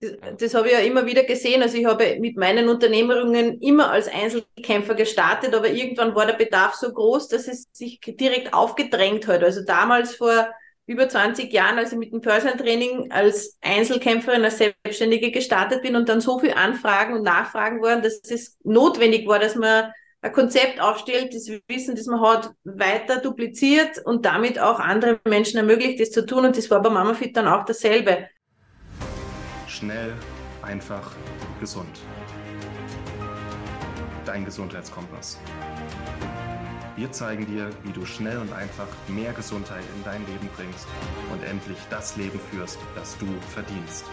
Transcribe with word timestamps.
Das, 0.00 0.12
das 0.38 0.54
habe 0.54 0.68
ich 0.68 0.74
ja 0.74 0.80
immer 0.80 1.06
wieder 1.06 1.24
gesehen. 1.24 1.62
Also 1.62 1.78
ich 1.78 1.86
habe 1.86 2.18
mit 2.20 2.36
meinen 2.36 2.68
Unternehmerungen 2.68 3.60
immer 3.60 3.90
als 3.90 4.08
Einzelkämpfer 4.08 4.94
gestartet, 4.94 5.54
aber 5.54 5.70
irgendwann 5.70 6.14
war 6.14 6.26
der 6.26 6.34
Bedarf 6.34 6.74
so 6.74 6.92
groß, 6.92 7.28
dass 7.28 7.48
es 7.48 7.70
sich 7.72 8.00
direkt 8.00 8.52
aufgedrängt 8.52 9.26
hat. 9.26 9.42
Also 9.42 9.62
damals 9.64 10.14
vor 10.16 10.48
über 10.86 11.08
20 11.08 11.52
Jahren, 11.52 11.78
als 11.78 11.92
ich 11.92 11.98
mit 11.98 12.12
dem 12.12 12.20
Personal 12.20 12.56
Training 12.56 13.10
als 13.10 13.58
Einzelkämpferin, 13.60 14.44
als 14.44 14.58
Selbstständige 14.58 15.32
gestartet 15.32 15.82
bin 15.82 15.96
und 15.96 16.08
dann 16.08 16.20
so 16.20 16.38
viel 16.38 16.52
Anfragen 16.52 17.14
und 17.14 17.22
Nachfragen 17.22 17.82
waren, 17.82 18.02
dass 18.02 18.20
es 18.30 18.56
notwendig 18.62 19.26
war, 19.26 19.38
dass 19.38 19.56
man 19.56 19.92
ein 20.20 20.32
Konzept 20.32 20.80
aufstellt, 20.80 21.34
das 21.34 21.50
Wissen, 21.68 21.96
das 21.96 22.06
man 22.06 22.20
hat, 22.20 22.52
weiter 22.64 23.18
dupliziert 23.18 23.98
und 24.04 24.24
damit 24.24 24.58
auch 24.58 24.78
andere 24.78 25.20
Menschen 25.26 25.56
ermöglicht, 25.58 26.00
das 26.00 26.10
zu 26.10 26.24
tun. 26.24 26.44
Und 26.44 26.56
das 26.56 26.70
war 26.70 26.82
bei 26.82 26.90
MamaFit 26.90 27.36
dann 27.36 27.48
auch 27.48 27.64
dasselbe. 27.64 28.28
Schnell, 29.78 30.14
einfach, 30.62 31.10
gesund. 31.60 32.00
Dein 34.24 34.46
Gesundheitskompass. 34.46 35.38
Wir 36.96 37.12
zeigen 37.12 37.44
dir, 37.44 37.68
wie 37.82 37.92
du 37.92 38.06
schnell 38.06 38.38
und 38.38 38.54
einfach 38.54 38.88
mehr 39.06 39.34
Gesundheit 39.34 39.84
in 39.94 40.02
dein 40.02 40.24
Leben 40.24 40.48
bringst 40.56 40.86
und 41.30 41.44
endlich 41.44 41.76
das 41.90 42.16
Leben 42.16 42.40
führst, 42.50 42.78
das 42.94 43.18
du 43.18 43.26
verdienst. 43.52 44.06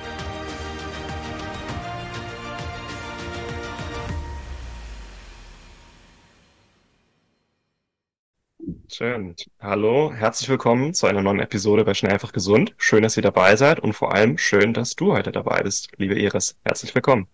Schön. 8.96 9.36
Hallo, 9.60 10.14
herzlich 10.14 10.48
willkommen 10.50 10.94
zu 10.94 11.08
einer 11.08 11.24
neuen 11.24 11.40
Episode 11.40 11.84
bei 11.84 11.96
Schnell 11.96 12.14
einfach 12.14 12.32
gesund. 12.32 12.76
Schön, 12.78 13.02
dass 13.02 13.18
ihr 13.18 13.24
dabei 13.24 13.56
seid 13.56 13.80
und 13.80 13.94
vor 13.94 14.14
allem 14.14 14.38
schön, 14.38 14.72
dass 14.72 14.96
du 14.96 15.14
heute 15.14 15.32
dabei 15.32 15.64
bist, 15.64 15.90
liebe 15.98 16.14
Iris. 16.14 16.56
Herzlich 16.64 16.94
willkommen. 16.94 17.28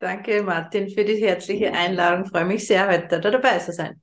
Danke, 0.00 0.42
Martin, 0.42 0.90
für 0.90 1.04
die 1.04 1.24
herzliche 1.24 1.72
Einladung. 1.72 2.24
Ich 2.24 2.30
freue 2.32 2.46
mich 2.46 2.66
sehr, 2.66 2.88
heute 2.88 3.20
da 3.20 3.30
dabei 3.30 3.58
zu 3.58 3.72
sein. 3.72 4.00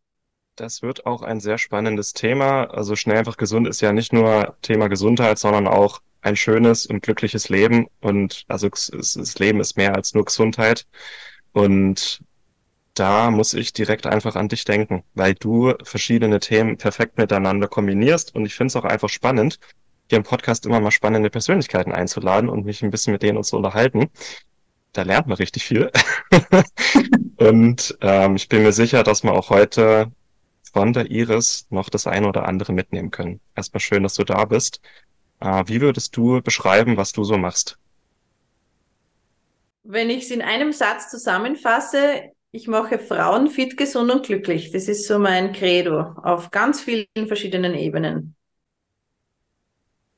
Das 0.55 0.81
wird 0.81 1.05
auch 1.05 1.21
ein 1.21 1.41
sehr 1.41 1.57
spannendes 1.57 2.13
Thema. 2.13 2.63
Also 2.71 2.95
schnell 2.95 3.17
einfach 3.17 3.35
gesund 3.35 3.67
ist 3.67 3.81
ja 3.81 3.91
nicht 3.91 4.13
nur 4.13 4.55
Thema 4.61 4.87
Gesundheit, 4.87 5.39
sondern 5.39 5.67
auch 5.67 5.99
ein 6.21 6.37
schönes 6.37 6.85
und 6.85 7.03
glückliches 7.03 7.49
Leben. 7.49 7.87
Und 7.99 8.45
also 8.47 8.69
das 8.69 9.37
Leben 9.37 9.59
ist 9.59 9.75
mehr 9.75 9.95
als 9.95 10.13
nur 10.13 10.23
Gesundheit. 10.23 10.87
Und 11.51 12.21
da 12.93 13.31
muss 13.31 13.53
ich 13.53 13.73
direkt 13.73 14.05
einfach 14.05 14.35
an 14.35 14.49
dich 14.49 14.65
denken, 14.65 15.03
weil 15.15 15.33
du 15.33 15.73
verschiedene 15.83 16.39
Themen 16.39 16.77
perfekt 16.77 17.17
miteinander 17.17 17.67
kombinierst. 17.67 18.35
Und 18.35 18.45
ich 18.45 18.55
finde 18.55 18.67
es 18.67 18.75
auch 18.75 18.83
einfach 18.83 19.09
spannend, 19.09 19.59
hier 20.09 20.17
im 20.17 20.23
Podcast 20.23 20.65
immer 20.65 20.79
mal 20.79 20.91
spannende 20.91 21.29
Persönlichkeiten 21.29 21.91
einzuladen 21.91 22.49
und 22.49 22.65
mich 22.65 22.83
ein 22.83 22.91
bisschen 22.91 23.13
mit 23.13 23.23
denen 23.23 23.43
zu 23.43 23.57
unterhalten. 23.57 24.09
Da 24.91 25.01
lernt 25.01 25.27
man 25.27 25.37
richtig 25.37 25.65
viel. 25.65 25.91
und 27.37 27.97
ähm, 28.01 28.35
ich 28.35 28.47
bin 28.47 28.61
mir 28.61 28.73
sicher, 28.73 29.03
dass 29.03 29.23
man 29.23 29.35
auch 29.35 29.49
heute 29.49 30.11
von 30.71 30.93
der 30.93 31.09
Iris 31.09 31.65
noch 31.71 31.89
das 31.89 32.05
eine 32.05 32.27
oder 32.27 32.47
andere 32.47 32.73
mitnehmen 32.73 33.09
können. 33.09 33.39
Erstmal 33.55 33.81
schön, 33.81 34.03
dass 34.03 34.15
du 34.15 34.23
da 34.23 34.45
bist. 34.45 34.81
Äh, 35.39 35.63
wie 35.65 35.81
würdest 35.81 36.15
du 36.15 36.41
beschreiben, 36.41 36.95
was 36.95 37.11
du 37.11 37.23
so 37.23 37.37
machst? 37.37 37.77
Wenn 39.83 40.09
ich 40.11 40.25
es 40.25 40.31
in 40.31 40.41
einem 40.41 40.71
Satz 40.71 41.09
zusammenfasse, 41.09 42.31
ich 42.53 42.67
mache 42.67 42.99
Frauen 42.99 43.49
fit, 43.49 43.75
gesund 43.77 44.11
und 44.11 44.25
glücklich. 44.25 44.71
Das 44.71 44.87
ist 44.87 45.07
so 45.07 45.17
mein 45.17 45.53
Credo 45.53 46.01
auf 46.23 46.51
ganz 46.51 46.81
vielen 46.81 47.07
verschiedenen 47.27 47.73
Ebenen. 47.73 48.35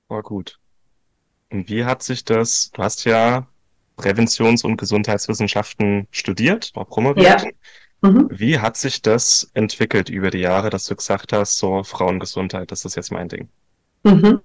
War 0.10 0.22
gut. 0.22 0.60
Und 1.50 1.70
wie 1.70 1.86
hat 1.86 2.04
sich 2.04 2.26
das, 2.26 2.72
du 2.72 2.84
hast 2.84 3.06
ja 3.06 3.48
Präventions- 3.96 4.66
und 4.66 4.76
Gesundheitswissenschaften 4.76 6.08
studiert, 6.12 6.72
auch 6.76 6.90
promoviert. 6.90 7.44
Ja. 7.44 8.10
Mhm. 8.10 8.28
Wie 8.30 8.60
hat 8.60 8.76
sich 8.76 9.02
das 9.02 9.50
entwickelt 9.54 10.10
über 10.10 10.30
die 10.30 10.40
Jahre, 10.40 10.70
dass 10.70 10.88
du 10.88 10.96
gesagt 10.98 11.32
hast, 11.32 11.58
so 11.58 11.84
Frauengesundheit, 11.84 12.70
das 12.70 12.84
ist 12.84 12.96
jetzt 12.96 13.14
mein 13.14 13.30
Ding? 13.30 13.48
Mhm. 14.04 14.42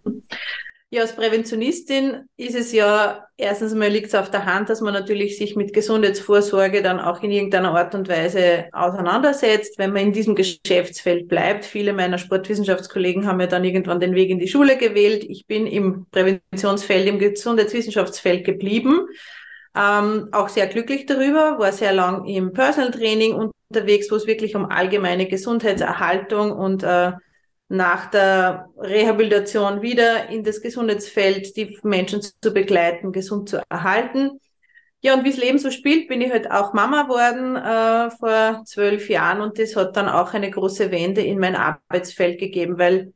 Ja, 0.93 1.03
als 1.03 1.15
Präventionistin 1.15 2.29
ist 2.37 2.57
es 2.57 2.73
ja, 2.73 3.25
erstens 3.37 3.75
mal 3.75 3.89
liegt 3.89 4.09
es 4.09 4.15
auf 4.17 4.29
der 4.29 4.45
Hand, 4.45 4.69
dass 4.69 4.81
man 4.81 4.93
natürlich 4.93 5.39
sich 5.39 5.55
mit 5.55 5.73
Gesundheitsvorsorge 5.73 6.83
dann 6.83 6.99
auch 6.99 7.23
in 7.23 7.31
irgendeiner 7.31 7.77
Art 7.77 7.95
und 7.95 8.09
Weise 8.09 8.65
auseinandersetzt, 8.73 9.79
wenn 9.79 9.93
man 9.93 10.03
in 10.03 10.13
diesem 10.13 10.35
Geschäftsfeld 10.35 11.29
bleibt. 11.29 11.65
Viele 11.65 11.93
meiner 11.93 12.19
Sportwissenschaftskollegen 12.19 13.25
haben 13.27 13.39
ja 13.41 13.47
dann 13.47 13.65
irgendwann 13.65 14.01
den 14.01 14.17
Weg 14.17 14.31
in 14.31 14.41
die 14.41 14.49
Schule 14.49 14.77
gewählt. 14.77 15.23
Ich 15.29 15.47
bin 15.47 15.69
im 15.69 16.07
Präventionsfeld, 16.11 17.07
im 17.07 17.21
Gesundheitswissenschaftsfeld 17.21 18.45
geblieben 18.45 19.07
ähm, 19.75 20.29
auch 20.33 20.49
sehr 20.49 20.67
glücklich 20.67 21.07
darüber, 21.07 21.59
war 21.59 21.73
sehr 21.73 21.93
lang 21.93 22.27
im 22.27 22.53
Personal 22.53 22.91
Training 22.91 23.35
unterwegs, 23.35 24.11
wo 24.11 24.17
es 24.17 24.27
wirklich 24.27 24.57
um 24.57 24.67
allgemeine 24.67 25.27
Gesundheitserhaltung 25.27 26.51
und 26.53 26.83
äh, 26.83 27.13
nach 27.71 28.11
der 28.11 28.69
Rehabilitation 28.77 29.81
wieder 29.81 30.29
in 30.29 30.43
das 30.43 30.61
Gesundheitsfeld 30.61 31.57
die 31.57 31.79
Menschen 31.85 32.21
zu 32.21 32.53
begleiten, 32.53 33.13
gesund 33.13 33.49
zu 33.49 33.63
erhalten. 33.71 34.41
Ja, 35.03 35.15
und 35.15 35.25
wie 35.25 35.31
das 35.31 35.39
Leben 35.39 35.59
so 35.59 35.71
spielt, 35.71 36.09
bin 36.09 36.21
ich 36.21 36.33
halt 36.33 36.51
auch 36.51 36.73
Mama 36.75 37.09
worden 37.09 37.55
äh, 37.55 38.11
vor 38.19 38.65
zwölf 38.67 39.09
Jahren 39.09 39.41
und 39.41 39.59
das 39.59 39.77
hat 39.77 39.97
dann 39.97 40.09
auch 40.09 40.35
eine 40.35 40.51
große 40.51 40.91
Wende 40.91 41.23
in 41.23 41.39
mein 41.39 41.55
Arbeitsfeld 41.55 42.41
gegeben, 42.41 42.77
weil 42.79 43.13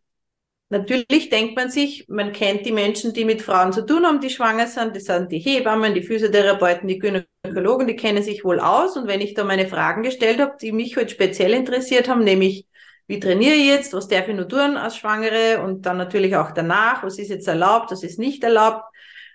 Natürlich 0.70 1.28
denkt 1.28 1.54
man 1.54 1.70
sich, 1.70 2.06
man 2.08 2.32
kennt 2.32 2.66
die 2.66 2.72
Menschen, 2.72 3.12
die 3.12 3.24
mit 3.24 3.42
Frauen 3.42 3.72
zu 3.72 3.86
tun 3.86 4.04
haben, 4.06 4.20
die 4.20 4.30
schwanger 4.30 4.66
sind. 4.66 4.96
Das 4.96 5.04
sind 5.04 5.30
die 5.30 5.38
Hebammen, 5.38 5.94
die 5.94 6.02
Physiotherapeuten, 6.02 6.88
die 6.88 6.98
Gynäkologen, 6.98 7.86
die 7.86 7.94
kennen 7.94 8.24
sich 8.24 8.44
wohl 8.44 8.58
aus. 8.58 8.96
Und 8.96 9.06
wenn 9.06 9.20
ich 9.20 9.34
da 9.34 9.44
meine 9.44 9.68
Fragen 9.68 10.02
gestellt 10.02 10.40
habe, 10.40 10.56
die 10.60 10.72
mich 10.72 10.96
halt 10.96 11.12
speziell 11.12 11.52
interessiert 11.52 12.08
haben, 12.08 12.24
nämlich 12.24 12.66
wie 13.06 13.20
trainiere 13.20 13.54
ich 13.54 13.66
jetzt, 13.66 13.92
was 13.92 14.08
darf 14.08 14.28
ich 14.28 14.34
nur 14.34 14.48
tun 14.48 14.76
als 14.76 14.96
Schwangere 14.96 15.62
und 15.62 15.86
dann 15.86 15.98
natürlich 15.98 16.36
auch 16.36 16.52
danach, 16.52 17.02
was 17.02 17.18
ist 17.18 17.28
jetzt 17.28 17.48
erlaubt, 17.48 17.90
was 17.90 18.02
ist 18.02 18.18
nicht 18.18 18.42
erlaubt. 18.44 18.84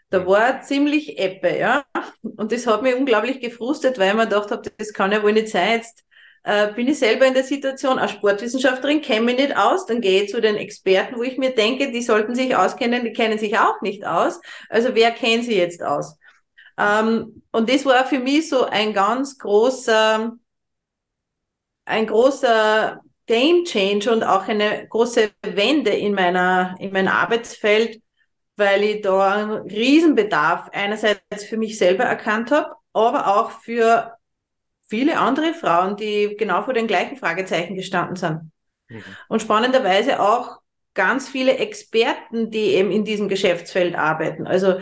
Da 0.09 0.25
war 0.25 0.62
ziemlich 0.62 1.19
Eppe, 1.19 1.57
ja. 1.57 1.84
Und 2.22 2.52
das 2.52 2.66
hat 2.66 2.81
mich 2.81 2.96
unglaublich 2.96 3.40
gefrustet, 3.40 4.00
weil 4.00 4.09
ich 4.09 4.16
mir 4.16 4.24
gedacht 4.24 4.50
habe, 4.50 4.69
das 4.78 4.94
kann 4.94 5.12
ja 5.12 5.22
wohl 5.22 5.34
nicht 5.34 5.50
sein. 5.50 5.78
Jetzt 5.78 6.03
äh, 6.44 6.74
bin 6.74 6.88
ich 6.88 6.97
selber 6.97 7.28
in 7.28 7.35
der 7.35 7.44
Situation, 7.44 8.00
als 8.00 8.12
Sportwissenschaftlerin 8.12 9.02
kenne 9.02 9.25
mich 9.25 9.38
nicht 9.38 9.56
aus, 9.56 9.85
dann 9.85 10.02
gehe 10.02 10.24
ich 10.24 10.31
zu 10.31 10.41
den 10.41 10.56
Experten, 10.56 11.18
wo 11.18 11.24
ich 11.24 11.38
mir 11.38 11.53
denke, 11.53 11.91
die 11.91 12.02
sollten 12.02 12.34
sich 12.34 12.56
auskennen, 12.56 13.03
die 13.03 13.13
kennen 13.13 13.38
sich 13.38 13.59
auch 13.59 13.81
nicht 13.81 14.06
aus. 14.06 14.40
Also 14.69 14.96
wer 14.96 15.12
kennt 15.12 15.46
sie 15.46 15.58
jetzt 15.58 15.84
aus? 15.84 16.18
Ähm, 16.78 17.44
und 17.52 17.69
das 17.69 17.85
war 17.85 18.06
für 18.06 18.19
mich 18.19 18.50
so 18.50 18.66
ein 18.66 18.94
ganz 18.94 19.38
großer, 19.38 20.34
ein 21.85 22.08
großer 22.08 23.02
Game 23.29 23.63
Change 23.63 24.12
und 24.12 24.23
auch 24.23 24.47
eine 24.47 24.88
große 24.88 25.29
Wende 25.44 25.91
in 25.91 26.16
meiner, 26.16 26.75
in 26.79 26.91
meinem 26.91 27.09
Arbeitsfeld, 27.09 28.01
weil 28.56 28.84
ich 28.84 29.01
da 29.01 29.35
einen 29.35 29.69
Riesenbedarf 29.69 30.69
einerseits 30.73 31.44
für 31.47 31.57
mich 31.57 31.78
selber 31.78 32.06
erkannt 32.06 32.50
habe, 32.50 32.72
aber 32.91 33.28
auch 33.38 33.51
für 33.51 34.17
viele 34.88 35.19
andere 35.19 35.53
Frauen, 35.53 35.95
die 35.95 36.38
genau 36.40 36.63
vor 36.63 36.73
den 36.73 36.88
gleichen 36.88 37.17
Fragezeichen 37.17 37.75
gestanden 37.75 38.16
sind. 38.16 38.51
Mhm. 38.88 39.03
Und 39.28 39.44
spannenderweise 39.44 40.19
auch 40.19 40.57
ganz 40.96 41.29
viele 41.29 41.57
Experten, 41.57 42.50
die 42.50 42.73
eben 42.73 42.90
in 42.90 43.06
diesem 43.06 43.29
Geschäftsfeld 43.29 43.94
arbeiten. 43.94 44.47
Also 44.47 44.79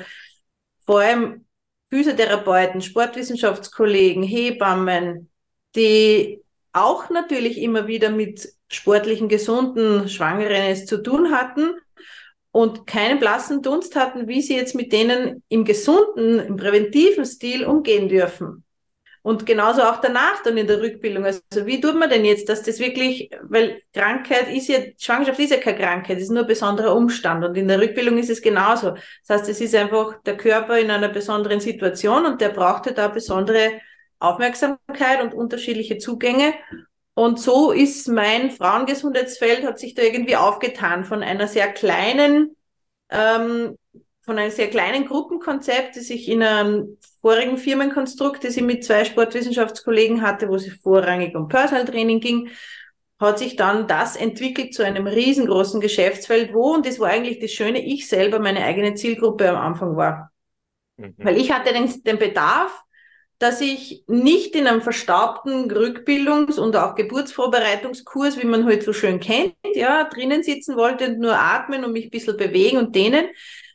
vor 0.85 1.01
allem 1.01 1.45
Physiotherapeuten, 1.89 2.79
Sportwissenschaftskollegen, 2.79 4.23
Hebammen, 4.23 5.29
die 5.75 6.41
auch 6.73 7.09
natürlich 7.09 7.61
immer 7.61 7.87
wieder 7.87 8.09
mit 8.09 8.49
sportlichen, 8.69 9.29
gesunden 9.29 10.09
Schwangeren 10.09 10.63
es 10.63 10.85
zu 10.85 11.01
tun 11.01 11.31
hatten 11.31 11.75
und 12.51 12.87
keinen 12.87 13.19
blassen 13.19 13.61
Dunst 13.61 13.95
hatten, 13.95 14.27
wie 14.27 14.41
sie 14.41 14.55
jetzt 14.55 14.75
mit 14.75 14.91
denen 14.91 15.43
im 15.49 15.63
gesunden, 15.63 16.39
im 16.39 16.57
präventiven 16.57 17.25
Stil 17.25 17.65
umgehen 17.65 18.09
dürfen. 18.09 18.63
Und 19.27 19.45
genauso 19.45 19.81
auch 19.81 19.99
danach 19.99 20.41
dann 20.43 20.57
in 20.57 20.67
der 20.67 20.81
Rückbildung. 20.81 21.25
Also 21.25 21.41
wie 21.65 21.81
tut 21.81 21.99
man 21.99 22.09
denn 22.09 22.23
jetzt, 22.23 22.47
dass 22.47 22.63
das 22.63 22.79
wirklich, 22.79 23.29
weil 23.43 23.81
Krankheit 23.93 24.47
ist 24.47 24.69
ja, 24.69 24.77
Schwangerschaft 24.97 25.37
ist 25.39 25.51
ja 25.51 25.57
keine 25.57 25.77
Krankheit, 25.77 26.17
ist 26.17 26.31
nur 26.31 26.43
ein 26.43 26.47
besonderer 26.47 26.95
Umstand. 26.95 27.43
Und 27.43 27.57
in 27.57 27.67
der 27.67 27.81
Rückbildung 27.81 28.17
ist 28.17 28.29
es 28.29 28.41
genauso. 28.41 28.91
Das 29.27 29.41
heißt, 29.41 29.49
es 29.49 29.59
ist 29.59 29.75
einfach 29.75 30.21
der 30.23 30.37
Körper 30.37 30.79
in 30.79 30.89
einer 30.89 31.09
besonderen 31.09 31.59
Situation 31.59 32.25
und 32.25 32.39
der 32.39 32.49
brauchte 32.49 32.93
da 32.93 33.09
besondere 33.09 33.73
Aufmerksamkeit 34.19 35.21
und 35.21 35.33
unterschiedliche 35.33 35.97
Zugänge. 35.97 36.53
Und 37.13 37.39
so 37.39 37.71
ist 37.71 38.07
mein 38.07 38.51
Frauengesundheitsfeld, 38.51 39.65
hat 39.65 39.79
sich 39.79 39.95
da 39.95 40.03
irgendwie 40.03 40.35
aufgetan 40.35 41.03
von 41.03 41.23
einer 41.23 41.47
sehr 41.47 41.71
kleinen 41.71 42.55
ähm, 43.09 43.75
von 44.27 44.37
einem 44.37 44.51
sehr 44.51 44.69
kleinen 44.69 45.05
Gruppenkonzept, 45.05 45.95
das 45.95 46.09
ich 46.09 46.27
in 46.27 46.43
einem 46.43 46.97
vorigen 47.21 47.57
Firmenkonstrukt, 47.57 48.43
das 48.43 48.57
ich 48.57 48.63
mit 48.63 48.83
zwei 48.83 49.05
Sportwissenschaftskollegen 49.05 50.21
hatte, 50.21 50.49
wo 50.49 50.55
es 50.55 50.67
vorrangig 50.83 51.33
um 51.33 51.47
Personal 51.47 51.85
Training 51.85 52.19
ging, 52.19 52.49
hat 53.19 53.39
sich 53.39 53.55
dann 53.55 53.87
das 53.87 54.17
entwickelt 54.17 54.73
zu 54.73 54.83
einem 54.83 55.07
riesengroßen 55.07 55.79
Geschäftsfeld, 55.79 56.53
wo, 56.53 56.73
und 56.73 56.85
das 56.85 56.99
war 56.99 57.07
eigentlich 57.07 57.39
das 57.39 57.51
Schöne, 57.51 57.85
ich 57.85 58.09
selber 58.09 58.39
meine 58.39 58.65
eigene 58.65 58.95
Zielgruppe 58.95 59.49
am 59.49 59.55
Anfang 59.55 59.95
war. 59.95 60.29
Mhm. 60.97 61.15
Weil 61.19 61.37
ich 61.37 61.53
hatte 61.53 61.71
den, 61.71 62.03
den 62.03 62.19
Bedarf, 62.19 62.83
dass 63.39 63.61
ich 63.61 64.03
nicht 64.07 64.55
in 64.55 64.67
einem 64.67 64.81
verstaubten 64.81 65.69
Rückbildungs- 65.71 66.59
und 66.59 66.75
auch 66.75 66.95
Geburtsvorbereitungskurs, 66.95 68.41
wie 68.41 68.47
man 68.47 68.63
heute 68.63 68.77
halt 68.77 68.83
so 68.83 68.93
schön 68.93 69.19
kennt, 69.19 69.53
ja, 69.75 70.05
drinnen 70.05 70.43
sitzen 70.43 70.75
wollte 70.75 71.07
und 71.09 71.19
nur 71.19 71.37
atmen 71.37 71.83
und 71.83 71.93
mich 71.93 72.05
ein 72.05 72.09
bisschen 72.09 72.37
bewegen 72.37 72.77
und 72.77 72.95
dehnen, 72.95 73.27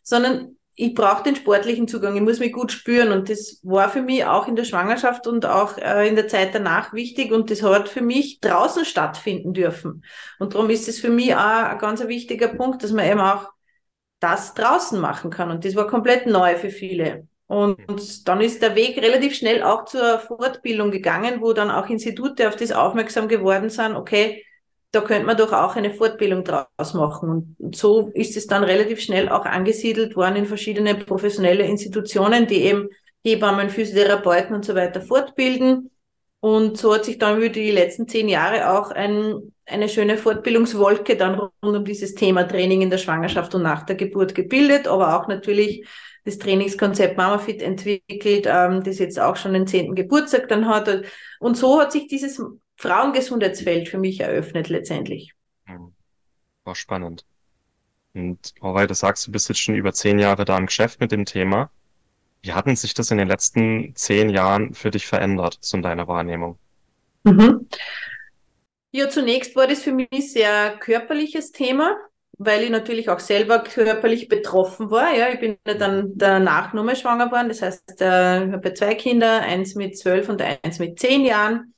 sondern 0.03 0.57
ich 0.75 0.95
brauche 0.95 1.23
den 1.23 1.37
sportlichen 1.37 1.87
Zugang, 1.87 2.17
ich 2.17 2.23
muss 2.23 2.41
mich 2.41 2.53
gut 2.53 2.73
spüren 2.73 3.13
und 3.13 3.29
das 3.29 3.61
war 3.63 3.91
für 3.91 4.03
mich 4.03 4.25
auch 4.25 4.49
in 4.49 4.57
der 4.57 4.65
Schwangerschaft 4.65 5.27
und 5.27 5.45
auch 5.47 5.77
äh, 5.77 6.09
in 6.09 6.17
der 6.17 6.29
Zeit 6.29 6.55
danach 6.55 6.93
wichtig 6.93 7.31
und 7.31 7.51
das 7.51 7.63
hat 7.63 7.89
für 7.89 8.01
mich 8.01 8.41
draußen 8.41 8.85
stattfinden 8.85 9.53
dürfen. 9.53 10.03
Und 10.39 10.55
darum 10.55 10.71
ist 10.71 10.89
es 10.89 10.99
für 10.99 11.11
mich 11.11 11.35
auch 11.35 11.39
ein 11.39 11.79
ganz 11.79 12.07
wichtiger 12.09 12.49
Punkt, 12.49 12.83
dass 12.83 12.93
man 12.93 13.07
eben 13.07 13.21
auch 13.21 13.51
das 14.19 14.55
draußen 14.55 14.99
machen 15.01 15.31
kann 15.31 15.51
und 15.51 15.65
das 15.65 15.77
war 15.77 15.87
komplett 15.87 16.27
neu 16.27 16.57
für 16.57 16.71
viele. 16.71 17.29
Und 17.53 17.77
dann 18.27 18.41
ist 18.41 18.63
der 18.63 18.75
Weg 18.77 18.97
relativ 18.97 19.35
schnell 19.35 19.63
auch 19.63 19.85
zur 19.85 20.21
Fortbildung 20.21 20.91
gegangen, 20.91 21.43
wo 21.43 21.53
dann 21.53 21.71
auch 21.71 21.91
Institute 21.91 22.49
auf 22.49 22.57
das 22.57 22.73
aufmerksam 22.73 23.29
geworden 23.29 23.69
sind, 23.69 23.95
okay, 23.95 24.43
da 24.91 25.03
könnte 25.03 25.27
man 25.27 25.37
doch 25.37 25.53
auch 25.53 25.77
eine 25.77 25.93
Fortbildung 25.93 26.45
draus 26.45 26.95
machen. 26.95 27.55
Und 27.59 27.77
so 27.77 28.11
ist 28.15 28.39
es 28.39 28.47
dann 28.47 28.65
relativ 28.65 29.03
schnell 29.03 29.29
auch 29.29 29.45
angesiedelt 29.45 30.17
worden 30.17 30.37
in 30.37 30.47
verschiedene 30.47 30.95
professionelle 30.95 31.65
Institutionen, 31.65 32.47
die 32.47 32.63
eben 32.63 32.89
Hebammen, 33.23 33.69
Physiotherapeuten 33.69 34.57
und 34.57 34.65
so 34.65 34.75
weiter 34.75 35.03
fortbilden. 35.03 35.91
Und 36.41 36.79
so 36.79 36.95
hat 36.95 37.05
sich 37.05 37.19
dann 37.19 37.37
über 37.37 37.51
die 37.51 37.71
letzten 37.71 38.09
zehn 38.09 38.31
Jahre 38.31 38.71
auch 38.71 38.93
ein, 38.93 39.53
eine 39.67 39.91
schöne 39.91 40.17
Fortbildungswolke 40.17 41.19
dann 41.19 41.35
rund 41.35 41.53
um 41.63 41.85
dieses 41.85 42.15
Thema 42.15 42.45
Training 42.45 42.81
in 42.81 42.89
der 42.89 42.97
Schwangerschaft 42.97 43.55
und 43.55 43.63
nach 43.63 43.83
der 43.83 43.97
Geburt 43.97 44.35
gebildet, 44.35 44.89
aber 44.89 45.21
auch 45.21 45.29
natürlich 45.29 45.87
das 46.25 46.39
Trainingskonzept 46.39 47.17
MamaFit 47.17 47.63
entwickelt, 47.63 48.47
ähm, 48.47 48.83
das 48.83 48.99
jetzt 48.99 49.19
auch 49.19 49.37
schon 49.37 49.55
den 49.55 49.67
zehnten 49.67 49.95
Geburtstag 49.95 50.49
dann 50.49 50.69
hat. 50.69 51.05
Und 51.41 51.57
so 51.57 51.81
hat 51.81 51.93
sich 51.93 52.07
dieses 52.07 52.43
Frauengesundheitsfeld 52.77 53.89
für 53.89 53.99
mich 53.99 54.21
eröffnet 54.21 54.69
letztendlich. 54.69 55.35
War 56.65 56.75
spannend. 56.75 57.25
Und 58.15 58.55
weil 58.61 58.87
du 58.87 58.95
sagst, 58.95 59.27
du 59.27 59.33
bist 59.33 59.49
jetzt 59.49 59.61
schon 59.61 59.75
über 59.75 59.93
zehn 59.93 60.19
Jahre 60.19 60.45
da 60.45 60.57
im 60.59 60.67
Geschäft 60.67 61.01
mit 61.01 61.13
dem 61.13 61.25
Thema. 61.25 61.71
Wie 62.43 62.53
hat 62.53 62.67
denn 62.67 62.77
sich 62.77 62.95
das 62.95 63.11
in 63.11 63.19
den 63.19 63.29
letzten 63.29 63.95
zehn 63.95 64.29
Jahren 64.29 64.75
für 64.75 64.91
dich 64.91 65.07
verändert, 65.07 65.59
so 65.61 65.77
in 65.77 65.83
deiner 65.83 66.09
Wahrnehmung? 66.09 66.59
Mhm. 67.25 67.69
Ja, 68.91 69.09
zunächst 69.09 69.57
war 69.57 69.67
das 69.67 69.83
für 69.83 69.93
mich 69.93 70.33
sehr 70.33 70.77
körperliches 70.79 71.53
Thema 71.53 71.97
weil 72.39 72.65
ich 72.65 72.71
natürlich 72.71 73.09
auch 73.09 73.21
selber 73.21 73.61
körperlich 73.61 74.29
betroffen 74.29 74.91
war. 74.91 75.15
Ja, 75.15 75.29
ich 75.29 75.41
bin 75.41 75.59
ja 75.67 75.75
dann 75.75 76.13
danach 76.17 76.73
nochmal 76.73 76.97
schwanger 76.97 77.27
geworden. 77.27 77.49
Das 77.49 77.63
heißt, 77.63 78.01
äh, 78.01 78.47
ich 78.47 78.53
habe 78.53 78.75
zwei 78.75 78.95
Kinder, 78.95 79.43
eins 79.43 79.75
mit 79.75 79.99
zwölf 79.99 80.29
und 80.29 80.43
eins 80.43 80.79
mit 80.79 80.99
zehn 80.99 81.25
Jahren. 81.25 81.75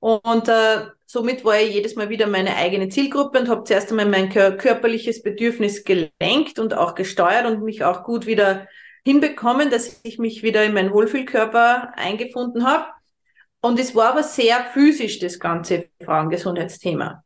Und 0.00 0.48
äh, 0.48 0.86
somit 1.06 1.44
war 1.44 1.60
ich 1.60 1.74
jedes 1.74 1.94
Mal 1.94 2.08
wieder 2.08 2.26
meine 2.26 2.56
eigene 2.56 2.88
Zielgruppe 2.88 3.38
und 3.38 3.48
habe 3.48 3.64
zuerst 3.64 3.90
einmal 3.90 4.06
mein 4.06 4.30
körperliches 4.30 5.22
Bedürfnis 5.22 5.84
gelenkt 5.84 6.58
und 6.58 6.74
auch 6.74 6.94
gesteuert 6.94 7.46
und 7.46 7.62
mich 7.62 7.84
auch 7.84 8.02
gut 8.02 8.26
wieder 8.26 8.66
hinbekommen, 9.04 9.70
dass 9.70 10.00
ich 10.02 10.18
mich 10.18 10.42
wieder 10.42 10.64
in 10.64 10.74
meinen 10.74 10.92
Wohlfühlkörper 10.92 11.92
eingefunden 11.96 12.66
habe. 12.66 12.86
Und 13.60 13.78
es 13.78 13.94
war 13.94 14.10
aber 14.10 14.24
sehr 14.24 14.64
physisch, 14.72 15.20
das 15.20 15.38
ganze 15.38 15.88
Frauengesundheitsthema. 16.04 17.22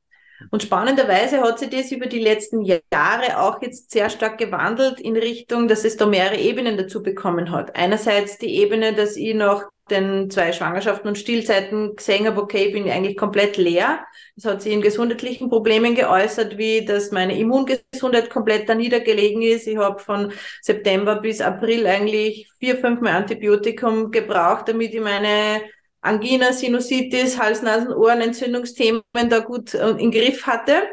Und 0.51 0.63
spannenderweise 0.63 1.41
hat 1.41 1.59
sich 1.59 1.71
das 1.71 1.93
über 1.93 2.07
die 2.07 2.19
letzten 2.19 2.63
Jahre 2.63 3.41
auch 3.41 3.63
jetzt 3.63 3.91
sehr 3.91 4.11
stark 4.11 4.39
gewandelt 4.39 5.01
in 5.01 5.17
Richtung, 5.17 5.69
dass 5.69 5.85
es 5.85 5.97
da 5.97 6.07
mehrere 6.07 6.37
Ebenen 6.37 6.77
dazu 6.77 7.03
bekommen 7.03 7.51
hat. 7.51 7.75
Einerseits 7.77 8.39
die 8.39 8.57
Ebene, 8.57 8.93
dass 8.93 9.17
ich 9.17 9.35
nach 9.35 9.65
den 9.91 10.31
zwei 10.31 10.53
Schwangerschaften 10.53 11.09
und 11.09 11.17
Stillzeiten 11.17 11.95
gesehen 11.95 12.27
habe, 12.27 12.43
okay, 12.43 12.67
ich 12.67 12.73
bin 12.73 12.91
eigentlich 12.91 13.17
komplett 13.17 13.57
leer. 13.57 14.05
Das 14.35 14.45
hat 14.45 14.63
sich 14.63 14.73
in 14.73 14.83
gesundheitlichen 14.83 15.49
Problemen 15.49 15.95
geäußert, 15.95 16.59
wie 16.59 16.85
dass 16.85 17.13
meine 17.13 17.39
Immungesundheit 17.39 18.29
komplett 18.29 18.69
da 18.69 18.75
niedergelegen 18.75 19.43
ist. 19.43 19.67
Ich 19.67 19.77
habe 19.77 20.01
von 20.01 20.33
September 20.61 21.21
bis 21.21 21.41
April 21.41 21.87
eigentlich 21.87 22.51
vier, 22.59 22.79
fünf 22.79 23.01
Mal 23.01 23.13
Antibiotikum 23.13 24.11
gebraucht, 24.11 24.69
damit 24.69 24.93
ich 24.93 25.01
meine 25.01 25.63
Angina, 26.07 26.53
Sinusitis, 26.53 27.39
Hals, 27.39 27.63
Nasen, 27.63 27.93
Ohren, 27.93 28.21
Entzündungsthemen 28.21 29.03
da 29.29 29.41
gut 29.41 29.75
äh, 29.75 29.91
im 29.91 30.11
Griff 30.11 30.47
hatte. 30.47 30.85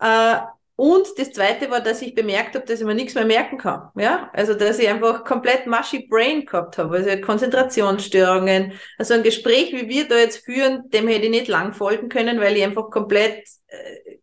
Äh, 0.00 0.38
und 0.76 1.08
das 1.16 1.32
zweite 1.32 1.70
war, 1.72 1.80
dass 1.80 2.02
ich 2.02 2.14
bemerkt 2.14 2.54
habe, 2.54 2.64
dass 2.64 2.78
ich 2.78 2.86
mir 2.86 2.94
nichts 2.94 3.16
mehr 3.16 3.24
merken 3.24 3.58
kann. 3.58 3.88
Ja, 3.96 4.30
also 4.32 4.54
dass 4.54 4.78
ich 4.78 4.88
einfach 4.88 5.24
komplett 5.24 5.66
mushy 5.66 6.06
brain 6.08 6.46
gehabt 6.46 6.78
habe, 6.78 6.98
also 6.98 7.20
Konzentrationsstörungen. 7.20 8.74
Also 8.96 9.14
ein 9.14 9.24
Gespräch, 9.24 9.72
wie 9.72 9.88
wir 9.88 10.06
da 10.06 10.16
jetzt 10.16 10.44
führen, 10.44 10.88
dem 10.90 11.08
hätte 11.08 11.24
ich 11.24 11.30
nicht 11.30 11.48
lang 11.48 11.72
folgen 11.72 12.08
können, 12.08 12.38
weil 12.40 12.56
ich 12.56 12.62
einfach 12.62 12.90
komplett 12.90 13.42
äh, 13.66 14.18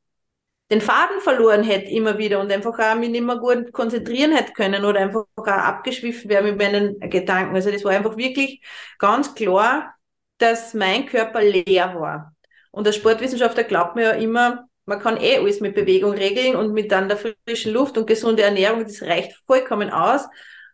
den 0.72 0.82
Faden 0.82 1.20
verloren 1.20 1.64
hätte 1.64 1.92
immer 1.92 2.18
wieder 2.18 2.40
und 2.40 2.52
einfach 2.52 2.80
auch 2.80 2.96
mich 2.96 3.10
nicht 3.10 3.26
mehr 3.26 3.38
gut 3.38 3.72
konzentrieren 3.72 4.32
hätte 4.32 4.54
können 4.54 4.86
oder 4.86 5.02
einfach 5.02 5.26
auch 5.36 5.46
abgeschwiffen 5.48 6.30
wäre 6.30 6.44
mit 6.44 6.58
meinen 6.58 7.00
Gedanken. 7.02 7.54
Also 7.56 7.70
das 7.70 7.84
war 7.84 7.92
einfach 7.92 8.18
wirklich 8.18 8.62
ganz 8.98 9.36
klar, 9.36 9.95
dass 10.38 10.74
mein 10.74 11.06
Körper 11.06 11.42
leer 11.42 11.96
war. 11.96 12.34
Und 12.72 12.86
der 12.86 12.92
Sportwissenschaftler 12.92 13.64
glaubt 13.64 13.96
mir 13.96 14.04
ja 14.04 14.12
immer, 14.12 14.68
man 14.86 15.00
kann 15.00 15.18
eh 15.18 15.38
alles 15.38 15.62
mit 15.62 15.76
Bewegung 15.76 16.14
regeln 16.14 16.56
und 16.56 16.74
mit 16.74 16.92
dann 16.92 17.10
der 17.10 17.18
frischen 17.18 17.74
Luft 17.74 17.98
und 17.98 18.06
gesunde 18.06 18.44
Ernährung, 18.44 18.84
das 18.84 19.02
reicht 19.02 19.34
vollkommen 19.48 19.90
aus. 19.90 20.28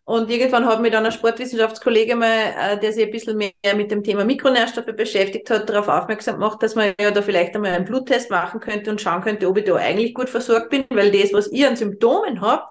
Und 0.04 0.30
irgendwann 0.30 0.66
hat 0.66 0.81
mich 0.81 0.92
dann 0.92 1.06
ein 1.06 1.12
Sportwissenschaftskollege 1.12 2.16
mal, 2.16 2.54
äh, 2.60 2.80
der 2.80 2.92
sich 2.92 3.06
ein 3.06 3.12
bisschen 3.12 3.38
mehr 3.38 3.54
mit 3.75 3.92
dem 3.92 4.04
Thema 4.04 4.25
Mikronährstoffe 4.25 4.94
beschäftigt 4.96 5.50
hat, 5.50 5.69
darauf 5.69 5.88
aufmerksam 5.88 6.36
gemacht, 6.36 6.62
dass 6.63 6.75
man 6.75 6.94
ja 7.00 7.12
da 7.12 7.22
vielleicht 7.22 7.56
einmal 7.56 7.72
einen 7.72 7.86
Bluttest 7.86 8.30
machen 8.31 8.60
könnte 8.60 8.90
und 8.90 9.00
schauen 9.00 9.22
könnte, 9.22 9.48
ob 9.48 9.58
ich 9.58 9.66
da 9.66 9.75
eigentlich 9.75 10.13
gut 10.13 10.30
versorgt 10.30 10.69
bin, 10.69 10.86
weil 10.90 11.12
das, 11.12 11.31
was 11.34 11.52
ich 11.52 11.66
an 11.66 11.75
Symptomen 11.75 12.42
habe, 12.42 12.63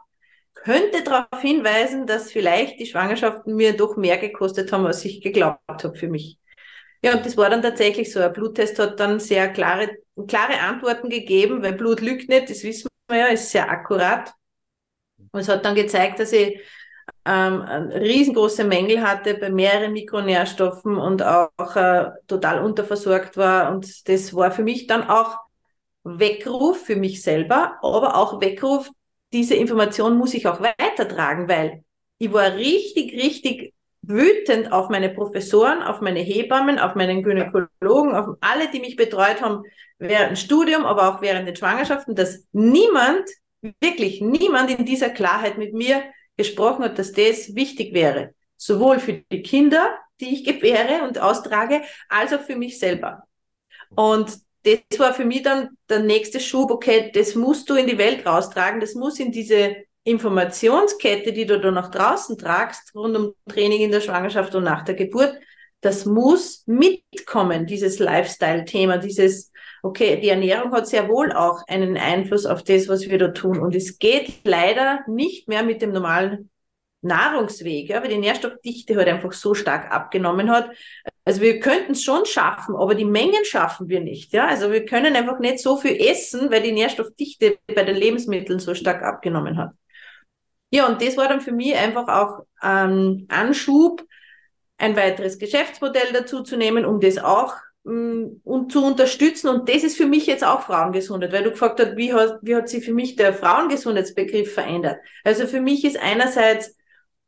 könnte 0.55 1.03
darauf 1.05 1.41
hinweisen, 1.41 2.07
dass 2.07 2.33
vielleicht 2.33 2.81
die 2.81 2.87
Schwangerschaften 2.87 3.55
mir 3.55 3.77
doch 3.77 3.97
mehr 3.97 4.19
gekostet 4.19 4.73
haben, 4.73 4.85
als 4.85 5.05
ich 5.05 5.23
geglaubt 5.23 5.61
habe 5.69 5.97
für 5.97 6.09
mich. 6.09 6.40
Ja, 7.03 7.17
und 7.17 7.25
das 7.25 7.37
war 7.37 7.49
dann 7.51 7.63
tatsächlich 7.63 8.13
so. 8.13 8.21
Ein 8.21 8.33
Bluttest 8.33 8.79
hat 8.79 9.01
dann 9.01 9.21
sehr 9.21 9.49
klare, 9.53 9.91
klare 10.29 10.59
Antworten 10.61 11.09
gegeben, 11.09 11.63
weil 11.63 11.73
Blut 11.75 12.01
lügt 12.01 12.29
nicht, 12.29 12.51
das 12.51 12.63
wissen 12.63 12.89
wir 13.09 13.19
ja, 13.19 13.27
ist 13.27 13.51
sehr 13.51 13.69
akkurat. 13.71 14.33
Und 15.33 15.41
es 15.41 15.49
hat 15.49 15.65
dann 15.65 15.75
gezeigt, 15.75 16.19
dass 16.21 16.33
ich 16.33 16.61
ähm, 17.25 17.63
riesengroße 17.63 18.65
Mängel 18.65 19.03
hatte 19.03 19.35
bei 19.35 19.51
mehreren 19.51 19.93
Mikronährstoffen 19.93 20.97
und 20.97 21.23
auch, 21.23 21.77
äh, 21.77 22.11
total 22.27 22.65
unterversorgt 22.65 23.37
war. 23.37 23.73
Und 23.73 24.09
das 24.09 24.35
war 24.35 24.53
für 24.53 24.63
mich 24.63 24.87
dann 24.87 25.09
auch 25.09 25.39
Weckruf 26.05 26.85
für 26.87 26.97
mich 26.97 27.23
selber, 27.23 27.79
aber 27.83 28.17
auch 28.17 28.41
Weckruf, 28.41 28.91
diese 29.33 29.55
Information 29.55 30.19
muss 30.19 30.35
ich 30.35 30.47
auch 30.49 30.61
weitertragen, 30.61 31.49
weil 31.49 31.85
ich 32.19 32.33
war 32.33 32.55
richtig, 32.55 33.13
richtig 33.15 33.75
wütend 34.11 34.73
auf 34.73 34.89
meine 34.89 35.09
Professoren, 35.09 35.83
auf 35.83 36.01
meine 36.01 36.21
Hebammen, 36.21 36.79
auf 36.79 36.95
meinen 36.95 37.23
Gynäkologen, 37.23 38.15
auf 38.15 38.37
alle, 38.41 38.69
die 38.71 38.81
mich 38.81 38.97
betreut 38.97 39.41
haben 39.41 39.63
während 39.99 40.39
Studium, 40.39 40.85
aber 40.85 41.09
auch 41.09 41.23
während 41.23 41.49
den 41.49 41.57
Schwangerschaften, 41.57 42.15
dass 42.15 42.45
niemand, 42.53 43.29
wirklich 43.81 44.21
niemand 44.21 44.71
in 44.71 44.85
dieser 44.85 45.11
Klarheit 45.11 45.59
mit 45.59 45.75
mir 45.75 46.03
gesprochen 46.37 46.85
hat, 46.85 46.99
dass 46.99 47.13
das 47.13 47.55
wichtig 47.55 47.95
wäre. 47.95 48.35
Sowohl 48.57 48.99
für 48.99 49.23
die 49.31 49.43
Kinder, 49.43 49.99
die 50.21 50.35
ich 50.35 50.45
gebäre 50.45 51.05
und 51.07 51.19
austrage, 51.19 51.83
als 52.09 52.33
auch 52.33 52.41
für 52.41 52.57
mich 52.57 52.79
selber. 52.79 53.25
Und 53.95 54.39
das 54.65 54.99
war 54.99 55.15
für 55.15 55.25
mich 55.25 55.43
dann 55.43 55.71
der 55.89 56.01
nächste 56.01 56.41
Schub, 56.41 56.71
okay, 56.71 57.11
das 57.15 57.35
musst 57.35 57.71
du 57.71 57.75
in 57.75 57.87
die 57.87 57.99
Welt 57.99 58.27
raustragen, 58.27 58.81
das 58.81 58.95
muss 58.95 59.19
in 59.19 59.33
diese 59.33 59.77
Informationskette, 60.05 61.33
die 61.33 61.47
du 61.47 61.61
da 61.61 61.71
nach 61.71 61.91
draußen 61.91 62.39
tragst, 62.39 62.95
rund 62.95 63.17
um 63.17 63.35
Training 63.49 63.83
in 63.83 63.91
der 63.91 64.01
Schwangerschaft 64.01 64.55
und 64.55 64.65
nach 64.65 64.85
der 64.85 64.95
Geburt, 64.95 65.35
das 65.81 66.05
muss 66.05 66.65
mitkommen, 66.67 67.67
dieses 67.67 67.99
Lifestyle-Thema, 67.99 68.99
dieses, 68.99 69.51
okay, 69.83 70.21
die 70.21 70.29
Ernährung 70.29 70.73
hat 70.73 70.87
sehr 70.87 71.09
wohl 71.09 71.33
auch 71.33 71.67
einen 71.69 71.97
Einfluss 71.97 72.45
auf 72.45 72.63
das, 72.63 72.89
was 72.89 73.09
wir 73.09 73.19
da 73.19 73.29
tun. 73.29 73.59
Und 73.59 73.75
es 73.75 73.99
geht 73.99 74.41
leider 74.45 75.01
nicht 75.07 75.49
mehr 75.49 75.63
mit 75.63 75.81
dem 75.81 75.93
normalen 75.93 76.51
Nahrungsweg, 77.03 77.89
ja, 77.89 78.03
weil 78.03 78.11
die 78.11 78.19
Nährstoffdichte 78.19 78.95
halt 78.95 79.09
einfach 79.09 79.33
so 79.33 79.55
stark 79.55 79.91
abgenommen 79.91 80.51
hat. 80.51 80.71
Also 81.25 81.41
wir 81.41 81.61
könnten 81.61 81.93
es 81.93 82.03
schon 82.03 82.27
schaffen, 82.27 82.77
aber 82.77 82.95
die 82.95 83.07
Mengen 83.07 83.45
schaffen 83.47 83.89
wir 83.89 84.01
nicht. 84.01 84.35
Ja, 84.35 84.49
also 84.49 84.71
wir 84.71 84.85
können 84.85 85.17
einfach 85.17 85.39
nicht 85.39 85.61
so 85.61 85.79
viel 85.79 85.97
essen, 85.99 86.51
weil 86.51 86.63
die 86.63 86.73
Nährstoffdichte 86.73 87.59
bei 87.75 87.85
den 87.85 87.97
Lebensmitteln 87.97 88.59
so 88.59 88.75
stark 88.75 89.03
abgenommen 89.03 89.57
hat. 89.57 89.71
Ja, 90.71 90.87
und 90.87 91.03
das 91.03 91.17
war 91.17 91.29
dann 91.29 91.41
für 91.41 91.53
mich 91.53 91.75
einfach 91.75 92.09
auch 92.09 92.45
ähm, 92.63 93.27
Anschub, 93.29 94.05
ein 94.79 94.97
weiteres 94.97 95.39
Geschäftsmodell 95.39 96.13
dazu 96.13 96.43
zu 96.43 96.57
nehmen, 96.57 96.85
um 96.85 97.01
das 97.01 97.19
auch 97.19 97.55
ähm, 97.87 98.41
und 98.45 98.73
zu 98.73 98.85
unterstützen. 98.85 99.49
Und 99.49 99.69
das 99.69 99.85
ist 99.85 99.97
für 99.97 100.07
mich 100.07 100.27
jetzt 100.27 100.45
auch 100.45 100.63
Frauengesundheit, 100.63 101.33
weil 101.33 101.45
du 101.45 101.51
gefragt 101.51 101.81
hast, 101.81 101.97
wie 101.97 102.15
hat, 102.15 102.39
wie 102.43 102.57
hat 102.57 102.69
sich 102.69 102.85
für 102.85 102.95
mich 102.95 103.17
der 103.17 103.35
Frauengesundheitsbegriff 103.35 104.55
verändert? 104.55 104.99
Also 105.25 105.47
für 105.47 105.61
mich 105.61 105.85
ist 105.85 106.01
einerseits 106.01 106.77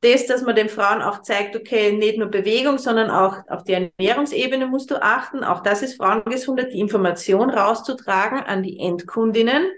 das, 0.02 0.26
dass 0.26 0.42
man 0.42 0.56
den 0.56 0.68
Frauen 0.68 1.00
auch 1.00 1.22
zeigt, 1.22 1.54
okay, 1.54 1.92
nicht 1.92 2.18
nur 2.18 2.28
Bewegung, 2.28 2.78
sondern 2.78 3.08
auch 3.08 3.36
auf 3.48 3.62
die 3.62 3.72
Ernährungsebene 3.98 4.66
musst 4.66 4.90
du 4.90 5.00
achten. 5.00 5.44
Auch 5.44 5.62
das 5.62 5.82
ist 5.82 5.96
Frauengesundheit, 5.96 6.72
die 6.72 6.80
Information 6.80 7.50
rauszutragen 7.50 8.40
an 8.40 8.64
die 8.64 8.80
Endkundinnen, 8.80 9.70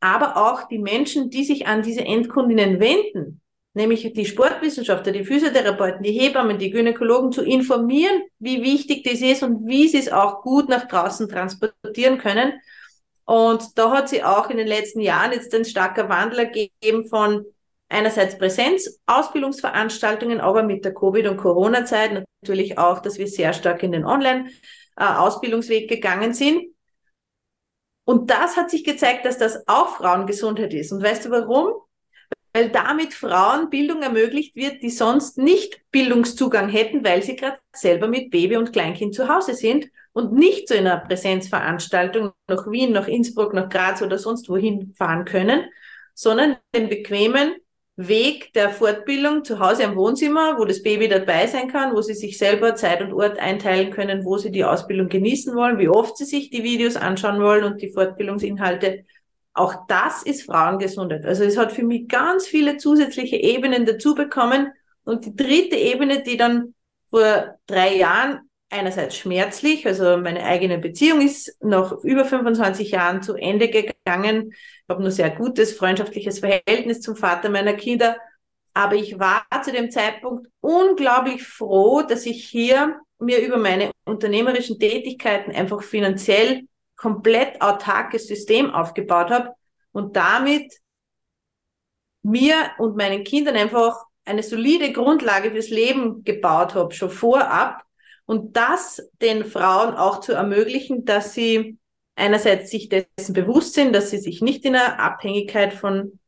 aber 0.00 0.36
auch 0.36 0.68
die 0.68 0.78
Menschen, 0.78 1.30
die 1.30 1.44
sich 1.44 1.66
an 1.66 1.82
diese 1.82 2.04
Endkundinnen 2.04 2.80
wenden, 2.80 3.40
nämlich 3.74 4.12
die 4.12 4.26
Sportwissenschaftler, 4.26 5.12
die 5.12 5.24
Physiotherapeuten, 5.24 6.02
die 6.02 6.12
Hebammen, 6.12 6.58
die 6.58 6.70
Gynäkologen 6.70 7.32
zu 7.32 7.42
informieren, 7.42 8.22
wie 8.38 8.62
wichtig 8.62 9.04
das 9.04 9.20
ist 9.20 9.42
und 9.42 9.66
wie 9.66 9.88
sie 9.88 9.98
es 9.98 10.10
auch 10.10 10.42
gut 10.42 10.68
nach 10.68 10.88
draußen 10.88 11.28
transportieren 11.28 12.18
können. 12.18 12.54
Und 13.24 13.78
da 13.78 13.92
hat 13.92 14.08
sie 14.08 14.24
auch 14.24 14.50
in 14.50 14.56
den 14.56 14.66
letzten 14.66 15.00
Jahren 15.00 15.32
jetzt 15.32 15.54
ein 15.54 15.64
starker 15.64 16.08
Wandel 16.08 16.50
gegeben 16.50 17.06
von 17.06 17.44
einerseits 17.88 18.38
Präsenz-Ausbildungsveranstaltungen, 18.38 20.40
aber 20.40 20.62
mit 20.62 20.84
der 20.84 20.94
Covid- 20.94 21.28
und 21.28 21.36
Corona-Zeit 21.36 22.24
natürlich 22.42 22.78
auch, 22.78 23.00
dass 23.00 23.18
wir 23.18 23.28
sehr 23.28 23.52
stark 23.52 23.82
in 23.82 23.92
den 23.92 24.04
Online-Ausbildungsweg 24.04 25.88
gegangen 25.88 26.32
sind. 26.32 26.74
Und 28.10 28.28
das 28.28 28.56
hat 28.56 28.72
sich 28.72 28.82
gezeigt, 28.82 29.24
dass 29.24 29.38
das 29.38 29.68
auch 29.68 29.98
Frauengesundheit 29.98 30.74
ist. 30.74 30.90
Und 30.90 31.00
weißt 31.00 31.26
du 31.26 31.30
warum? 31.30 31.74
Weil 32.52 32.68
damit 32.68 33.14
Frauen 33.14 33.70
Bildung 33.70 34.02
ermöglicht 34.02 34.56
wird, 34.56 34.82
die 34.82 34.90
sonst 34.90 35.38
nicht 35.38 35.80
Bildungszugang 35.92 36.68
hätten, 36.68 37.04
weil 37.04 37.22
sie 37.22 37.36
gerade 37.36 37.58
selber 37.72 38.08
mit 38.08 38.32
Baby 38.32 38.56
und 38.56 38.72
Kleinkind 38.72 39.14
zu 39.14 39.28
Hause 39.28 39.54
sind 39.54 39.86
und 40.12 40.32
nicht 40.32 40.66
zu 40.66 40.76
einer 40.76 40.96
Präsenzveranstaltung 40.96 42.32
nach 42.48 42.68
Wien, 42.68 42.90
nach 42.90 43.06
Innsbruck, 43.06 43.54
nach 43.54 43.68
Graz 43.68 44.02
oder 44.02 44.18
sonst 44.18 44.48
wohin 44.48 44.92
fahren 44.98 45.24
können, 45.24 45.66
sondern 46.12 46.56
den 46.74 46.88
bequemen 46.88 47.54
Weg 48.08 48.52
der 48.54 48.70
Fortbildung 48.70 49.44
zu 49.44 49.58
Hause 49.58 49.82
im 49.82 49.96
Wohnzimmer, 49.96 50.58
wo 50.58 50.64
das 50.64 50.82
Baby 50.82 51.08
dabei 51.08 51.46
sein 51.46 51.68
kann, 51.68 51.94
wo 51.94 52.02
sie 52.02 52.14
sich 52.14 52.38
selber 52.38 52.74
Zeit 52.74 53.02
und 53.02 53.12
Ort 53.12 53.38
einteilen 53.38 53.90
können, 53.90 54.24
wo 54.24 54.38
sie 54.38 54.50
die 54.50 54.64
Ausbildung 54.64 55.08
genießen 55.08 55.54
wollen, 55.54 55.78
wie 55.78 55.88
oft 55.88 56.16
sie 56.16 56.24
sich 56.24 56.50
die 56.50 56.62
Videos 56.62 56.96
anschauen 56.96 57.40
wollen 57.40 57.64
und 57.64 57.82
die 57.82 57.92
Fortbildungsinhalte. 57.92 59.04
Auch 59.52 59.74
das 59.88 60.22
ist 60.22 60.42
Frauengesundheit. 60.42 61.24
Also 61.24 61.44
es 61.44 61.56
hat 61.56 61.72
für 61.72 61.84
mich 61.84 62.08
ganz 62.08 62.46
viele 62.46 62.76
zusätzliche 62.76 63.36
Ebenen 63.36 63.86
dazu 63.86 64.14
bekommen. 64.14 64.72
Und 65.04 65.24
die 65.24 65.36
dritte 65.36 65.76
Ebene, 65.76 66.22
die 66.22 66.36
dann 66.36 66.74
vor 67.10 67.56
drei 67.66 67.96
Jahren 67.96 68.49
einerseits 68.70 69.16
schmerzlich, 69.16 69.86
also 69.86 70.16
meine 70.16 70.44
eigene 70.44 70.78
Beziehung 70.78 71.20
ist 71.20 71.56
nach 71.60 71.92
über 72.02 72.24
25 72.24 72.92
Jahren 72.92 73.22
zu 73.22 73.34
Ende 73.34 73.68
gegangen. 73.68 74.52
Ich 74.52 74.88
habe 74.88 75.02
nur 75.02 75.10
sehr 75.10 75.30
gutes 75.30 75.72
freundschaftliches 75.76 76.38
Verhältnis 76.38 77.00
zum 77.00 77.16
Vater 77.16 77.50
meiner 77.50 77.74
Kinder. 77.74 78.16
Aber 78.72 78.94
ich 78.94 79.18
war 79.18 79.44
zu 79.62 79.72
dem 79.72 79.90
Zeitpunkt 79.90 80.48
unglaublich 80.60 81.42
froh, 81.42 82.02
dass 82.02 82.24
ich 82.26 82.44
hier 82.48 83.00
mir 83.18 83.40
über 83.40 83.58
meine 83.58 83.90
unternehmerischen 84.04 84.78
Tätigkeiten 84.78 85.50
einfach 85.50 85.82
finanziell 85.82 86.62
komplett 86.96 87.60
autarkes 87.60 88.28
System 88.28 88.70
aufgebaut 88.72 89.30
habe 89.30 89.54
und 89.92 90.16
damit 90.16 90.72
mir 92.22 92.70
und 92.78 92.96
meinen 92.96 93.24
Kindern 93.24 93.56
einfach 93.56 94.04
eine 94.24 94.42
solide 94.42 94.92
Grundlage 94.92 95.50
fürs 95.50 95.70
Leben 95.70 96.22
gebaut 96.24 96.74
habe, 96.74 96.94
schon 96.94 97.10
vorab, 97.10 97.82
und 98.30 98.56
das 98.56 99.10
den 99.20 99.44
Frauen 99.44 99.96
auch 99.96 100.20
zu 100.20 100.34
ermöglichen, 100.34 101.04
dass 101.04 101.34
sie 101.34 101.78
einerseits 102.14 102.70
sich 102.70 102.88
dessen 102.88 103.32
bewusst 103.32 103.74
sind, 103.74 103.92
dass 103.92 104.10
sie 104.10 104.18
sich 104.18 104.40
nicht 104.40 104.64
in 104.64 104.76
einer 104.76 105.00
Abhängigkeit 105.00 105.72
von 105.72 106.20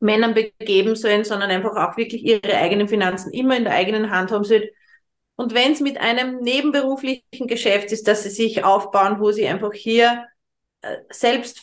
Männern 0.00 0.32
begeben 0.32 0.96
sollen, 0.96 1.24
sondern 1.24 1.50
einfach 1.50 1.76
auch 1.76 1.98
wirklich 1.98 2.24
ihre 2.24 2.56
eigenen 2.56 2.88
Finanzen 2.88 3.34
immer 3.34 3.54
in 3.54 3.64
der 3.64 3.74
eigenen 3.74 4.10
Hand 4.10 4.30
haben 4.30 4.44
sollen. 4.44 4.64
Und 5.34 5.52
wenn 5.52 5.72
es 5.72 5.80
mit 5.80 5.98
einem 5.98 6.38
nebenberuflichen 6.40 7.46
Geschäft 7.46 7.92
ist, 7.92 8.08
dass 8.08 8.22
sie 8.22 8.30
sich 8.30 8.64
aufbauen, 8.64 9.20
wo 9.20 9.30
sie 9.30 9.46
einfach 9.46 9.74
hier 9.74 10.24
selbst 11.10 11.60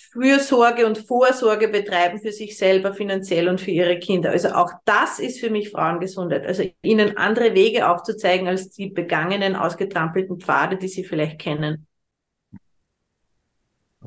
und 0.85 0.97
Vorsorge 0.97 1.67
betreiben 1.67 2.19
für 2.19 2.31
sich 2.31 2.57
selber 2.57 2.93
finanziell 2.93 3.47
und 3.49 3.59
für 3.59 3.71
ihre 3.71 3.99
Kinder. 3.99 4.31
Also 4.31 4.49
auch 4.49 4.71
das 4.85 5.19
ist 5.19 5.39
für 5.39 5.49
mich 5.49 5.69
Frauengesundheit. 5.71 6.45
Also 6.45 6.63
ihnen 6.81 7.17
andere 7.17 7.53
Wege 7.53 7.89
aufzuzeigen 7.89 8.47
als 8.47 8.69
die 8.69 8.89
begangenen, 8.89 9.55
ausgetrampelten 9.55 10.39
Pfade, 10.39 10.77
die 10.77 10.87
sie 10.87 11.03
vielleicht 11.03 11.39
kennen. 11.39 11.87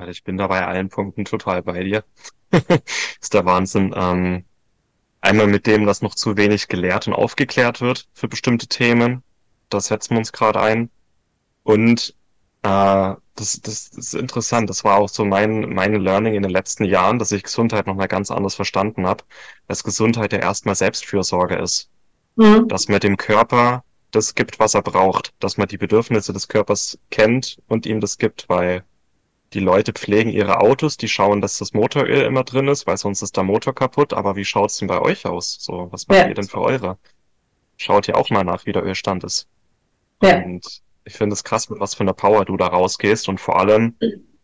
Ich 0.08 0.24
bin 0.24 0.36
da 0.36 0.46
bei 0.46 0.66
allen 0.66 0.88
Punkten 0.88 1.24
total 1.24 1.62
bei 1.62 1.82
dir. 1.82 2.04
ist 3.20 3.34
der 3.34 3.44
Wahnsinn. 3.44 3.94
Ähm, 3.96 4.44
einmal 5.20 5.46
mit 5.46 5.66
dem, 5.66 5.86
dass 5.86 6.02
noch 6.02 6.14
zu 6.14 6.36
wenig 6.36 6.68
gelehrt 6.68 7.06
und 7.06 7.14
aufgeklärt 7.14 7.80
wird 7.80 8.08
für 8.12 8.28
bestimmte 8.28 8.66
Themen. 8.66 9.22
Das 9.68 9.86
setzen 9.86 10.10
wir 10.10 10.18
uns 10.18 10.32
gerade 10.32 10.60
ein. 10.60 10.90
Und 11.62 12.14
äh, 12.62 13.14
das, 13.36 13.60
das, 13.60 13.88
ist 13.88 14.14
interessant. 14.14 14.68
Das 14.68 14.82
war 14.82 14.98
auch 14.98 15.08
so 15.08 15.24
mein, 15.24 15.72
meine 15.74 15.98
Learning 15.98 16.34
in 16.34 16.42
den 16.42 16.50
letzten 16.50 16.84
Jahren, 16.84 17.18
dass 17.18 17.32
ich 17.32 17.42
Gesundheit 17.42 17.86
nochmal 17.86 18.08
ganz 18.08 18.30
anders 18.30 18.54
verstanden 18.54 19.06
habe, 19.06 19.24
dass 19.68 19.84
Gesundheit 19.84 20.32
ja 20.32 20.40
erstmal 20.40 20.74
Selbstfürsorge 20.74 21.56
ist. 21.56 21.90
Mhm. 22.36 22.66
Dass 22.68 22.88
man 22.88 23.00
dem 23.00 23.16
Körper 23.16 23.84
das 24.10 24.34
gibt, 24.34 24.58
was 24.58 24.74
er 24.74 24.82
braucht. 24.82 25.34
Dass 25.38 25.58
man 25.58 25.68
die 25.68 25.78
Bedürfnisse 25.78 26.32
des 26.32 26.48
Körpers 26.48 26.98
kennt 27.10 27.58
und 27.68 27.86
ihm 27.86 28.00
das 28.00 28.18
gibt, 28.18 28.48
weil 28.48 28.84
die 29.52 29.60
Leute 29.60 29.92
pflegen 29.92 30.30
ihre 30.30 30.60
Autos, 30.60 30.96
die 30.96 31.08
schauen, 31.08 31.40
dass 31.40 31.58
das 31.58 31.72
Motoröl 31.72 32.22
immer 32.22 32.42
drin 32.42 32.68
ist, 32.68 32.86
weil 32.86 32.96
sonst 32.96 33.22
ist 33.22 33.36
der 33.36 33.44
Motor 33.44 33.74
kaputt. 33.74 34.12
Aber 34.12 34.36
wie 34.36 34.44
schaut's 34.44 34.78
denn 34.78 34.88
bei 34.88 35.00
euch 35.00 35.26
aus? 35.26 35.58
So, 35.60 35.88
was 35.92 36.08
macht 36.08 36.20
ja. 36.20 36.28
ihr 36.28 36.34
denn 36.34 36.48
für 36.48 36.60
eure? 36.60 36.98
Schaut 37.76 38.08
ihr 38.08 38.16
auch 38.16 38.30
mal 38.30 38.44
nach, 38.44 38.64
wie 38.66 38.72
der 38.72 38.84
Ölstand 38.84 39.24
ist. 39.24 39.46
Ja. 40.22 40.42
Und 40.42 40.82
ich 41.06 41.14
finde 41.14 41.34
es 41.34 41.44
krass, 41.44 41.70
mit 41.70 41.80
was 41.80 41.94
für 41.94 42.00
einer 42.00 42.12
Power 42.12 42.44
du 42.44 42.56
da 42.56 42.66
rausgehst 42.66 43.28
und 43.28 43.40
vor 43.40 43.58
allem, 43.58 43.96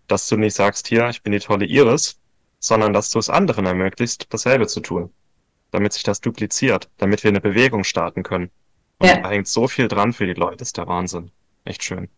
dass 0.07 0.29
du 0.29 0.37
nicht 0.37 0.55
sagst, 0.55 0.87
hier, 0.87 1.09
ich 1.09 1.23
bin 1.23 1.33
die 1.33 1.41
tolle 1.41 1.67
Iris, 1.67 2.19
sondern 2.61 2.93
dass 2.93 3.11
du 3.11 3.19
es 3.19 3.29
anderen 3.29 3.67
ermöglicht, 3.67 4.33
dasselbe 4.33 4.69
zu 4.69 4.81
tun. 4.81 5.13
Damit 5.73 5.93
sich 5.93 6.05
das 6.05 6.21
dupliziert, 6.21 6.89
damit 6.99 7.25
wir 7.25 7.31
eine 7.31 7.41
Bewegung 7.41 7.83
starten 7.83 8.23
können. 8.23 8.51
Und 8.99 9.09
ja. 9.09 9.17
da 9.17 9.31
hängt 9.31 9.49
so 9.49 9.67
viel 9.67 9.89
dran 9.89 10.13
für 10.13 10.27
die 10.27 10.35
Leute, 10.35 10.59
das 10.59 10.69
ist 10.69 10.77
der 10.77 10.87
Wahnsinn. 10.87 11.33
Echt 11.65 11.83
schön. 11.83 12.09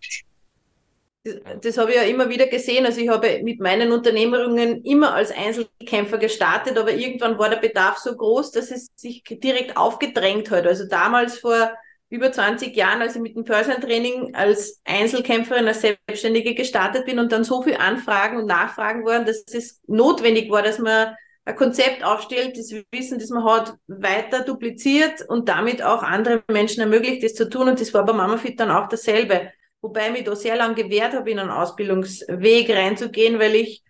Das 1.63 1.79
habe 1.79 1.93
ich 1.93 1.97
ja 1.97 2.03
immer 2.03 2.29
wieder 2.29 2.47
gesehen. 2.47 2.85
Also 2.85 3.01
ich 3.01 3.09
habe 3.09 3.41
mit 3.43 3.59
meinen 3.59 3.93
Unternehmerungen 3.93 4.85
immer 4.85 5.15
als 5.15 5.31
Einzelkämpfer 5.31 6.19
gestartet, 6.19 6.77
aber 6.77 6.93
irgendwann 6.93 7.39
war 7.39 7.49
der 7.49 7.57
Bedarf 7.57 7.97
so 7.97 8.15
groß, 8.15 8.53
dass 8.53 8.71
es 8.71 8.93
sich 8.97 9.23
direkt 9.25 9.79
aufgedrängt 9.79 10.51
hat. 10.51 10.67
Also 10.67 10.87
damals 10.87 11.39
vor 11.39 11.73
über 12.11 12.31
20 12.31 12.77
Jahren, 12.77 13.03
als 13.03 13.17
ich 13.17 13.23
mit 13.23 13.35
dem 13.35 13.45
Personal 13.45 13.81
Training 13.81 14.35
als 14.35 14.81
Einzelkämpferin, 14.85 15.67
als 15.67 15.81
Selbstständige 15.81 16.55
gestartet 16.55 17.07
bin 17.07 17.19
und 17.19 17.33
dann 17.33 17.45
so 17.45 17.63
viel 17.63 17.77
Anfragen 17.77 18.37
und 18.39 18.47
Nachfragen 18.47 19.05
waren, 19.05 19.27
dass 19.27 19.45
es 19.53 19.81
notwendig 19.87 20.51
war, 20.51 20.63
dass 20.63 20.79
man 20.79 21.17
ein 21.47 21.57
Konzept 21.57 22.05
aufstellt, 22.05 22.57
das 22.57 22.73
Wissen, 22.91 23.19
das 23.19 23.31
man 23.31 23.45
hat, 23.45 23.75
weiter 23.87 24.43
dupliziert 24.43 25.23
und 25.29 25.49
damit 25.49 25.83
auch 25.83 26.03
andere 26.03 26.43
Menschen 26.51 26.81
ermöglicht, 26.81 27.23
das 27.23 27.35
zu 27.35 27.49
tun. 27.49 27.69
Und 27.69 27.81
das 27.81 27.93
war 27.93 28.05
bei 28.05 28.13
MamaFit 28.13 28.59
dann 28.59 28.71
auch 28.71 28.89
dasselbe. 28.89 29.51
Wobei 29.83 30.07
ich 30.07 30.13
mich 30.13 30.25
da 30.25 30.35
sehr 30.35 30.57
lange 30.57 30.75
gewehrt 30.75 31.13
habe, 31.13 31.31
in 31.31 31.39
einen 31.39 31.51
Ausbildungsweg 31.51 32.71
reinzugehen, 32.71 33.39
weil 33.39 33.55
ich 33.55 33.83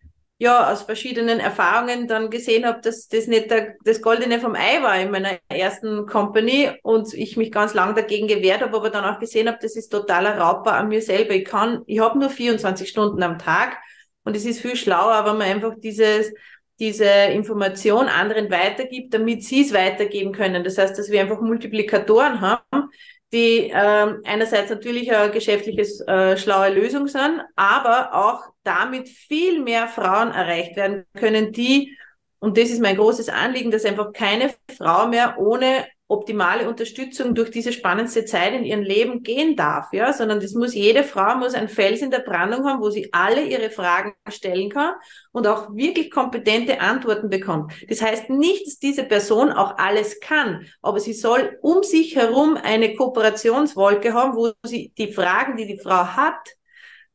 ja 0.44 0.72
aus 0.72 0.82
verschiedenen 0.82 1.40
Erfahrungen 1.40 2.06
dann 2.06 2.30
gesehen 2.30 2.64
habe, 2.64 2.80
dass 2.80 3.08
das 3.08 3.26
nicht 3.26 3.50
der, 3.50 3.74
das 3.84 4.00
Goldene 4.00 4.38
vom 4.38 4.54
Ei 4.54 4.82
war 4.82 4.98
in 5.00 5.10
meiner 5.10 5.38
ersten 5.48 6.06
Company 6.06 6.70
und 6.82 7.12
ich 7.14 7.36
mich 7.36 7.50
ganz 7.50 7.74
lang 7.74 7.94
dagegen 7.94 8.28
gewehrt 8.28 8.62
habe, 8.62 8.76
aber 8.76 8.90
dann 8.90 9.04
auch 9.04 9.18
gesehen 9.18 9.48
habe, 9.48 9.58
das 9.60 9.76
ist 9.76 9.88
totaler 9.88 10.38
Raubbau 10.38 10.70
an 10.70 10.88
mir 10.88 11.02
selber. 11.02 11.34
Ich 11.34 11.44
kann, 11.44 11.82
ich 11.86 11.98
habe 11.98 12.18
nur 12.18 12.30
24 12.30 12.88
Stunden 12.88 13.22
am 13.22 13.38
Tag 13.38 13.78
und 14.24 14.36
es 14.36 14.44
ist 14.44 14.60
viel 14.60 14.76
schlauer, 14.76 15.24
wenn 15.26 15.38
man 15.38 15.48
einfach 15.48 15.74
dieses 15.78 16.32
diese 16.80 17.04
Information 17.04 18.08
anderen 18.08 18.50
weitergibt, 18.50 19.14
damit 19.14 19.44
sie 19.44 19.62
es 19.62 19.72
weitergeben 19.72 20.32
können. 20.32 20.64
Das 20.64 20.76
heißt, 20.76 20.98
dass 20.98 21.10
wir 21.10 21.20
einfach 21.20 21.40
Multiplikatoren 21.40 22.40
haben, 22.40 22.90
die 23.34 23.70
äh, 23.70 24.14
einerseits 24.24 24.70
natürlich 24.70 25.12
eine 25.12 25.30
geschäftliches 25.30 26.00
äh, 26.00 26.36
schlaue 26.36 26.70
Lösung 26.70 27.08
sind, 27.08 27.42
aber 27.56 28.14
auch 28.14 28.44
damit 28.62 29.08
viel 29.08 29.60
mehr 29.60 29.88
Frauen 29.88 30.30
erreicht 30.30 30.76
werden 30.76 31.04
können, 31.14 31.52
die, 31.52 31.98
und 32.38 32.56
das 32.56 32.70
ist 32.70 32.80
mein 32.80 32.96
großes 32.96 33.28
Anliegen, 33.28 33.70
dass 33.70 33.84
einfach 33.84 34.12
keine 34.12 34.54
Frau 34.78 35.08
mehr 35.08 35.36
ohne 35.38 35.84
optimale 36.06 36.68
Unterstützung 36.68 37.34
durch 37.34 37.50
diese 37.50 37.72
spannendste 37.72 38.26
Zeit 38.26 38.52
in 38.52 38.64
ihrem 38.64 38.82
Leben 38.82 39.22
gehen 39.22 39.56
darf, 39.56 39.92
ja, 39.92 40.12
sondern 40.12 40.38
das 40.38 40.52
muss 40.52 40.74
jede 40.74 41.02
Frau 41.02 41.36
muss 41.36 41.54
ein 41.54 41.68
Fels 41.68 42.02
in 42.02 42.10
der 42.10 42.18
Brandung 42.18 42.66
haben, 42.66 42.82
wo 42.82 42.90
sie 42.90 43.10
alle 43.12 43.42
ihre 43.42 43.70
Fragen 43.70 44.12
stellen 44.28 44.68
kann 44.68 44.94
und 45.32 45.46
auch 45.46 45.74
wirklich 45.74 46.10
kompetente 46.10 46.80
Antworten 46.80 47.30
bekommt. 47.30 47.72
Das 47.88 48.02
heißt 48.02 48.28
nicht, 48.28 48.66
dass 48.66 48.78
diese 48.78 49.04
Person 49.04 49.50
auch 49.50 49.78
alles 49.78 50.20
kann, 50.20 50.66
aber 50.82 51.00
sie 51.00 51.14
soll 51.14 51.58
um 51.62 51.82
sich 51.82 52.16
herum 52.16 52.58
eine 52.62 52.94
Kooperationswolke 52.94 54.12
haben, 54.12 54.36
wo 54.36 54.52
sie 54.62 54.92
die 54.98 55.12
Fragen, 55.12 55.56
die 55.56 55.66
die 55.66 55.78
Frau 55.78 56.04
hat, 56.04 56.56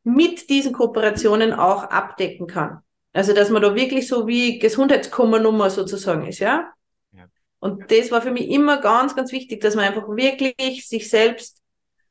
mit 0.04 0.50
diesen 0.50 0.74
Kooperationen 0.74 1.54
auch 1.54 1.84
abdecken 1.84 2.48
kann. 2.48 2.80
Also, 3.14 3.34
dass 3.34 3.50
man 3.50 3.62
da 3.62 3.76
wirklich 3.76 4.08
so 4.08 4.28
wie 4.28 4.60
Gesundheitskummernummer 4.60 5.70
sozusagen 5.70 6.28
ist, 6.28 6.40
ja? 6.40 6.72
Und 7.60 7.92
das 7.92 8.12
war 8.12 8.22
für 8.22 8.32
mich 8.32 8.50
immer 8.50 8.78
ganz, 8.78 9.16
ganz 9.16 9.32
wichtig, 9.32 9.62
dass 9.62 9.76
man 9.76 9.86
einfach 9.86 10.08
wirklich 10.08 10.88
sich 10.88 11.10
selbst 11.10 11.62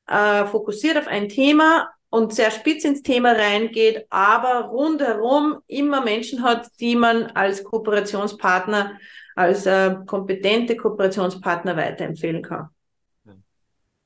äh, 0.07 0.45
fokussiert 0.47 0.99
auf 0.99 1.07
ein 1.07 1.29
Thema 1.29 1.89
und 2.11 2.35
sehr 2.35 2.51
spitz 2.51 2.85
ins 2.85 3.03
Thema 3.03 3.33
reingeht, 3.33 4.07
aber 4.11 4.67
rundherum 4.67 5.59
immer 5.67 6.03
Menschen 6.03 6.43
hat, 6.43 6.69
die 6.81 6.97
man 6.97 7.25
als 7.27 7.65
Kooperationspartner, 7.65 8.99
als 9.35 9.67
äh, 9.67 9.97
kompetente 10.07 10.77
Kooperationspartner 10.77 11.77
weiterempfehlen 11.77 12.43
kann. 12.43 12.69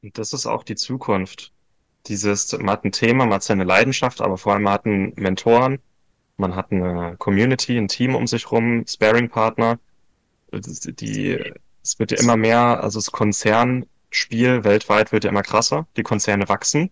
Und 0.03 0.19
das 0.19 0.33
ist 0.33 0.47
auch 0.47 0.65
die 0.65 0.75
Zukunft. 0.75 1.53
Dieses, 2.07 2.53
man 2.59 2.71
hat 2.71 2.85
ein 2.85 2.91
Thema, 2.93 3.25
man 3.25 3.35
hat 3.35 3.45
seine 3.45 3.65
Leidenschaft, 3.65 4.21
aber 4.21 4.37
vor 4.37 4.55
allem 4.55 4.65
man 4.65 4.73
hat 4.73 4.87
einen 4.87 5.13
Mentoren, 5.17 5.79
man 6.37 6.57
hat 6.57 6.73
eine 6.73 7.17
Community, 7.19 7.79
ein 7.79 7.87
Team 7.87 8.17
um 8.17 8.27
sich 8.27 8.51
rum, 8.51 8.85
Sparing-Partner. 8.87 9.79
Die, 10.53 11.53
es 11.83 11.99
wird 11.99 12.13
ja 12.13 12.19
immer 12.19 12.37
mehr, 12.37 12.83
also 12.83 12.99
das 12.99 13.11
Konzernspiel 13.11 14.65
weltweit 14.65 15.13
wird 15.13 15.25
ja 15.25 15.31
immer 15.31 15.43
krasser. 15.43 15.87
Die 15.97 16.03
Konzerne 16.03 16.49
wachsen. 16.49 16.91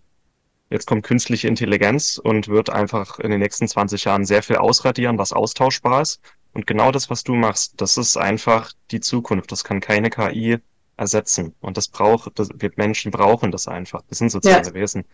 Jetzt 0.70 0.86
kommt 0.86 1.04
künstliche 1.04 1.48
Intelligenz 1.48 2.18
und 2.22 2.48
wird 2.48 2.70
einfach 2.70 3.18
in 3.18 3.30
den 3.30 3.40
nächsten 3.40 3.66
20 3.66 4.04
Jahren 4.04 4.24
sehr 4.24 4.42
viel 4.42 4.56
ausradieren, 4.56 5.18
was 5.18 5.32
austauschbar 5.32 6.02
ist. 6.02 6.20
Und 6.52 6.66
genau 6.66 6.92
das, 6.92 7.10
was 7.10 7.24
du 7.24 7.34
machst, 7.34 7.80
das 7.80 7.96
ist 7.96 8.16
einfach 8.16 8.72
die 8.90 9.00
Zukunft. 9.00 9.52
Das 9.52 9.64
kann 9.64 9.80
keine 9.80 10.10
KI 10.10 10.58
ersetzen. 10.96 11.54
Und 11.60 11.76
das 11.76 11.88
braucht, 11.88 12.38
das, 12.38 12.50
wir 12.54 12.70
Menschen 12.76 13.10
brauchen 13.10 13.50
das 13.50 13.66
einfach. 13.68 14.02
Wir 14.08 14.16
sind 14.16 14.30
soziale 14.30 14.66
ja. 14.66 14.74
Wesen. 14.74 15.04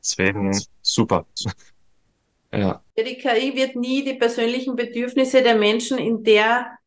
Deswegen 0.00 0.58
super. 0.80 1.26
ja. 2.52 2.58
ja. 2.58 2.82
Die 2.96 3.16
KI 3.16 3.54
wird 3.54 3.76
nie 3.76 4.04
die 4.04 4.14
persönlichen 4.14 4.76
Bedürfnisse 4.76 5.42
der 5.42 5.56
Menschen 5.56 5.98
in 5.98 6.24
der 6.24 6.78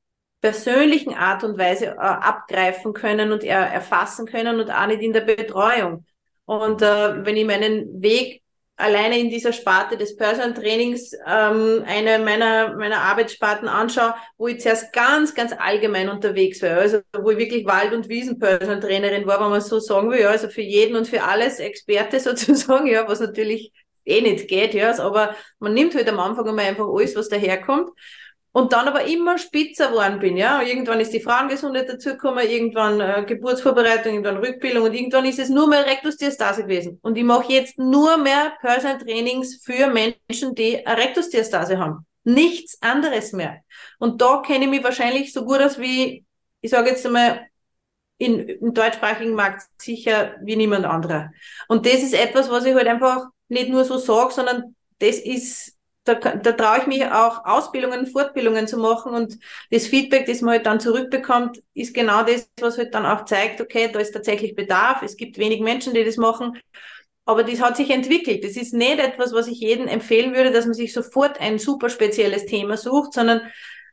persönlichen 0.41 1.13
Art 1.13 1.43
und 1.43 1.57
Weise 1.57 1.87
äh, 1.87 1.97
abgreifen 1.97 2.93
können 2.93 3.31
und 3.31 3.43
er, 3.43 3.59
erfassen 3.59 4.25
können 4.25 4.59
und 4.59 4.69
auch 4.69 4.87
nicht 4.87 5.01
in 5.01 5.13
der 5.13 5.21
Betreuung. 5.21 6.05
Und 6.45 6.81
äh, 6.81 7.25
wenn 7.25 7.35
ich 7.35 7.45
meinen 7.45 8.01
Weg 8.01 8.43
alleine 8.77 9.17
in 9.17 9.29
dieser 9.29 9.53
Sparte 9.53 9.97
des 9.97 10.17
Personal 10.17 10.53
Trainings 10.53 11.13
ähm, 11.25 11.83
eine 11.85 12.19
meiner, 12.19 12.75
meiner 12.75 13.01
Arbeitssparten 13.01 13.67
anschaue, 13.67 14.15
wo 14.37 14.47
ich 14.47 14.59
zuerst 14.59 14.91
ganz, 14.91 15.33
ganz 15.33 15.53
allgemein 15.57 16.09
unterwegs 16.09 16.61
war. 16.61 16.77
Also 16.77 16.99
wo 17.17 17.31
ich 17.31 17.37
wirklich 17.37 17.65
Wald- 17.65 17.93
und 17.93 18.09
Wiesen-Personal 18.09 18.81
Trainerin 18.81 19.25
war, 19.27 19.39
wenn 19.39 19.49
man 19.49 19.61
so 19.61 19.79
sagen 19.79 20.11
will, 20.11 20.19
ja, 20.19 20.29
also 20.29 20.49
für 20.49 20.61
jeden 20.61 20.95
und 20.95 21.07
für 21.07 21.23
alles 21.23 21.59
Experte 21.59 22.19
sozusagen, 22.19 22.87
ja, 22.87 23.07
was 23.07 23.21
natürlich 23.21 23.71
eh 24.03 24.21
nicht 24.21 24.47
geht, 24.47 24.73
ja, 24.75 24.97
aber 24.99 25.35
man 25.57 25.73
nimmt 25.73 25.95
halt 25.95 26.07
am 26.09 26.19
Anfang 26.19 26.47
einmal 26.47 26.65
einfach 26.65 26.87
alles, 26.87 27.15
was 27.15 27.29
daherkommt 27.29 27.89
und 28.55 28.71
dann 28.71 28.87
aber 28.87 29.03
immer 29.03 29.37
spitzer 29.37 29.89
geworden 29.89 30.19
bin, 30.19 30.37
ja. 30.37 30.61
Irgendwann 30.61 31.01
ist 31.01 31.11
die 31.11 31.19
Frauengesundheit 31.19 31.89
dazugekommen, 31.89 32.47
irgendwann 32.47 33.01
äh, 33.01 33.25
Geburtsvorbereitung, 33.27 34.13
irgendwann 34.13 34.37
Rückbildung 34.37 34.85
und 34.85 34.93
irgendwann 34.93 35.25
ist 35.25 35.39
es 35.39 35.49
nur 35.49 35.67
mehr 35.67 35.85
Rektusdiastase 35.85 36.63
gewesen. 36.63 36.97
Und 37.01 37.17
ich 37.17 37.25
mache 37.25 37.51
jetzt 37.51 37.77
nur 37.77 38.15
mehr 38.15 38.53
Personal 38.61 38.97
Trainings 38.99 39.61
für 39.61 39.87
Menschen, 39.87 40.55
die 40.55 40.87
eine 40.87 41.01
Rektusdiastase 41.01 41.77
haben. 41.79 42.05
Nichts 42.23 42.81
anderes 42.81 43.33
mehr. 43.33 43.59
Und 43.99 44.21
da 44.21 44.41
kenne 44.41 44.63
ich 44.63 44.71
mich 44.71 44.83
wahrscheinlich 44.85 45.33
so 45.33 45.43
gut 45.43 45.59
aus 45.59 45.77
wie, 45.77 46.23
ich 46.61 46.71
sage 46.71 46.91
jetzt 46.91 47.05
einmal, 47.05 47.47
in, 48.17 48.39
im 48.39 48.73
deutschsprachigen 48.73 49.33
Markt 49.33 49.63
sicher 49.81 50.35
wie 50.41 50.55
niemand 50.55 50.85
anderer. 50.85 51.31
Und 51.67 51.85
das 51.85 51.95
ist 51.95 52.13
etwas, 52.13 52.49
was 52.49 52.63
ich 52.63 52.73
halt 52.73 52.87
einfach 52.87 53.25
nicht 53.49 53.67
nur 53.67 53.83
so 53.83 53.97
sage, 53.97 54.31
sondern 54.31 54.77
das 54.99 55.17
ist 55.17 55.74
da, 56.05 56.13
da 56.15 56.51
traue 56.53 56.79
ich 56.79 56.87
mich 56.87 57.05
auch 57.05 57.45
Ausbildungen, 57.45 58.05
Fortbildungen 58.05 58.67
zu 58.67 58.77
machen 58.77 59.13
und 59.13 59.37
das 59.71 59.87
Feedback, 59.87 60.27
das 60.27 60.41
man 60.41 60.53
halt 60.53 60.65
dann 60.65 60.79
zurückbekommt, 60.79 61.61
ist 61.73 61.93
genau 61.93 62.23
das, 62.23 62.49
was 62.61 62.77
halt 62.77 62.93
dann 62.93 63.05
auch 63.05 63.25
zeigt, 63.25 63.59
okay, 63.59 63.89
da 63.91 63.99
ist 63.99 64.11
tatsächlich 64.11 64.55
Bedarf, 64.55 65.01
es 65.01 65.17
gibt 65.17 65.37
wenig 65.37 65.61
Menschen, 65.61 65.93
die 65.93 66.05
das 66.05 66.17
machen, 66.17 66.57
aber 67.25 67.43
das 67.43 67.59
hat 67.59 67.75
sich 67.75 67.89
entwickelt. 67.89 68.43
Das 68.43 68.55
ist 68.55 68.73
nicht 68.73 68.99
etwas, 68.99 69.33
was 69.33 69.47
ich 69.47 69.59
jedem 69.59 69.87
empfehlen 69.87 70.35
würde, 70.35 70.51
dass 70.51 70.65
man 70.65 70.75
sich 70.75 70.93
sofort 70.93 71.41
ein 71.41 71.57
super 71.57 71.89
spezielles 71.89 72.45
Thema 72.45 72.77
sucht, 72.77 73.13
sondern 73.13 73.41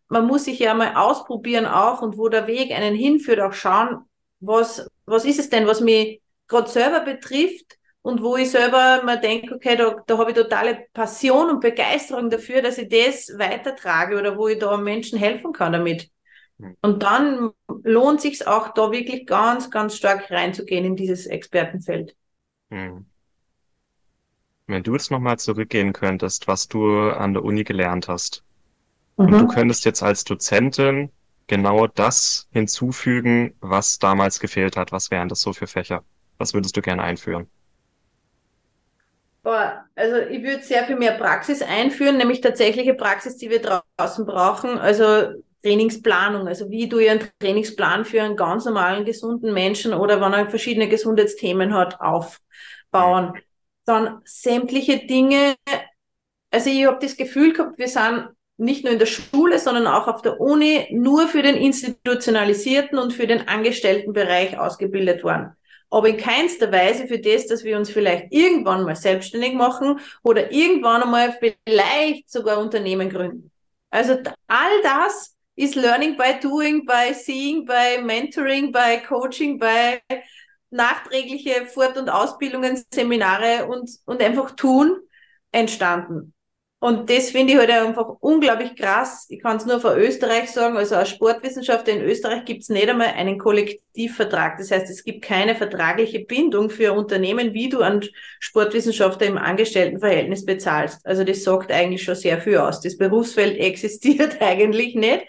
man 0.08 0.26
muss 0.26 0.44
sich 0.44 0.58
ja 0.58 0.74
mal 0.74 0.94
ausprobieren 0.96 1.64
auch 1.64 2.02
und 2.02 2.18
wo 2.18 2.28
der 2.28 2.46
Weg 2.46 2.70
einen 2.72 2.94
hinführt, 2.94 3.40
auch 3.40 3.54
schauen, 3.54 4.04
was, 4.40 4.86
was 5.06 5.24
ist 5.24 5.38
es 5.38 5.48
denn, 5.48 5.66
was 5.66 5.80
mich 5.80 6.20
gerade 6.46 6.68
selber 6.68 7.00
betrifft, 7.00 7.78
und 8.02 8.20
wo 8.20 8.36
ich 8.36 8.50
selber 8.50 9.02
mir 9.04 9.16
denke, 9.18 9.54
okay, 9.54 9.76
da, 9.76 10.02
da 10.06 10.18
habe 10.18 10.30
ich 10.30 10.36
totale 10.36 10.86
Passion 10.92 11.50
und 11.50 11.60
Begeisterung 11.60 12.30
dafür, 12.30 12.60
dass 12.60 12.78
ich 12.78 12.88
das 12.88 13.38
weitertrage 13.38 14.18
oder 14.18 14.36
wo 14.36 14.48
ich 14.48 14.58
da 14.58 14.76
Menschen 14.76 15.18
helfen 15.18 15.52
kann 15.52 15.72
damit. 15.72 16.10
Hm. 16.58 16.76
Und 16.82 17.02
dann 17.04 17.50
lohnt 17.84 18.20
sich 18.20 18.46
auch 18.46 18.74
da 18.74 18.90
wirklich 18.90 19.26
ganz, 19.26 19.70
ganz 19.70 19.96
stark 19.96 20.30
reinzugehen 20.32 20.84
in 20.84 20.96
dieses 20.96 21.26
Expertenfeld. 21.26 22.16
Hm. 22.70 23.06
Wenn 24.66 24.82
du 24.82 24.94
jetzt 24.94 25.10
nochmal 25.10 25.38
zurückgehen 25.38 25.92
könntest, 25.92 26.48
was 26.48 26.66
du 26.66 27.10
an 27.10 27.34
der 27.34 27.44
Uni 27.44 27.62
gelernt 27.62 28.08
hast, 28.08 28.42
mhm. 29.16 29.26
und 29.26 29.32
du 29.32 29.46
könntest 29.46 29.84
jetzt 29.84 30.02
als 30.02 30.24
Dozentin 30.24 31.10
genau 31.46 31.86
das 31.86 32.48
hinzufügen, 32.52 33.54
was 33.60 33.98
damals 33.98 34.40
gefehlt 34.40 34.76
hat, 34.76 34.90
was 34.90 35.10
wären 35.10 35.28
das 35.28 35.40
so 35.40 35.52
für 35.52 35.66
Fächer? 35.66 36.04
Was 36.38 36.54
würdest 36.54 36.76
du 36.76 36.80
gerne 36.80 37.02
einführen? 37.02 37.48
Boah, 39.42 39.84
also 39.96 40.18
ich 40.18 40.42
würde 40.44 40.62
sehr 40.62 40.84
viel 40.84 40.94
mehr 40.94 41.12
Praxis 41.12 41.62
einführen, 41.62 42.16
nämlich 42.16 42.40
tatsächliche 42.40 42.94
Praxis, 42.94 43.36
die 43.36 43.50
wir 43.50 43.60
draußen 43.60 44.24
brauchen. 44.24 44.78
Also 44.78 45.32
Trainingsplanung, 45.62 46.46
also 46.46 46.70
wie 46.70 46.88
du 46.88 46.98
einen 46.98 47.28
Trainingsplan 47.40 48.04
für 48.04 48.22
einen 48.22 48.36
ganz 48.36 48.64
normalen, 48.64 49.04
gesunden 49.04 49.52
Menschen 49.52 49.94
oder 49.94 50.20
wenn 50.20 50.32
er 50.32 50.48
verschiedene 50.48 50.88
Gesundheitsthemen 50.88 51.74
hat, 51.74 52.00
aufbauen. 52.00 53.34
Dann 53.84 54.20
sämtliche 54.24 55.06
Dinge, 55.06 55.56
also 56.52 56.70
ich 56.70 56.86
habe 56.86 56.98
das 57.00 57.16
Gefühl 57.16 57.52
gehabt, 57.52 57.78
wir 57.78 57.88
sind 57.88 58.28
nicht 58.58 58.84
nur 58.84 58.92
in 58.92 59.00
der 59.00 59.06
Schule, 59.06 59.58
sondern 59.58 59.88
auch 59.88 60.06
auf 60.06 60.22
der 60.22 60.40
Uni 60.40 60.86
nur 60.92 61.26
für 61.26 61.42
den 61.42 61.56
institutionalisierten 61.56 62.96
und 62.96 63.12
für 63.12 63.26
den 63.26 63.48
Angestelltenbereich 63.48 64.56
ausgebildet 64.56 65.24
worden 65.24 65.56
aber 65.92 66.08
in 66.08 66.16
keinster 66.16 66.72
Weise 66.72 67.06
für 67.06 67.18
das, 67.18 67.46
dass 67.46 67.64
wir 67.64 67.76
uns 67.76 67.90
vielleicht 67.90 68.32
irgendwann 68.32 68.84
mal 68.84 68.96
selbstständig 68.96 69.52
machen 69.52 70.00
oder 70.22 70.50
irgendwann 70.50 71.02
einmal 71.02 71.36
vielleicht 71.38 72.30
sogar 72.30 72.58
Unternehmen 72.58 73.10
gründen. 73.10 73.50
Also 73.90 74.16
all 74.46 74.82
das 74.82 75.36
ist 75.54 75.74
Learning 75.74 76.16
by 76.16 76.40
Doing, 76.40 76.86
by 76.86 77.12
Seeing, 77.12 77.66
by 77.66 78.02
Mentoring, 78.02 78.72
by 78.72 79.02
Coaching, 79.06 79.58
by 79.58 80.00
nachträgliche 80.70 81.66
Fort- 81.66 81.98
und 81.98 82.08
Ausbildungen, 82.08 82.82
Seminare 82.90 83.66
und, 83.66 83.90
und 84.06 84.22
einfach 84.22 84.52
tun 84.52 84.96
entstanden. 85.52 86.32
Und 86.82 87.10
das 87.10 87.30
finde 87.30 87.52
ich 87.52 87.58
halt 87.60 87.70
einfach 87.70 88.16
unglaublich 88.18 88.74
krass. 88.74 89.26
Ich 89.28 89.40
kann 89.40 89.56
es 89.56 89.66
nur 89.66 89.78
von 89.78 89.96
Österreich 89.96 90.50
sagen. 90.50 90.76
Also 90.76 90.96
als 90.96 91.10
Sportwissenschaftler 91.10 91.92
in 91.92 92.02
Österreich 92.02 92.44
gibt 92.44 92.62
es 92.62 92.70
nicht 92.70 92.88
einmal 92.88 93.06
einen 93.14 93.38
Kollektivvertrag. 93.38 94.58
Das 94.58 94.72
heißt, 94.72 94.90
es 94.90 95.04
gibt 95.04 95.22
keine 95.22 95.54
vertragliche 95.54 96.24
Bindung 96.24 96.70
für 96.70 96.92
Unternehmen, 96.92 97.54
wie 97.54 97.68
du 97.68 97.82
an 97.82 98.04
Sportwissenschaftler 98.40 99.28
im 99.28 99.38
Angestelltenverhältnis 99.38 100.44
bezahlst. 100.44 101.06
Also 101.06 101.22
das 101.22 101.44
sagt 101.44 101.70
eigentlich 101.70 102.02
schon 102.02 102.16
sehr 102.16 102.40
viel 102.40 102.56
aus. 102.56 102.80
Das 102.80 102.98
Berufsfeld 102.98 103.56
existiert 103.60 104.42
eigentlich 104.42 104.96
nicht. 104.96 105.22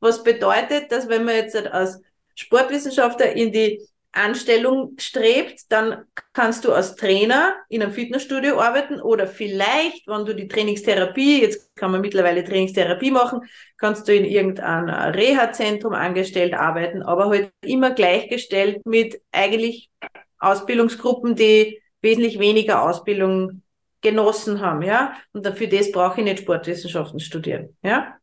Was 0.00 0.22
bedeutet, 0.22 0.92
dass 0.92 1.08
wenn 1.08 1.24
man 1.24 1.36
jetzt 1.36 1.56
als 1.56 2.02
Sportwissenschaftler 2.34 3.32
in 3.32 3.50
die 3.50 3.80
Anstellung 4.12 4.94
strebt, 4.98 5.70
dann 5.70 6.04
kannst 6.32 6.64
du 6.64 6.72
als 6.72 6.96
Trainer 6.96 7.54
in 7.68 7.82
einem 7.82 7.92
Fitnessstudio 7.92 8.58
arbeiten 8.58 9.00
oder 9.00 9.26
vielleicht, 9.26 10.06
wenn 10.08 10.24
du 10.24 10.34
die 10.34 10.48
Trainingstherapie, 10.48 11.42
jetzt 11.42 11.74
kann 11.76 11.90
man 11.90 12.00
mittlerweile 12.00 12.42
Trainingstherapie 12.42 13.10
machen, 13.10 13.42
kannst 13.76 14.08
du 14.08 14.14
in 14.14 14.24
irgendeinem 14.24 14.88
Reha-Zentrum 14.88 15.92
angestellt 15.92 16.54
arbeiten, 16.54 17.02
aber 17.02 17.28
halt 17.28 17.52
immer 17.62 17.90
gleichgestellt 17.90 18.84
mit 18.86 19.20
eigentlich 19.30 19.90
Ausbildungsgruppen, 20.38 21.34
die 21.34 21.80
wesentlich 22.00 22.38
weniger 22.38 22.82
Ausbildung 22.82 23.62
genossen 24.00 24.60
haben, 24.60 24.82
ja. 24.82 25.14
Und 25.32 25.44
dafür 25.44 25.66
das 25.66 25.92
brauche 25.92 26.20
ich 26.20 26.24
nicht 26.24 26.40
Sportwissenschaften 26.40 27.20
studieren, 27.20 27.76
ja. 27.82 28.16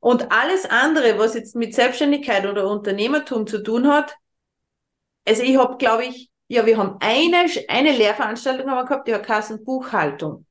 Und 0.00 0.30
alles 0.30 0.64
andere, 0.64 1.18
was 1.18 1.34
jetzt 1.34 1.56
mit 1.56 1.74
Selbstständigkeit 1.74 2.46
oder 2.46 2.68
Unternehmertum 2.70 3.46
zu 3.46 3.62
tun 3.62 3.88
hat, 3.88 4.14
also 5.28 5.42
ich 5.42 5.56
habe, 5.56 5.76
glaube 5.76 6.04
ich, 6.06 6.30
ja, 6.48 6.64
wir 6.64 6.78
haben 6.78 6.96
eine, 7.00 7.46
eine 7.68 7.92
Lehrveranstaltung 7.92 8.68
haben 8.70 8.78
wir 8.78 8.84
gehabt, 8.84 9.06
die 9.06 9.14
hat 9.14 9.26
Kassen 9.26 9.64
Buchhaltung 9.64 10.46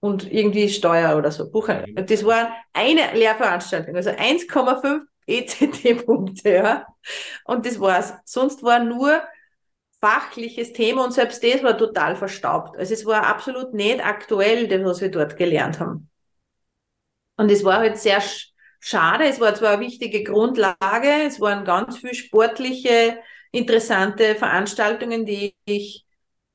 und 0.00 0.30
irgendwie 0.30 0.68
Steuer 0.68 1.16
oder 1.16 1.30
so. 1.30 1.50
Buchhaltung. 1.50 1.94
Mhm. 1.94 2.06
Das 2.06 2.24
war 2.24 2.54
eine 2.72 3.14
Lehrveranstaltung, 3.14 3.96
also 3.96 4.10
1,5 4.10 5.02
ECT-Punkte, 5.26 6.50
ja. 6.50 6.86
Und 7.44 7.64
das 7.64 7.80
war's. 7.80 8.14
Sonst 8.24 8.62
war 8.62 8.80
nur 8.80 9.22
fachliches 10.00 10.72
Thema 10.72 11.04
und 11.04 11.12
selbst 11.12 11.42
das 11.44 11.62
war 11.62 11.78
total 11.78 12.16
verstaubt. 12.16 12.76
Also 12.76 12.92
es 12.92 13.06
war 13.06 13.26
absolut 13.26 13.72
nicht 13.72 14.04
aktuell, 14.04 14.66
das, 14.66 14.84
was 14.84 15.00
wir 15.00 15.10
dort 15.10 15.36
gelernt 15.36 15.78
haben. 15.78 16.10
Und 17.36 17.50
es 17.50 17.64
war 17.64 17.78
halt 17.78 17.98
sehr 17.98 18.20
schade. 18.80 19.24
Es 19.24 19.40
war 19.40 19.54
zwar 19.54 19.72
eine 19.72 19.82
wichtige 19.82 20.24
Grundlage, 20.24 21.24
es 21.24 21.40
waren 21.40 21.64
ganz 21.64 21.98
viele 21.98 22.14
sportliche, 22.14 23.18
interessante 23.52 24.34
Veranstaltungen, 24.34 25.24
die 25.24 25.54
ich 25.64 26.04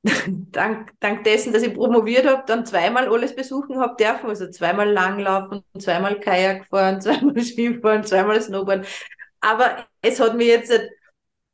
dank, 0.51 0.91
dank 0.99 1.23
dessen, 1.23 1.53
dass 1.53 1.63
ich 1.63 1.73
promoviert 1.73 2.25
habe, 2.25 2.43
dann 2.45 2.65
zweimal 2.65 3.07
alles 3.07 3.36
besuchen 3.36 3.79
habe 3.79 3.95
dürfen. 3.95 4.29
Also 4.29 4.49
zweimal 4.49 4.91
Langlaufen, 4.91 5.63
zweimal 5.79 6.19
Kajak 6.19 6.65
fahren, 6.67 7.01
zweimal 7.01 7.39
Skifahren, 7.41 8.03
zweimal 8.03 8.41
Snowboard. 8.41 8.86
Aber 9.39 9.86
es 10.01 10.19
hat 10.19 10.36
mir 10.36 10.47
jetzt, 10.47 10.73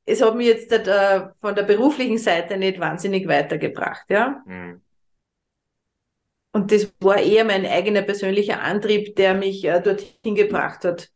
es 0.06 0.22
hat 0.22 0.36
mir 0.36 0.48
jetzt 0.48 0.72
äh, 0.72 1.28
von 1.42 1.56
der 1.56 1.64
beruflichen 1.64 2.18
Seite 2.18 2.58
nicht 2.58 2.80
wahnsinnig 2.80 3.28
weitergebracht, 3.28 4.06
ja. 4.10 4.42
Mhm. 4.46 4.82
Und 6.56 6.72
das 6.72 6.94
war 7.00 7.18
eher 7.18 7.46
mein 7.46 7.66
eigener 7.66 8.04
persönlicher 8.04 8.62
Antrieb, 8.62 9.16
der 9.16 9.34
mich 9.34 9.66
äh, 9.66 9.82
dorthin 9.82 10.36
gebracht 10.36 10.86
hat. 10.86 11.10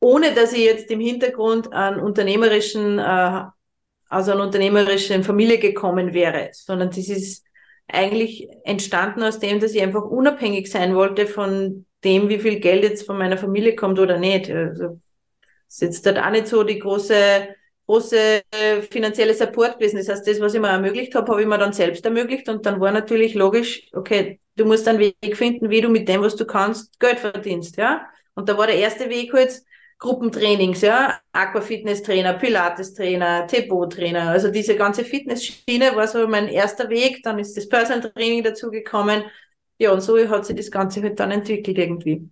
Ohne 0.00 0.34
dass 0.34 0.52
ich 0.52 0.64
jetzt 0.64 0.90
im 0.90 1.00
Hintergrund 1.00 1.72
an 1.72 2.00
unternehmerischen 2.00 2.98
äh, 2.98 3.44
aus 4.14 4.28
einer 4.28 4.42
unternehmerischen 4.42 5.24
Familie 5.24 5.58
gekommen 5.58 6.14
wäre, 6.14 6.50
sondern 6.52 6.90
das 6.90 7.08
ist 7.08 7.44
eigentlich 7.88 8.48
entstanden 8.64 9.22
aus 9.22 9.38
dem, 9.38 9.60
dass 9.60 9.74
ich 9.74 9.82
einfach 9.82 10.04
unabhängig 10.04 10.70
sein 10.70 10.94
wollte 10.94 11.26
von 11.26 11.86
dem, 12.02 12.28
wie 12.28 12.38
viel 12.38 12.60
Geld 12.60 12.82
jetzt 12.82 13.06
von 13.06 13.18
meiner 13.18 13.36
Familie 13.38 13.76
kommt 13.76 13.98
oder 13.98 14.18
nicht. 14.18 14.50
Also 14.50 15.00
ist 15.68 15.82
jetzt 15.82 16.06
dort 16.06 16.18
auch 16.18 16.30
nicht 16.30 16.46
so 16.46 16.62
die 16.62 16.78
große 16.78 17.48
große 17.86 18.42
finanzielle 18.90 19.34
Support 19.34 19.78
gewesen. 19.78 19.98
Das 19.98 20.08
heißt, 20.08 20.26
das, 20.26 20.40
was 20.40 20.54
ich 20.54 20.60
mir 20.60 20.68
ermöglicht 20.68 21.14
habe, 21.14 21.30
habe 21.30 21.42
ich 21.42 21.48
mir 21.48 21.58
dann 21.58 21.72
selbst 21.72 22.04
ermöglicht 22.04 22.48
und 22.48 22.64
dann 22.66 22.80
war 22.80 22.92
natürlich 22.92 23.34
logisch, 23.34 23.88
okay, 23.92 24.40
du 24.56 24.64
musst 24.64 24.88
einen 24.88 24.98
Weg 24.98 25.36
finden, 25.36 25.70
wie 25.70 25.80
du 25.80 25.88
mit 25.88 26.08
dem, 26.08 26.22
was 26.22 26.36
du 26.36 26.46
kannst, 26.46 26.98
Geld 26.98 27.20
verdienst, 27.20 27.76
ja. 27.76 28.06
Und 28.34 28.48
da 28.48 28.56
war 28.58 28.66
der 28.66 28.76
erste 28.76 29.08
Weg 29.10 29.32
halt, 29.32 29.62
Gruppentrainings, 29.98 30.80
ja, 30.82 31.18
Aquafitness-Trainer, 31.32 32.34
Pilates-Trainer, 32.34 33.46
Tepo-Trainer, 33.46 34.30
also 34.30 34.50
diese 34.50 34.76
ganze 34.76 35.04
Fitnessschiene 35.04 35.94
war 35.96 36.08
so 36.08 36.26
mein 36.28 36.48
erster 36.48 36.88
Weg, 36.90 37.22
dann 37.22 37.38
ist 37.38 37.56
das 37.56 37.68
Personal 37.68 38.12
Training 38.12 38.42
dazugekommen, 38.44 39.24
ja, 39.78 39.92
und 39.92 40.00
so 40.00 40.18
hat 40.28 40.46
sich 40.46 40.56
das 40.56 40.70
Ganze 40.70 41.02
halt 41.02 41.18
dann 41.20 41.30
entwickelt 41.30 41.78
irgendwie. 41.78 42.28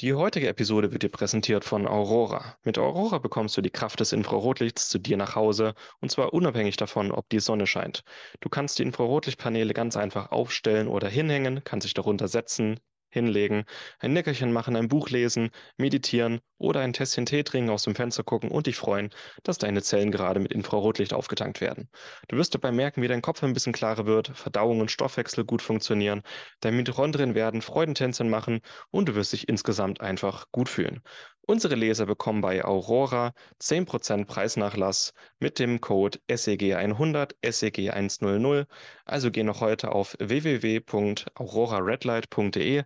Die 0.00 0.14
heutige 0.14 0.46
Episode 0.46 0.92
wird 0.92 1.02
dir 1.02 1.08
präsentiert 1.08 1.64
von 1.64 1.88
Aurora. 1.88 2.56
Mit 2.62 2.78
Aurora 2.78 3.18
bekommst 3.18 3.56
du 3.56 3.60
die 3.60 3.70
Kraft 3.70 3.98
des 3.98 4.12
Infrarotlichts 4.12 4.88
zu 4.88 4.98
dir 5.00 5.16
nach 5.16 5.34
Hause 5.34 5.74
und 6.00 6.10
zwar 6.12 6.32
unabhängig 6.32 6.76
davon, 6.76 7.10
ob 7.10 7.28
die 7.28 7.40
Sonne 7.40 7.66
scheint. 7.66 8.04
Du 8.40 8.48
kannst 8.48 8.78
die 8.78 8.84
Infrarotlichtpaneele 8.84 9.74
ganz 9.74 9.96
einfach 9.96 10.30
aufstellen 10.30 10.86
oder 10.86 11.08
hinhängen, 11.08 11.64
kannst 11.64 11.86
dich 11.86 11.94
darunter 11.94 12.28
setzen, 12.28 12.78
hinlegen, 13.14 13.64
ein 14.00 14.12
Nickerchen 14.12 14.52
machen, 14.52 14.76
ein 14.76 14.88
Buch 14.88 15.08
lesen, 15.08 15.50
meditieren 15.78 16.40
oder 16.58 16.80
ein 16.80 16.92
Tässchen 16.92 17.24
Tee 17.26 17.42
trinken, 17.44 17.70
aus 17.70 17.84
dem 17.84 17.94
Fenster 17.94 18.22
gucken 18.24 18.50
und 18.50 18.66
dich 18.66 18.76
freuen, 18.76 19.10
dass 19.42 19.56
deine 19.58 19.82
Zellen 19.82 20.10
gerade 20.12 20.40
mit 20.40 20.52
Infrarotlicht 20.52 21.14
aufgetankt 21.14 21.60
werden. 21.62 21.88
Du 22.28 22.36
wirst 22.36 22.54
dabei 22.54 22.72
merken, 22.72 23.00
wie 23.02 23.08
dein 23.08 23.22
Kopf 23.22 23.42
ein 23.42 23.54
bisschen 23.54 23.72
klarer 23.72 24.04
wird, 24.06 24.28
Verdauung 24.28 24.80
und 24.80 24.90
Stoffwechsel 24.90 25.44
gut 25.44 25.62
funktionieren, 25.62 26.22
deine 26.60 26.76
Mitochondrien 26.76 27.34
werden 27.34 27.62
Freudentänzchen 27.62 28.28
machen 28.28 28.60
und 28.90 29.08
du 29.08 29.14
wirst 29.14 29.32
dich 29.32 29.48
insgesamt 29.48 30.00
einfach 30.00 30.46
gut 30.52 30.68
fühlen. 30.68 31.02
Unsere 31.46 31.74
Leser 31.74 32.06
bekommen 32.06 32.40
bei 32.40 32.64
Aurora 32.64 33.34
10% 33.60 34.24
Preisnachlass 34.24 35.12
mit 35.40 35.58
dem 35.58 35.82
Code 35.82 36.18
SEG100 36.26 37.34
SEG100. 37.42 38.66
Also 39.04 39.30
geh 39.30 39.42
noch 39.42 39.60
heute 39.60 39.92
auf 39.92 40.16
www.auroraredlight.de, 40.18 42.84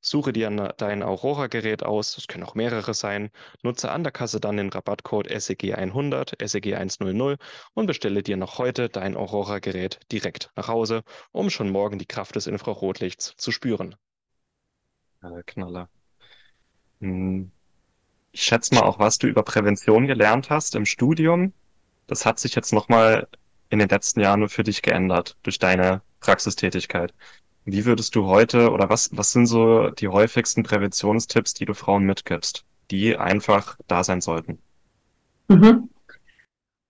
suche 0.00 0.32
dir 0.32 0.48
dein 0.78 1.02
Aurora-Gerät 1.02 1.82
aus, 1.82 2.16
es 2.16 2.28
können 2.28 2.44
auch 2.44 2.54
mehrere 2.54 2.94
sein, 2.94 3.28
nutze 3.62 3.90
an 3.90 4.04
der 4.04 4.12
Kasse 4.12 4.40
dann 4.40 4.56
den 4.56 4.70
Rabattcode 4.70 5.30
SEG100 5.30 6.38
SEG100 6.38 7.38
und 7.74 7.86
bestelle 7.86 8.22
dir 8.22 8.38
noch 8.38 8.56
heute 8.56 8.88
dein 8.88 9.18
Aurora-Gerät 9.18 10.00
direkt 10.10 10.50
nach 10.56 10.68
Hause, 10.68 11.02
um 11.30 11.50
schon 11.50 11.68
morgen 11.68 11.98
die 11.98 12.06
Kraft 12.06 12.36
des 12.36 12.46
Infrarotlichts 12.46 13.34
zu 13.36 13.52
spüren. 13.52 13.96
Knaller. 15.44 15.90
Hm. 17.00 17.52
Ich 18.38 18.44
schätze 18.44 18.72
mal 18.72 18.82
auch, 18.82 19.00
was 19.00 19.18
du 19.18 19.26
über 19.26 19.42
Prävention 19.42 20.06
gelernt 20.06 20.48
hast 20.48 20.76
im 20.76 20.86
Studium. 20.86 21.52
Das 22.06 22.24
hat 22.24 22.38
sich 22.38 22.54
jetzt 22.54 22.72
nochmal 22.72 23.26
in 23.68 23.80
den 23.80 23.88
letzten 23.88 24.20
Jahren 24.20 24.48
für 24.48 24.62
dich 24.62 24.80
geändert 24.80 25.36
durch 25.42 25.58
deine 25.58 26.02
Praxistätigkeit. 26.20 27.12
Wie 27.64 27.84
würdest 27.84 28.14
du 28.14 28.26
heute 28.26 28.70
oder 28.70 28.88
was, 28.88 29.10
was 29.12 29.32
sind 29.32 29.46
so 29.46 29.90
die 29.90 30.06
häufigsten 30.06 30.62
Präventionstipps, 30.62 31.52
die 31.54 31.64
du 31.64 31.74
Frauen 31.74 32.04
mitgibst, 32.04 32.64
die 32.92 33.16
einfach 33.16 33.76
da 33.88 34.04
sein 34.04 34.20
sollten? 34.20 34.62
Mhm. 35.48 35.90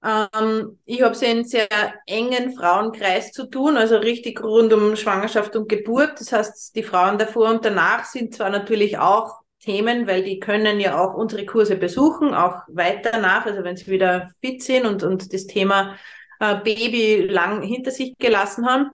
Ähm, 0.05 0.79
ich 0.85 1.01
habe 1.01 1.15
es 1.15 1.23
in 1.23 1.47
sehr 1.47 1.67
engen 2.05 2.55
Frauenkreis 2.55 3.33
zu 3.33 3.47
tun, 3.47 3.79
also 3.79 3.97
richtig 3.97 4.43
rund 4.43 4.71
um 4.75 4.97
Schwangerschaft 4.97 5.57
und 5.57 5.71
Geburt. 5.71 6.21
Das 6.21 6.31
heißt, 6.31 6.77
die 6.77 6.83
Frauen 6.83 7.17
davor 7.17 7.49
und 7.49 7.65
danach 7.65 8.05
sind 8.05 8.35
zwar 8.35 8.51
natürlich 8.51 8.99
auch 8.99 9.39
Themen, 9.69 10.07
weil 10.07 10.25
die 10.25 10.39
können 10.41 10.81
ja 10.81 10.99
auch 10.99 11.13
unsere 11.13 11.45
Kurse 11.45 11.77
besuchen, 11.77 12.33
auch 12.33 12.63
weiter 12.69 13.19
nach, 13.19 13.45
also 13.45 13.65
wenn 13.65 13.77
sie 13.77 13.89
wieder 13.89 14.31
fit 14.41 14.63
sind 14.63 14.87
und, 14.87 15.03
und 15.03 15.35
das 15.35 15.47
Thema 15.47 15.95
äh, 16.41 16.57
Baby 16.57 17.27
lang 17.29 17.61
hinter 17.61 17.91
sich 17.91 18.17
gelassen 18.17 18.67
haben. 18.67 18.91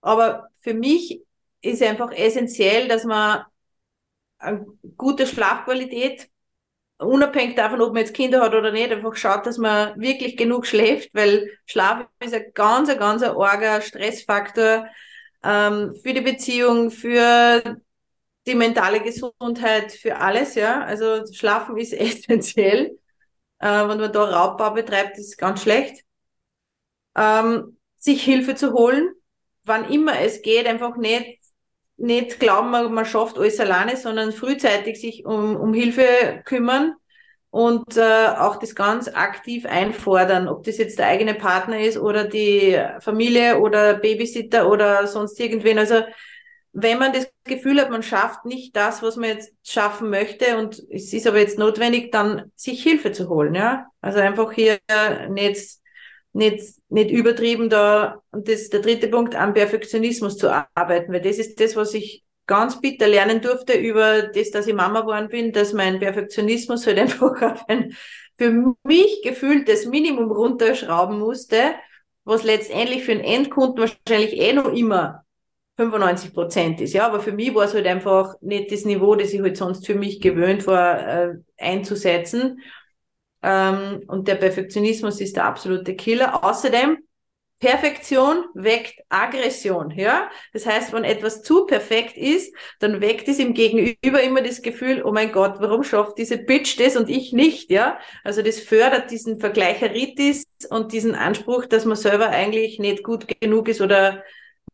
Aber 0.00 0.48
für 0.60 0.74
mich 0.74 1.22
ist 1.60 1.84
einfach 1.84 2.10
essentiell, 2.10 2.88
dass 2.88 3.04
man 3.04 3.44
eine 4.38 4.66
gute 4.96 5.24
Schlafqualität, 5.24 6.28
unabhängig 6.98 7.54
davon, 7.54 7.80
ob 7.80 7.92
man 7.92 8.02
jetzt 8.02 8.14
Kinder 8.14 8.40
hat 8.42 8.56
oder 8.56 8.72
nicht, 8.72 8.90
einfach 8.90 9.14
schaut, 9.14 9.46
dass 9.46 9.56
man 9.56 10.00
wirklich 10.00 10.36
genug 10.36 10.66
schläft, 10.66 11.10
weil 11.14 11.48
Schlaf 11.64 12.06
ist 12.18 12.34
ein 12.34 12.50
ganz, 12.54 12.88
ganz 12.98 13.22
arger 13.22 13.80
Stressfaktor 13.82 14.88
ähm, 15.44 15.94
für 16.02 16.12
die 16.12 16.22
Beziehung, 16.22 16.90
für 16.90 17.80
die 18.48 18.54
mentale 18.54 19.00
Gesundheit 19.00 19.92
für 19.92 20.16
alles, 20.16 20.54
ja. 20.54 20.82
Also 20.82 21.24
Schlafen 21.32 21.76
ist 21.76 21.92
essentiell. 21.94 22.98
Äh, 23.60 23.88
wenn 23.88 23.98
man 23.98 24.12
da 24.12 24.24
Raubbau 24.24 24.72
betreibt, 24.72 25.18
ist 25.18 25.38
ganz 25.38 25.62
schlecht. 25.62 26.04
Ähm, 27.16 27.78
sich 27.96 28.22
Hilfe 28.22 28.54
zu 28.54 28.72
holen, 28.72 29.10
wann 29.64 29.90
immer 29.90 30.20
es 30.20 30.42
geht, 30.42 30.66
einfach 30.66 30.96
nicht, 30.96 31.38
nicht 31.96 32.38
glauben, 32.38 32.70
man, 32.70 32.92
man 32.92 33.04
schafft 33.04 33.38
alles 33.38 33.58
alleine, 33.58 33.96
sondern 33.96 34.32
frühzeitig 34.32 35.00
sich 35.00 35.26
um, 35.26 35.56
um 35.56 35.74
Hilfe 35.74 36.42
kümmern 36.44 36.94
und 37.50 37.96
äh, 37.96 38.28
auch 38.36 38.56
das 38.56 38.74
ganz 38.74 39.08
aktiv 39.08 39.66
einfordern, 39.66 40.48
ob 40.48 40.64
das 40.64 40.78
jetzt 40.78 40.98
der 40.98 41.06
eigene 41.08 41.34
Partner 41.34 41.80
ist 41.80 41.98
oder 41.98 42.24
die 42.24 42.80
Familie 43.00 43.58
oder 43.58 43.94
Babysitter 43.94 44.70
oder 44.70 45.06
sonst 45.06 45.40
irgendwen. 45.40 45.78
Also 45.78 46.02
wenn 46.80 46.98
man 46.98 47.12
das 47.12 47.28
Gefühl 47.44 47.80
hat, 47.80 47.90
man 47.90 48.04
schafft 48.04 48.44
nicht 48.44 48.76
das, 48.76 49.02
was 49.02 49.16
man 49.16 49.30
jetzt 49.30 49.52
schaffen 49.64 50.10
möchte 50.10 50.58
und 50.58 50.80
es 50.90 51.12
ist 51.12 51.26
aber 51.26 51.38
jetzt 51.40 51.58
notwendig, 51.58 52.12
dann 52.12 52.52
sich 52.54 52.82
Hilfe 52.82 53.10
zu 53.10 53.28
holen, 53.28 53.54
ja. 53.54 53.86
Also 54.00 54.20
einfach 54.20 54.52
hier 54.52 54.78
nicht, 55.28 55.78
nicht, 56.32 56.76
nicht 56.88 57.10
übertrieben 57.10 57.68
da, 57.68 58.22
und 58.30 58.46
das 58.46 58.60
ist 58.62 58.72
der 58.72 58.80
dritte 58.80 59.08
Punkt, 59.08 59.34
am 59.34 59.54
Perfektionismus 59.54 60.36
zu 60.36 60.50
arbeiten, 60.74 61.12
weil 61.12 61.20
das 61.20 61.38
ist 61.38 61.58
das, 61.60 61.74
was 61.74 61.94
ich 61.94 62.24
ganz 62.46 62.80
bitter 62.80 63.08
lernen 63.08 63.40
durfte 63.40 63.72
über 63.72 64.22
das, 64.22 64.50
dass 64.52 64.68
ich 64.68 64.74
Mama 64.74 65.00
geworden 65.00 65.28
bin, 65.28 65.52
dass 65.52 65.72
mein 65.72 65.98
Perfektionismus 65.98 66.86
halt 66.86 66.98
einfach 67.00 67.42
auf 67.42 67.68
ein 67.68 67.96
für 68.36 68.74
mich 68.84 69.22
gefühltes 69.24 69.86
Minimum 69.86 70.30
runterschrauben 70.30 71.18
musste, 71.18 71.74
was 72.24 72.44
letztendlich 72.44 73.02
für 73.02 73.12
einen 73.12 73.20
Endkunden 73.22 73.78
wahrscheinlich 73.80 74.38
eh 74.38 74.52
noch 74.52 74.72
immer 74.72 75.24
95 75.78 76.34
Prozent 76.34 76.80
ist. 76.80 76.92
Ja, 76.92 77.06
aber 77.06 77.20
für 77.20 77.32
mich 77.32 77.54
war 77.54 77.64
es 77.64 77.72
halt 77.72 77.86
einfach 77.86 78.34
nicht 78.40 78.72
das 78.72 78.84
Niveau, 78.84 79.14
das 79.14 79.32
ich 79.32 79.40
halt 79.40 79.56
sonst 79.56 79.86
für 79.86 79.94
mich 79.94 80.20
gewöhnt 80.20 80.66
war, 80.66 81.06
äh, 81.06 81.34
einzusetzen. 81.56 82.60
Ähm, 83.42 84.02
und 84.08 84.26
der 84.26 84.34
Perfektionismus 84.34 85.20
ist 85.20 85.36
der 85.36 85.44
absolute 85.44 85.94
Killer. 85.94 86.44
Außerdem, 86.44 86.98
Perfektion 87.60 88.44
weckt 88.54 89.00
Aggression, 89.08 89.90
ja. 89.90 90.30
Das 90.52 90.64
heißt, 90.64 90.92
wenn 90.92 91.02
etwas 91.02 91.42
zu 91.42 91.66
perfekt 91.66 92.16
ist, 92.16 92.54
dann 92.78 93.00
weckt 93.00 93.26
es 93.26 93.40
im 93.40 93.52
Gegenüber 93.52 94.22
immer 94.22 94.42
das 94.42 94.62
Gefühl, 94.62 95.02
oh 95.04 95.10
mein 95.10 95.32
Gott, 95.32 95.56
warum 95.58 95.82
schafft 95.82 96.18
diese 96.18 96.38
Bitch 96.38 96.78
das 96.78 96.96
und 96.96 97.08
ich 97.08 97.32
nicht, 97.32 97.70
ja. 97.70 97.98
Also 98.22 98.42
das 98.42 98.60
fördert 98.60 99.10
diesen 99.10 99.40
Vergleicheritis 99.40 100.46
und 100.70 100.92
diesen 100.92 101.16
Anspruch, 101.16 101.66
dass 101.66 101.84
man 101.84 101.96
selber 101.96 102.28
eigentlich 102.28 102.78
nicht 102.78 103.02
gut 103.02 103.26
genug 103.40 103.68
ist 103.68 103.80
oder 103.80 104.22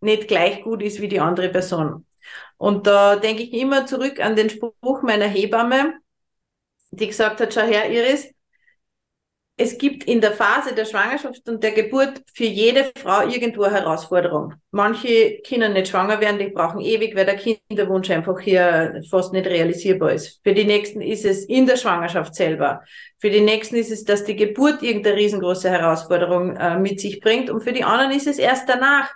nicht 0.04 0.28
gleich 0.28 0.62
gut 0.62 0.82
ist 0.82 1.00
wie 1.00 1.08
die 1.08 1.20
andere 1.20 1.48
Person. 1.48 2.06
Und 2.56 2.86
da 2.86 3.16
denke 3.16 3.42
ich 3.42 3.52
immer 3.52 3.86
zurück 3.86 4.20
an 4.20 4.36
den 4.36 4.50
Spruch 4.50 5.02
meiner 5.02 5.26
Hebamme, 5.26 5.94
die 6.90 7.08
gesagt 7.08 7.40
hat, 7.40 7.52
schau 7.52 7.62
her, 7.62 7.90
Iris, 7.90 8.34
es 9.56 9.78
gibt 9.78 10.04
in 10.04 10.20
der 10.20 10.32
Phase 10.32 10.74
der 10.74 10.84
Schwangerschaft 10.84 11.48
und 11.48 11.62
der 11.62 11.70
Geburt 11.70 12.22
für 12.34 12.44
jede 12.44 12.90
Frau 12.96 13.28
irgendwo 13.28 13.66
Herausforderung. 13.66 14.54
Manche 14.72 15.40
können 15.48 15.74
nicht 15.74 15.88
schwanger 15.88 16.20
werden, 16.20 16.40
die 16.40 16.48
brauchen 16.48 16.80
ewig, 16.80 17.14
weil 17.14 17.24
der 17.24 17.36
Kinderwunsch 17.36 18.10
einfach 18.10 18.40
hier 18.40 19.00
fast 19.08 19.32
nicht 19.32 19.46
realisierbar 19.46 20.12
ist. 20.12 20.40
Für 20.42 20.54
die 20.54 20.64
nächsten 20.64 21.00
ist 21.00 21.24
es 21.24 21.44
in 21.44 21.66
der 21.66 21.76
Schwangerschaft 21.76 22.34
selber. 22.34 22.82
Für 23.18 23.30
die 23.30 23.42
nächsten 23.42 23.76
ist 23.76 23.92
es, 23.92 24.02
dass 24.02 24.24
die 24.24 24.34
Geburt 24.34 24.82
irgendeine 24.82 25.16
riesengroße 25.16 25.70
Herausforderung 25.70 26.56
äh, 26.56 26.76
mit 26.76 26.98
sich 27.00 27.20
bringt. 27.20 27.48
Und 27.48 27.62
für 27.62 27.72
die 27.72 27.84
anderen 27.84 28.10
ist 28.10 28.26
es 28.26 28.38
erst 28.38 28.68
danach. 28.68 29.12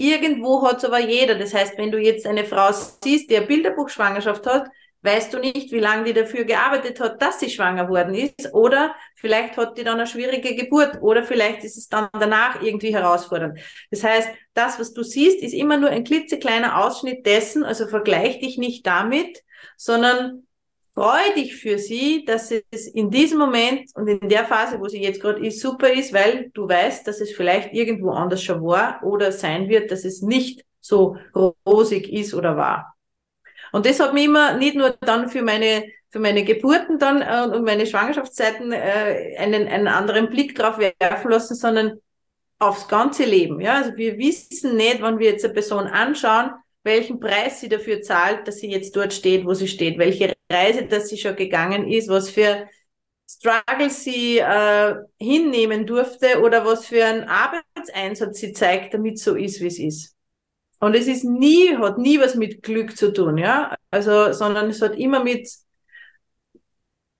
Irgendwo 0.00 0.66
hat 0.66 0.78
es 0.78 0.84
aber 0.86 0.98
jeder. 0.98 1.34
Das 1.34 1.52
heißt, 1.52 1.76
wenn 1.76 1.90
du 1.90 1.98
jetzt 1.98 2.26
eine 2.26 2.44
Frau 2.44 2.70
siehst, 2.72 3.28
die 3.28 3.36
eine 3.36 3.44
Bilderbuchschwangerschaft 3.46 4.46
hat, 4.46 4.68
weißt 5.02 5.34
du 5.34 5.40
nicht, 5.40 5.72
wie 5.72 5.78
lange 5.78 6.04
die 6.04 6.14
dafür 6.14 6.44
gearbeitet 6.44 7.00
hat, 7.00 7.20
dass 7.20 7.38
sie 7.38 7.50
schwanger 7.50 7.86
worden 7.90 8.14
ist. 8.14 8.54
Oder 8.54 8.94
vielleicht 9.14 9.58
hat 9.58 9.76
die 9.76 9.84
dann 9.84 9.98
eine 9.98 10.06
schwierige 10.06 10.54
Geburt. 10.54 11.02
Oder 11.02 11.22
vielleicht 11.22 11.64
ist 11.64 11.76
es 11.76 11.88
dann 11.88 12.08
danach 12.12 12.62
irgendwie 12.62 12.94
herausfordernd. 12.94 13.58
Das 13.90 14.02
heißt, 14.02 14.30
das, 14.54 14.80
was 14.80 14.94
du 14.94 15.02
siehst, 15.02 15.42
ist 15.42 15.52
immer 15.52 15.76
nur 15.76 15.90
ein 15.90 16.04
klitzekleiner 16.04 16.82
Ausschnitt 16.82 17.26
dessen. 17.26 17.62
Also 17.62 17.86
vergleich 17.86 18.38
dich 18.40 18.56
nicht 18.56 18.86
damit, 18.86 19.42
sondern 19.76 20.46
freu 20.94 21.34
dich 21.36 21.56
für 21.56 21.78
sie, 21.78 22.24
dass 22.24 22.52
es 22.70 22.86
in 22.86 23.10
diesem 23.10 23.38
Moment 23.38 23.90
und 23.94 24.08
in 24.08 24.28
der 24.28 24.44
Phase, 24.44 24.80
wo 24.80 24.88
sie 24.88 25.02
jetzt 25.02 25.20
gerade 25.20 25.44
ist, 25.46 25.60
super 25.60 25.92
ist, 25.92 26.12
weil 26.12 26.50
du 26.54 26.68
weißt, 26.68 27.06
dass 27.06 27.20
es 27.20 27.32
vielleicht 27.32 27.72
irgendwo 27.72 28.10
anders 28.10 28.42
schon 28.42 28.62
war 28.62 29.00
oder 29.04 29.32
sein 29.32 29.68
wird, 29.68 29.90
dass 29.90 30.04
es 30.04 30.22
nicht 30.22 30.64
so 30.80 31.16
rosig 31.66 32.12
ist 32.12 32.34
oder 32.34 32.56
war. 32.56 32.96
Und 33.72 33.86
das 33.86 34.00
hat 34.00 34.14
mich 34.14 34.24
immer 34.24 34.56
nicht 34.56 34.74
nur 34.74 34.90
dann 35.00 35.28
für 35.28 35.42
meine 35.42 35.84
für 36.10 36.18
meine 36.18 36.44
Geburten 36.44 36.98
dann 36.98 37.22
äh, 37.22 37.56
und 37.56 37.64
meine 37.64 37.86
Schwangerschaftszeiten 37.86 38.72
äh, 38.72 39.36
einen, 39.38 39.68
einen 39.68 39.86
anderen 39.88 40.28
Blick 40.28 40.56
drauf 40.56 40.78
werfen 40.78 41.30
lassen, 41.30 41.54
sondern 41.54 42.00
aufs 42.58 42.88
ganze 42.88 43.24
Leben. 43.24 43.60
Ja, 43.60 43.76
also 43.76 43.96
wir 43.96 44.18
wissen 44.18 44.76
nicht, 44.76 45.00
wann 45.00 45.18
wir 45.18 45.30
jetzt 45.30 45.44
eine 45.44 45.54
Person 45.54 45.86
anschauen, 45.86 46.50
welchen 46.82 47.20
Preis 47.20 47.60
sie 47.60 47.68
dafür 47.68 48.02
zahlt, 48.02 48.48
dass 48.48 48.56
sie 48.56 48.70
jetzt 48.70 48.96
dort 48.96 49.12
steht, 49.12 49.44
wo 49.44 49.54
sie 49.54 49.68
steht, 49.68 49.98
welche 49.98 50.34
Reise, 50.50 50.86
dass 50.86 51.08
sie 51.08 51.18
schon 51.18 51.36
gegangen 51.36 51.88
ist, 51.88 52.08
was 52.08 52.30
für 52.30 52.68
Struggles 53.28 54.02
sie 54.02 54.38
äh, 54.38 54.94
hinnehmen 55.18 55.86
durfte 55.86 56.40
oder 56.40 56.64
was 56.64 56.86
für 56.86 57.04
einen 57.04 57.24
Arbeitseinsatz 57.24 58.40
sie 58.40 58.52
zeigt, 58.52 58.94
damit 58.94 59.18
so 59.18 59.36
ist, 59.36 59.60
wie 59.60 59.66
es 59.66 59.78
ist. 59.78 60.16
Und 60.80 60.94
es 60.96 61.06
ist 61.06 61.24
nie, 61.24 61.76
hat 61.76 61.98
nie 61.98 62.18
was 62.18 62.34
mit 62.34 62.62
Glück 62.62 62.96
zu 62.96 63.12
tun, 63.12 63.36
ja. 63.38 63.76
Also, 63.90 64.32
sondern 64.32 64.70
es 64.70 64.80
hat 64.80 64.96
immer 64.96 65.22
mit 65.22 65.48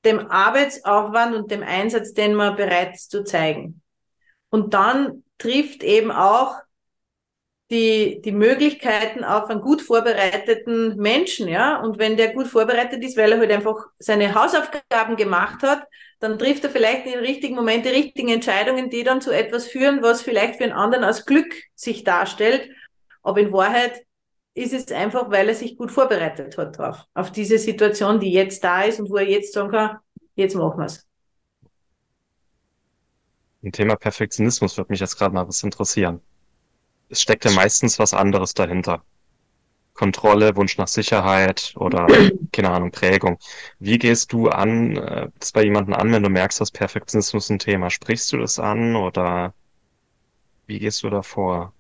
dem 0.04 0.18
Arbeitsaufwand 0.30 1.36
und 1.36 1.50
dem 1.50 1.62
Einsatz, 1.62 2.14
den 2.14 2.34
man 2.34 2.56
bereit 2.56 2.94
ist 2.94 3.10
zu 3.10 3.22
zeigen. 3.22 3.82
Und 4.48 4.74
dann 4.74 5.24
trifft 5.38 5.82
eben 5.84 6.10
auch 6.10 6.56
die, 7.70 8.20
die 8.22 8.32
Möglichkeiten 8.32 9.24
auf 9.24 9.48
einen 9.48 9.60
gut 9.60 9.82
vorbereiteten 9.82 10.96
Menschen, 10.96 11.48
ja. 11.48 11.80
Und 11.80 11.98
wenn 11.98 12.16
der 12.16 12.32
gut 12.32 12.48
vorbereitet 12.48 13.02
ist, 13.04 13.16
weil 13.16 13.32
er 13.32 13.38
halt 13.38 13.52
einfach 13.52 13.86
seine 13.98 14.34
Hausaufgaben 14.34 15.16
gemacht 15.16 15.62
hat, 15.62 15.84
dann 16.18 16.38
trifft 16.38 16.64
er 16.64 16.70
vielleicht 16.70 17.06
in 17.06 17.12
den 17.12 17.24
richtigen 17.24 17.54
Moment 17.54 17.84
die 17.86 17.90
richtigen 17.90 18.28
Entscheidungen, 18.28 18.90
die 18.90 19.04
dann 19.04 19.20
zu 19.20 19.30
etwas 19.30 19.66
führen, 19.66 20.02
was 20.02 20.20
vielleicht 20.20 20.56
für 20.56 20.64
einen 20.64 20.72
anderen 20.72 21.04
als 21.04 21.24
Glück 21.24 21.54
sich 21.74 22.04
darstellt 22.04 22.68
aber 23.22 23.40
in 23.40 23.52
Wahrheit 23.52 24.06
ist 24.54 24.72
es 24.72 24.90
einfach, 24.90 25.30
weil 25.30 25.48
er 25.48 25.54
sich 25.54 25.76
gut 25.76 25.90
vorbereitet 25.90 26.56
hat 26.58 26.78
drauf, 26.78 27.04
auf 27.14 27.30
diese 27.32 27.58
Situation, 27.58 28.20
die 28.20 28.32
jetzt 28.32 28.64
da 28.64 28.82
ist 28.82 29.00
und 29.00 29.10
wo 29.10 29.16
er 29.16 29.28
jetzt 29.28 29.52
sagen 29.52 29.70
kann, 29.70 29.98
jetzt 30.34 30.54
machen 30.54 30.78
wir 30.78 30.86
es. 30.86 31.06
Im 33.62 33.72
Thema 33.72 33.96
Perfektionismus 33.96 34.76
würde 34.76 34.90
mich 34.90 35.00
jetzt 35.00 35.16
gerade 35.16 35.34
mal 35.34 35.46
was 35.46 35.62
interessieren. 35.62 36.20
Es 37.10 37.20
steckt 37.20 37.44
ja 37.44 37.50
meistens 37.50 37.98
was 37.98 38.14
anderes 38.14 38.54
dahinter. 38.54 39.02
Kontrolle, 39.94 40.56
Wunsch 40.56 40.78
nach 40.78 40.88
Sicherheit 40.88 41.74
oder, 41.76 42.06
keine 42.52 42.70
Ahnung, 42.70 42.90
Prägung. 42.90 43.38
Wie 43.78 43.98
gehst 43.98 44.32
du 44.32 44.48
an, 44.48 44.96
äh, 44.96 45.28
das 45.38 45.52
bei 45.52 45.64
jemandem 45.64 45.94
an, 45.94 46.12
wenn 46.12 46.22
du 46.22 46.30
merkst, 46.30 46.60
dass 46.60 46.70
Perfektionismus 46.70 47.50
ein 47.50 47.58
Thema? 47.58 47.90
Sprichst 47.90 48.32
du 48.32 48.38
das 48.38 48.58
an 48.58 48.96
oder 48.96 49.52
wie 50.66 50.78
gehst 50.78 51.02
du 51.02 51.10
da 51.10 51.22
vor? 51.22 51.74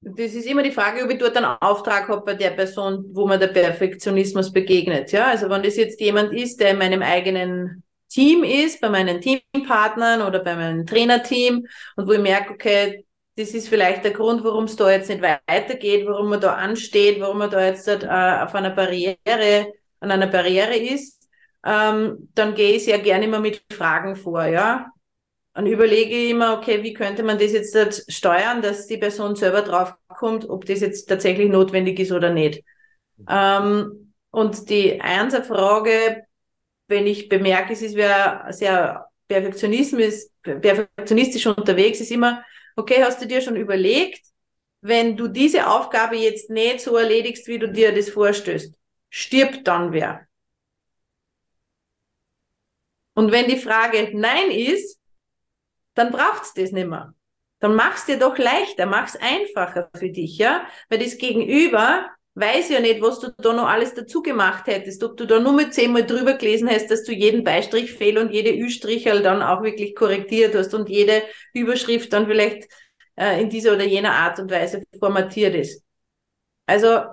Das 0.00 0.34
ist 0.34 0.46
immer 0.46 0.62
die 0.62 0.70
Frage, 0.70 1.02
ob 1.02 1.10
ich 1.10 1.18
dort 1.18 1.36
einen 1.36 1.46
Auftrag 1.46 2.08
habe 2.08 2.24
bei 2.24 2.34
der 2.34 2.50
Person, 2.50 3.06
wo 3.12 3.26
mir 3.26 3.38
der 3.38 3.48
Perfektionismus 3.48 4.52
begegnet. 4.52 5.10
Ja, 5.10 5.26
also 5.26 5.50
wenn 5.50 5.64
das 5.64 5.76
jetzt 5.76 6.00
jemand 6.00 6.32
ist, 6.32 6.60
der 6.60 6.70
in 6.70 6.78
meinem 6.78 7.02
eigenen 7.02 7.82
Team 8.08 8.44
ist, 8.44 8.80
bei 8.80 8.88
meinen 8.88 9.20
Teampartnern 9.20 10.22
oder 10.22 10.38
bei 10.38 10.54
meinem 10.54 10.86
Trainerteam 10.86 11.66
und 11.96 12.06
wo 12.06 12.12
ich 12.12 12.20
merke, 12.20 12.54
okay, 12.54 13.04
das 13.36 13.50
ist 13.50 13.68
vielleicht 13.68 14.04
der 14.04 14.12
Grund, 14.12 14.42
warum 14.44 14.64
es 14.64 14.76
da 14.76 14.90
jetzt 14.90 15.08
nicht 15.10 15.22
weitergeht, 15.22 16.06
warum 16.06 16.30
man 16.30 16.40
da 16.40 16.54
ansteht, 16.54 17.20
warum 17.20 17.38
man 17.38 17.50
da 17.50 17.64
jetzt 17.64 17.86
äh, 17.86 17.92
auf 17.94 18.54
einer 18.54 18.70
Barriere, 18.70 19.72
an 20.00 20.10
einer 20.10 20.26
Barriere 20.26 20.76
ist, 20.76 21.28
ähm, 21.64 22.30
dann 22.34 22.54
gehe 22.54 22.76
ich 22.76 22.84
sehr 22.84 22.98
gerne 22.98 23.26
immer 23.26 23.40
mit 23.40 23.62
Fragen 23.70 24.16
vor, 24.16 24.44
ja. 24.46 24.90
Und 25.54 25.66
überlege 25.66 26.28
immer, 26.28 26.56
okay, 26.56 26.82
wie 26.82 26.92
könnte 26.92 27.22
man 27.22 27.38
das 27.38 27.52
jetzt 27.52 28.12
steuern, 28.12 28.60
dass 28.60 28.86
die 28.86 28.98
Person 28.98 29.36
selber 29.36 29.62
draufkommt, 29.62 30.48
ob 30.48 30.66
das 30.66 30.80
jetzt 30.80 31.06
tatsächlich 31.06 31.50
notwendig 31.50 31.98
ist 31.98 32.12
oder 32.12 32.30
nicht. 32.30 32.62
Ähm, 33.28 34.12
und 34.30 34.68
die 34.68 35.00
einzige 35.00 35.44
Frage, 35.44 36.24
wenn 36.88 37.06
ich 37.06 37.28
bemerke, 37.28 37.72
es 37.72 37.82
ist 37.82 37.96
wer 37.96 38.46
sehr 38.50 39.08
perfektionistisch, 39.28 40.26
perfektionistisch 40.42 41.46
unterwegs, 41.46 42.00
ist 42.00 42.10
immer, 42.10 42.44
okay, 42.76 43.02
hast 43.02 43.20
du 43.20 43.26
dir 43.26 43.40
schon 43.40 43.56
überlegt, 43.56 44.24
wenn 44.80 45.16
du 45.16 45.28
diese 45.28 45.68
Aufgabe 45.68 46.16
jetzt 46.16 46.50
nicht 46.50 46.80
so 46.80 46.96
erledigst, 46.96 47.48
wie 47.48 47.58
du 47.58 47.68
dir 47.68 47.94
das 47.94 48.10
vorstößt, 48.10 48.74
stirbt 49.10 49.66
dann 49.66 49.92
wer? 49.92 50.26
Und 53.14 53.32
wenn 53.32 53.48
die 53.48 53.56
Frage 53.56 54.10
Nein 54.14 54.50
ist, 54.50 55.00
dann 55.94 56.12
braucht's 56.12 56.52
das 56.54 56.72
nicht 56.72 56.86
mehr. 56.86 57.14
Dann 57.60 57.74
mach's 57.74 58.04
dir 58.04 58.18
doch 58.18 58.36
leichter, 58.36 58.84
mach's 58.84 59.16
einfacher 59.16 59.90
für 59.96 60.10
dich, 60.10 60.36
ja? 60.36 60.66
Weil 60.90 60.98
das 60.98 61.16
Gegenüber 61.16 62.10
weiß 62.36 62.68
ja 62.68 62.80
nicht, 62.80 63.00
was 63.00 63.18
du 63.20 63.30
da 63.38 63.52
noch 63.54 63.66
alles 63.66 63.94
dazu 63.94 64.22
gemacht 64.22 64.66
hättest, 64.66 65.02
ob 65.02 65.16
du 65.16 65.26
da 65.26 65.40
nur 65.40 65.54
mit 65.54 65.72
zehnmal 65.72 66.04
drüber 66.04 66.34
gelesen 66.34 66.68
hast, 66.68 66.90
dass 66.90 67.02
du 67.02 67.12
jeden 67.12 67.44
Beistrich 67.44 67.92
fehl 67.92 68.18
und 68.18 68.30
jede 68.30 68.52
Ü-Strichel 68.54 69.22
dann 69.22 69.42
auch 69.42 69.62
wirklich 69.62 69.94
korrigiert 69.94 70.54
hast 70.54 70.74
und 70.74 70.88
jede 70.90 71.22
Überschrift 71.54 72.12
dann 72.12 72.26
vielleicht 72.26 72.68
äh, 73.16 73.40
in 73.40 73.48
dieser 73.48 73.72
oder 73.72 73.84
jener 73.84 74.12
Art 74.12 74.38
und 74.38 74.50
Weise 74.50 74.82
formatiert 74.98 75.54
ist. 75.54 75.82
Also 76.66 77.04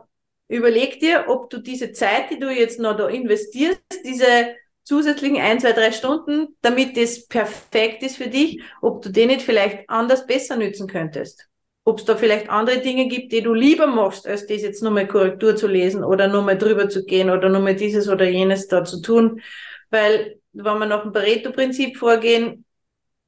überleg 0.50 1.00
dir, 1.00 1.26
ob 1.30 1.50
du 1.50 1.60
diese 1.60 1.94
Zeit, 1.94 2.30
die 2.30 2.40
du 2.40 2.52
jetzt 2.52 2.80
noch 2.80 2.98
da 2.98 3.08
investierst, 3.08 3.80
diese 4.04 4.56
zusätzlichen 4.84 5.38
ein, 5.38 5.62
zwei, 5.62 5.72
drei 5.72 5.94
Stunden, 5.94 6.58
damit 6.62 6.98
das 6.98 7.28
perfekt 7.28 8.04
ist 8.04 8.18
für 8.18 8.28
dich, 8.28 8.62
ob 8.82 9.02
du 9.02 9.10
den 9.10 9.30
nicht 9.30 9.42
vielleicht 9.42 9.90
anders 9.90 10.28
besser 10.28 10.58
nützen 10.58 10.88
könntest. 10.88 11.48
Ob 11.86 12.00
es 12.00 12.06
da 12.06 12.16
vielleicht 12.16 12.50
andere 12.50 12.80
Dinge 12.80 13.08
gibt, 13.08 13.34
die 13.34 13.42
du 13.42 13.54
lieber 13.54 13.88
machst, 13.88 14.26
als 14.26 14.48
das 14.48 14.62
jetzt 14.62 14.82
nur 14.82 14.92
mal 14.92 15.08
Korrektur 15.08 15.56
zu 15.56 15.68
lesen 15.68 16.04
oder 16.04 16.28
nur 16.30 16.42
mal 16.42 16.58
drüber 16.58 16.88
zu 16.88 17.04
gehen 17.04 17.30
oder 17.30 17.50
nur 17.50 17.60
mal 17.60 17.76
dieses 17.76 18.08
oder 18.08 18.28
jenes 18.28 18.68
da 18.68 18.86
zu 18.86 19.02
tun. 19.02 19.42
Weil, 19.90 20.40
wenn 20.54 20.80
wir 20.80 20.86
nach 20.86 21.04
dem 21.04 21.12
Pareto-Prinzip 21.12 21.98
vorgehen, 21.98 22.66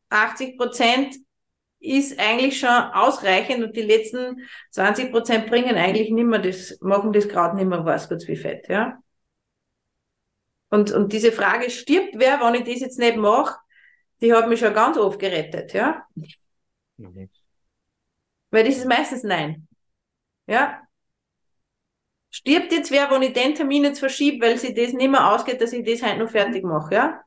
80 0.10 0.58
Prozent 0.58 1.16
ist 1.80 2.20
eigentlich 2.20 2.60
schon 2.60 2.70
ausreichend 2.70 3.64
und 3.64 3.76
die 3.76 3.82
letzten 3.82 4.42
20 4.72 5.12
Prozent 5.12 5.48
bringen 5.48 5.76
eigentlich 5.76 6.10
nicht 6.10 6.26
mehr 6.26 6.40
das, 6.40 6.78
machen 6.82 7.14
das 7.14 7.28
gerade 7.28 7.56
nicht 7.56 7.68
mehr 7.68 7.86
was 7.86 8.08
kurz 8.08 8.28
wie 8.28 8.38
fett, 8.38 8.68
ja. 8.70 8.98
Und, 10.70 10.92
und 10.92 11.14
diese 11.14 11.32
Frage, 11.32 11.70
stirbt 11.70 12.16
wer, 12.16 12.40
wenn 12.40 12.56
ich 12.56 12.64
das 12.64 12.82
jetzt 12.82 13.00
nicht 13.00 13.18
mache, 13.18 13.58
die 14.22 14.34
hat 14.34 14.50
mich 14.50 14.60
schon 14.60 14.74
ganz 14.74 14.98
oft 14.98 15.20
gerettet, 15.20 15.74
ja. 15.74 16.06
Mhm. 16.98 17.30
Weil 18.52 18.66
das 18.66 18.78
ist 18.78 18.88
meistens 18.88 19.24
Nein. 19.24 19.68
Ja. 20.48 20.82
Stirbt 22.30 22.72
jetzt 22.72 22.92
wer, 22.92 23.10
wenn 23.10 23.22
ich 23.22 23.34
den 23.34 23.56
Termin 23.56 23.84
jetzt 23.86 24.00
verschiebe, 24.00 24.46
weil 24.46 24.58
sich 24.58 24.76
das 24.76 24.94
nicht 24.94 25.10
mehr 25.10 25.32
ausgeht, 25.32 25.62
dass 25.62 25.74
ich 25.74 25.86
das 25.86 26.04
heute 26.04 26.20
noch 26.20 26.30
fertig 26.30 26.64
mache, 26.64 26.94
ja? 26.94 27.22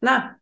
Na. 0.00 0.36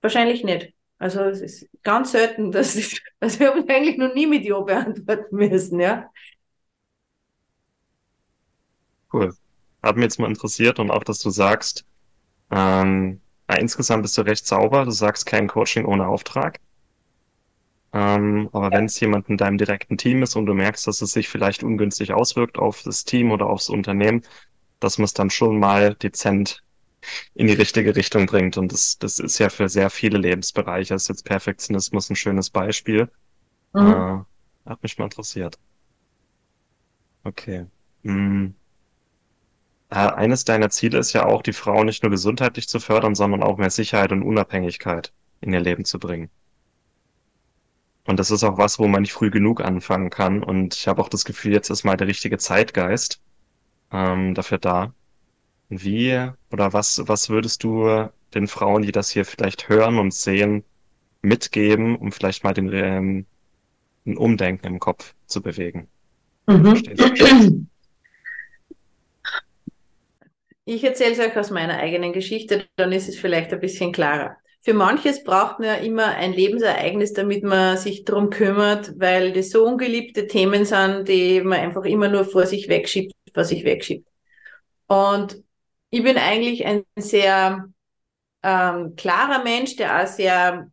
Wahrscheinlich 0.00 0.44
nicht. 0.44 0.72
Also 0.98 1.20
es 1.22 1.40
ist 1.40 1.68
ganz 1.82 2.12
selten, 2.12 2.52
dass 2.52 2.76
ich, 2.76 3.02
also 3.20 3.40
ich 3.40 3.46
habe 3.46 3.68
eigentlich 3.68 3.98
noch 3.98 4.14
nie 4.14 4.26
mit 4.26 4.44
Ja 4.44 4.60
beantworten 4.60 5.36
müssen, 5.36 5.80
ja. 5.80 6.10
Cool 9.12 9.34
hat 9.82 9.96
mich 9.96 10.04
jetzt 10.04 10.18
mal 10.18 10.28
interessiert 10.28 10.78
und 10.78 10.90
auch, 10.90 11.04
dass 11.04 11.20
du 11.20 11.30
sagst, 11.30 11.84
ähm, 12.50 13.20
insgesamt 13.58 14.02
bist 14.02 14.16
du 14.18 14.22
recht 14.22 14.46
sauber, 14.46 14.84
du 14.84 14.90
sagst 14.90 15.26
kein 15.26 15.48
Coaching 15.48 15.84
ohne 15.84 16.06
Auftrag. 16.06 16.60
Ähm, 17.92 18.48
aber 18.52 18.70
wenn 18.70 18.84
es 18.84 19.00
jemand 19.00 19.28
in 19.28 19.36
deinem 19.36 19.58
direkten 19.58 19.98
Team 19.98 20.22
ist 20.22 20.36
und 20.36 20.46
du 20.46 20.54
merkst, 20.54 20.86
dass 20.86 21.02
es 21.02 21.12
sich 21.12 21.28
vielleicht 21.28 21.62
ungünstig 21.62 22.12
auswirkt 22.12 22.58
auf 22.58 22.82
das 22.82 23.04
Team 23.04 23.32
oder 23.32 23.46
aufs 23.46 23.68
Unternehmen, 23.68 24.22
dass 24.78 24.98
man 24.98 25.04
es 25.04 25.14
dann 25.14 25.30
schon 25.30 25.58
mal 25.58 25.94
dezent 25.94 26.62
in 27.34 27.46
die 27.46 27.54
richtige 27.54 27.96
Richtung 27.96 28.26
bringt. 28.26 28.56
Und 28.56 28.72
das, 28.72 28.98
das 28.98 29.18
ist 29.18 29.38
ja 29.38 29.48
für 29.48 29.68
sehr 29.68 29.90
viele 29.90 30.18
Lebensbereiche. 30.18 30.94
Das 30.94 31.02
ist 31.02 31.08
jetzt 31.08 31.24
Perfektionismus 31.24 32.10
ein 32.10 32.16
schönes 32.16 32.50
Beispiel. 32.50 33.10
Mhm. 33.72 33.80
Äh, 33.80 34.70
hat 34.70 34.82
mich 34.82 34.98
mal 34.98 35.04
interessiert. 35.04 35.58
Okay. 37.24 37.66
Hm. 38.04 38.54
Äh, 39.90 39.94
eines 39.94 40.44
deiner 40.44 40.70
Ziele 40.70 40.98
ist 40.98 41.12
ja 41.12 41.26
auch, 41.26 41.42
die 41.42 41.52
Frau 41.52 41.84
nicht 41.84 42.02
nur 42.02 42.10
gesundheitlich 42.10 42.68
zu 42.68 42.80
fördern, 42.80 43.14
sondern 43.14 43.42
auch 43.42 43.58
mehr 43.58 43.70
Sicherheit 43.70 44.12
und 44.12 44.22
Unabhängigkeit 44.22 45.12
in 45.40 45.52
ihr 45.52 45.60
Leben 45.60 45.84
zu 45.84 45.98
bringen. 45.98 46.30
Und 48.06 48.18
das 48.18 48.30
ist 48.30 48.44
auch 48.44 48.58
was, 48.58 48.78
wo 48.78 48.88
man 48.88 49.02
nicht 49.02 49.12
früh 49.12 49.30
genug 49.30 49.60
anfangen 49.60 50.10
kann. 50.10 50.42
Und 50.42 50.74
ich 50.74 50.88
habe 50.88 51.00
auch 51.02 51.08
das 51.08 51.24
Gefühl, 51.24 51.52
jetzt 51.52 51.70
ist 51.70 51.84
mal 51.84 51.96
der 51.96 52.08
richtige 52.08 52.38
Zeitgeist 52.38 53.20
ähm, 53.92 54.34
dafür 54.34 54.58
da. 54.58 54.94
Wie 55.68 56.30
oder 56.50 56.72
was, 56.72 57.02
was 57.06 57.30
würdest 57.30 57.62
du 57.62 58.08
den 58.34 58.48
Frauen, 58.48 58.82
die 58.82 58.92
das 58.92 59.10
hier 59.10 59.24
vielleicht 59.24 59.68
hören 59.68 59.98
und 59.98 60.14
sehen, 60.14 60.64
mitgeben, 61.22 61.96
um 61.96 62.12
vielleicht 62.12 62.42
mal 62.42 62.54
den, 62.54 62.72
ähm, 62.72 63.26
ein 64.06 64.16
Umdenken 64.16 64.66
im 64.66 64.80
Kopf 64.80 65.14
zu 65.26 65.42
bewegen? 65.42 65.88
Mhm. 66.46 67.68
Ich 70.64 70.84
erzähle 70.84 71.12
es 71.12 71.18
euch 71.18 71.36
aus 71.36 71.50
meiner 71.50 71.78
eigenen 71.78 72.12
Geschichte, 72.12 72.66
dann 72.76 72.92
ist 72.92 73.08
es 73.08 73.18
vielleicht 73.18 73.52
ein 73.52 73.60
bisschen 73.60 73.92
klarer. 73.92 74.36
Für 74.62 74.74
manches 74.74 75.24
braucht 75.24 75.58
man 75.58 75.68
ja 75.68 75.74
immer 75.76 76.06
ein 76.16 76.32
Lebensereignis, 76.32 77.14
damit 77.14 77.42
man 77.42 77.78
sich 77.78 78.04
darum 78.04 78.28
kümmert, 78.28 78.92
weil 78.98 79.32
das 79.32 79.50
so 79.50 79.66
ungeliebte 79.66 80.26
Themen 80.26 80.66
sind, 80.66 81.08
die 81.08 81.40
man 81.40 81.60
einfach 81.60 81.84
immer 81.84 82.08
nur 82.08 82.24
vor 82.24 82.44
sich 82.46 82.68
wegschiebt, 82.68 83.14
was 83.32 83.48
sich 83.48 83.64
wegschiebt. 83.64 84.06
Und 84.86 85.42
ich 85.88 86.02
bin 86.02 86.18
eigentlich 86.18 86.66
ein 86.66 86.84
sehr 86.96 87.68
ähm, 88.42 88.94
klarer 88.96 89.42
Mensch, 89.42 89.76
der 89.76 90.02
auch 90.02 90.06
sehr 90.06 90.70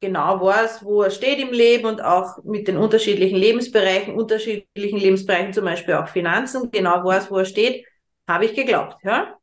genau 0.00 0.40
weiß, 0.40 0.84
wo 0.84 1.02
er 1.02 1.10
steht 1.10 1.40
im 1.40 1.50
Leben 1.50 1.86
und 1.86 2.00
auch 2.00 2.42
mit 2.44 2.68
den 2.68 2.76
unterschiedlichen 2.76 3.36
Lebensbereichen, 3.36 4.14
unterschiedlichen 4.14 4.98
Lebensbereichen, 4.98 5.52
zum 5.52 5.64
Beispiel 5.64 5.94
auch 5.94 6.08
Finanzen, 6.08 6.70
genau 6.70 7.04
weiß, 7.04 7.30
wo 7.30 7.38
er 7.38 7.44
steht, 7.44 7.84
habe 8.26 8.46
ich 8.46 8.54
geglaubt. 8.54 8.96
Ja? 9.02 9.36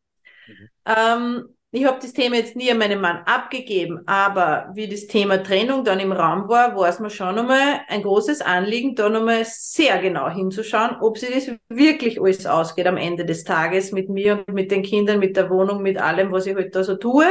Mhm. 0.47 0.69
Ähm, 0.85 1.54
ich 1.75 1.85
habe 1.85 1.99
das 2.01 2.13
Thema 2.13 2.37
jetzt 2.37 2.55
nie 2.55 2.71
an 2.71 2.77
meinen 2.77 3.01
Mann 3.01 3.17
abgegeben, 3.25 4.01
aber 4.07 4.71
wie 4.73 4.87
das 4.87 5.07
Thema 5.07 5.43
Trennung 5.43 5.83
dann 5.83 5.99
im 5.99 6.11
Raum 6.11 6.47
war, 6.47 6.75
war 6.75 6.87
es 6.87 6.99
mir 6.99 7.09
schon 7.09 7.35
nochmal 7.35 7.81
ein 7.87 8.01
großes 8.01 8.41
Anliegen, 8.41 8.95
da 8.95 9.09
nochmal 9.09 9.43
sehr 9.45 9.99
genau 10.01 10.29
hinzuschauen, 10.29 10.97
ob 11.01 11.17
sich 11.17 11.33
das 11.33 11.57
wirklich 11.67 12.21
alles 12.21 12.45
ausgeht 12.45 12.87
am 12.87 12.97
Ende 12.97 13.25
des 13.25 13.43
Tages 13.43 13.91
mit 13.91 14.09
mir 14.09 14.43
und 14.47 14.53
mit 14.55 14.71
den 14.71 14.83
Kindern, 14.83 15.19
mit 15.19 15.35
der 15.35 15.49
Wohnung, 15.49 15.81
mit 15.81 15.97
allem, 15.97 16.31
was 16.31 16.45
ich 16.45 16.53
heute 16.53 16.63
halt 16.63 16.75
da 16.75 16.83
so 16.83 16.95
tue. 16.95 17.25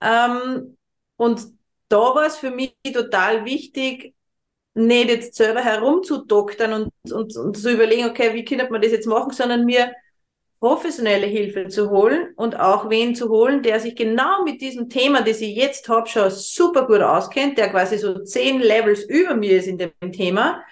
Ähm, 0.00 0.76
und 1.16 1.42
da 1.88 1.98
war 1.98 2.26
es 2.26 2.36
für 2.36 2.50
mich 2.50 2.74
total 2.92 3.44
wichtig, 3.44 4.14
nicht 4.74 5.10
jetzt 5.10 5.34
selber 5.34 5.60
herumzudoktern 5.60 6.72
und, 6.72 7.12
und, 7.12 7.36
und 7.36 7.56
zu 7.56 7.70
überlegen, 7.72 8.08
okay, 8.08 8.34
wie 8.34 8.44
könnte 8.44 8.68
man 8.70 8.82
das 8.82 8.92
jetzt 8.92 9.06
machen, 9.06 9.32
sondern 9.32 9.64
mir 9.64 9.92
professionelle 10.60 11.26
Hilfe 11.26 11.68
zu 11.68 11.90
holen 11.90 12.34
und 12.36 12.60
auch 12.60 12.90
wen 12.90 13.14
zu 13.14 13.30
holen, 13.30 13.62
der 13.62 13.80
sich 13.80 13.96
genau 13.96 14.44
mit 14.44 14.60
diesem 14.60 14.90
Thema, 14.90 15.22
das 15.22 15.40
ich 15.40 15.56
jetzt 15.56 15.88
habe, 15.88 16.06
schon 16.06 16.30
super 16.30 16.86
gut 16.86 17.00
auskennt, 17.00 17.56
der 17.56 17.70
quasi 17.70 17.96
so 17.96 18.22
zehn 18.22 18.60
Levels 18.60 19.02
über 19.04 19.34
mir 19.34 19.56
ist 19.56 19.66
in 19.66 19.78
dem 19.78 20.12
Thema 20.12 20.62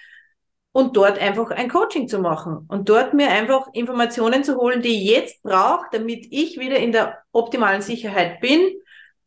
und 0.71 0.95
dort 0.95 1.17
einfach 1.17 1.49
ein 1.49 1.69
Coaching 1.69 2.07
zu 2.07 2.19
machen 2.19 2.65
und 2.69 2.87
dort 2.87 3.15
mir 3.15 3.29
einfach 3.29 3.67
Informationen 3.73 4.43
zu 4.43 4.57
holen, 4.57 4.83
die 4.83 4.89
ich 4.89 5.09
jetzt 5.09 5.41
brauche, 5.41 5.87
damit 5.91 6.27
ich 6.29 6.59
wieder 6.59 6.77
in 6.77 6.91
der 6.91 7.23
optimalen 7.31 7.81
Sicherheit 7.81 8.39
bin, 8.41 8.61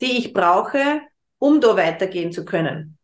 die 0.01 0.19
ich 0.19 0.33
brauche, 0.33 1.01
um 1.39 1.61
da 1.61 1.77
weitergehen 1.77 2.31
zu 2.31 2.45
können. 2.45 2.99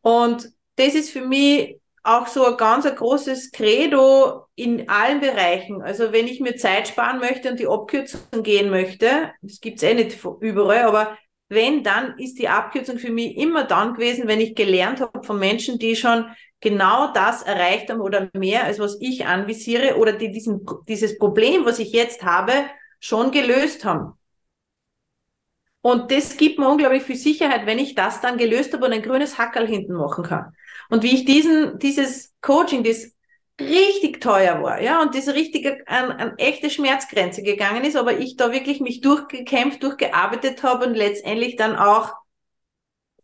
Und 0.00 0.50
das 0.76 0.94
ist 0.94 1.10
für 1.10 1.26
mich 1.26 1.79
auch 2.02 2.26
so 2.26 2.44
ein 2.46 2.56
ganz 2.56 2.86
ein 2.86 2.96
großes 2.96 3.52
Credo 3.52 4.46
in 4.54 4.88
allen 4.88 5.20
Bereichen. 5.20 5.82
Also 5.82 6.12
wenn 6.12 6.26
ich 6.26 6.40
mir 6.40 6.56
Zeit 6.56 6.88
sparen 6.88 7.18
möchte 7.18 7.50
und 7.50 7.60
die 7.60 7.66
Abkürzung 7.66 8.42
gehen 8.42 8.70
möchte, 8.70 9.32
das 9.42 9.60
gibt's 9.60 9.82
eh 9.82 9.94
nicht 9.94 10.18
überall, 10.40 10.82
aber 10.84 11.18
wenn, 11.48 11.82
dann 11.82 12.16
ist 12.18 12.38
die 12.38 12.48
Abkürzung 12.48 12.98
für 12.98 13.10
mich 13.10 13.36
immer 13.36 13.64
dann 13.64 13.94
gewesen, 13.94 14.28
wenn 14.28 14.40
ich 14.40 14.54
gelernt 14.54 15.00
habe 15.00 15.24
von 15.24 15.38
Menschen, 15.38 15.78
die 15.78 15.96
schon 15.96 16.26
genau 16.60 17.12
das 17.12 17.42
erreicht 17.42 17.90
haben 17.90 18.00
oder 18.00 18.30
mehr, 18.34 18.64
als 18.64 18.78
was 18.78 18.96
ich 19.00 19.26
anvisiere 19.26 19.96
oder 19.96 20.12
die 20.12 20.30
diesen, 20.30 20.64
dieses 20.86 21.18
Problem, 21.18 21.64
was 21.64 21.80
ich 21.80 21.92
jetzt 21.92 22.22
habe, 22.22 22.52
schon 23.00 23.32
gelöst 23.32 23.84
haben. 23.84 24.12
Und 25.82 26.10
das 26.12 26.36
gibt 26.36 26.58
mir 26.58 26.68
unglaublich 26.68 27.02
viel 27.02 27.16
Sicherheit, 27.16 27.64
wenn 27.66 27.78
ich 27.78 27.94
das 27.94 28.20
dann 28.20 28.36
gelöst 28.36 28.72
habe 28.74 28.84
und 28.84 28.92
ein 28.92 29.02
grünes 29.02 29.38
Hackerl 29.38 29.66
hinten 29.66 29.94
machen 29.94 30.24
kann. 30.24 30.52
Und 30.90 31.02
wie 31.02 31.14
ich 31.14 31.24
diesen, 31.24 31.78
dieses 31.78 32.34
Coaching, 32.40 32.84
das 32.84 33.12
richtig 33.60 34.20
teuer 34.20 34.62
war, 34.62 34.82
ja, 34.82 35.00
und 35.02 35.14
das 35.14 35.28
richtig 35.28 35.66
an, 35.86 36.10
an 36.10 36.38
echte 36.38 36.70
Schmerzgrenze 36.70 37.42
gegangen 37.42 37.84
ist, 37.84 37.96
aber 37.96 38.18
ich 38.18 38.36
da 38.36 38.52
wirklich 38.52 38.80
mich 38.80 39.00
durchgekämpft, 39.00 39.82
durchgearbeitet 39.82 40.62
habe 40.62 40.86
und 40.86 40.94
letztendlich 40.94 41.56
dann 41.56 41.76
auch 41.76 42.14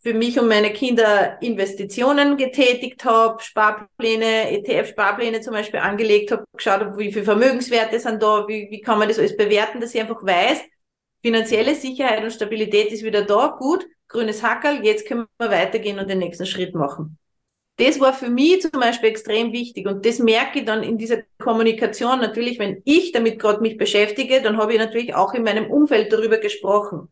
für 0.00 0.14
mich 0.14 0.38
und 0.38 0.46
meine 0.46 0.72
Kinder 0.72 1.42
Investitionen 1.42 2.36
getätigt 2.36 3.04
habe, 3.04 3.42
Sparpläne, 3.42 4.52
ETF-Sparpläne 4.52 5.40
zum 5.40 5.54
Beispiel 5.54 5.80
angelegt 5.80 6.30
habe, 6.30 6.44
geschaut 6.56 6.80
habe, 6.80 6.98
wie 6.98 7.12
viel 7.12 7.24
Vermögenswerte 7.24 7.98
sind 7.98 8.22
da, 8.22 8.46
wie, 8.46 8.68
wie 8.70 8.80
kann 8.80 9.00
man 9.00 9.08
das 9.08 9.18
alles 9.18 9.36
bewerten, 9.36 9.80
dass 9.80 9.94
ich 9.94 10.00
einfach 10.00 10.22
weiß, 10.24 10.60
finanzielle 11.22 11.74
Sicherheit 11.74 12.22
und 12.22 12.30
Stabilität 12.30 12.92
ist 12.92 13.02
wieder 13.02 13.22
da, 13.22 13.56
gut, 13.58 13.84
grünes 14.06 14.44
Hackerl, 14.44 14.84
jetzt 14.84 15.08
können 15.08 15.26
wir 15.38 15.50
weitergehen 15.50 15.98
und 15.98 16.08
den 16.08 16.20
nächsten 16.20 16.46
Schritt 16.46 16.76
machen. 16.76 17.18
Das 17.78 18.00
war 18.00 18.14
für 18.14 18.30
mich 18.30 18.62
zum 18.62 18.80
Beispiel 18.80 19.10
extrem 19.10 19.52
wichtig 19.52 19.86
und 19.86 20.06
das 20.06 20.18
merke 20.18 20.60
ich 20.60 20.64
dann 20.64 20.82
in 20.82 20.96
dieser 20.96 21.18
Kommunikation 21.38 22.20
natürlich, 22.20 22.58
wenn 22.58 22.80
ich 22.84 23.12
damit 23.12 23.38
gerade 23.38 23.60
mich 23.60 23.76
beschäftige, 23.76 24.40
dann 24.40 24.56
habe 24.56 24.72
ich 24.72 24.78
natürlich 24.78 25.14
auch 25.14 25.34
in 25.34 25.42
meinem 25.42 25.70
Umfeld 25.70 26.10
darüber 26.10 26.38
gesprochen. 26.38 27.08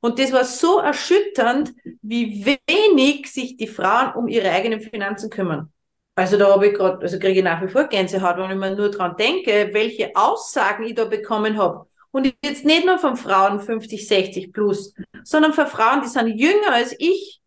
Und 0.00 0.18
das 0.18 0.32
war 0.32 0.44
so 0.44 0.78
erschütternd, 0.78 1.72
wie 2.02 2.44
wenig 2.44 3.30
sich 3.30 3.56
die 3.56 3.66
Frauen 3.68 4.14
um 4.14 4.28
ihre 4.28 4.50
eigenen 4.50 4.80
Finanzen 4.80 5.30
kümmern. 5.30 5.70
Also 6.16 6.36
da 6.36 6.50
habe 6.50 6.68
ich 6.68 6.74
gerade, 6.74 7.00
also 7.00 7.18
kriege 7.18 7.38
ich 7.38 7.44
nach 7.44 7.62
wie 7.62 7.68
vor 7.68 7.84
Gänsehaut, 7.84 8.36
wenn 8.36 8.50
ich 8.50 8.56
mir 8.56 8.74
nur 8.74 8.90
dran 8.90 9.16
denke, 9.16 9.70
welche 9.72 10.14
Aussagen 10.16 10.84
ich 10.84 10.94
da 10.94 11.04
bekommen 11.04 11.56
habe. 11.56 11.86
Und 12.10 12.34
jetzt 12.44 12.64
nicht 12.64 12.84
nur 12.84 12.98
von 12.98 13.16
Frauen 13.16 13.60
50, 13.60 14.08
60 14.08 14.52
plus, 14.52 14.94
sondern 15.22 15.52
von 15.52 15.66
Frauen, 15.66 16.02
die 16.02 16.08
sind 16.08 16.28
jünger 16.28 16.72
als 16.72 16.94
ich, 16.98 17.40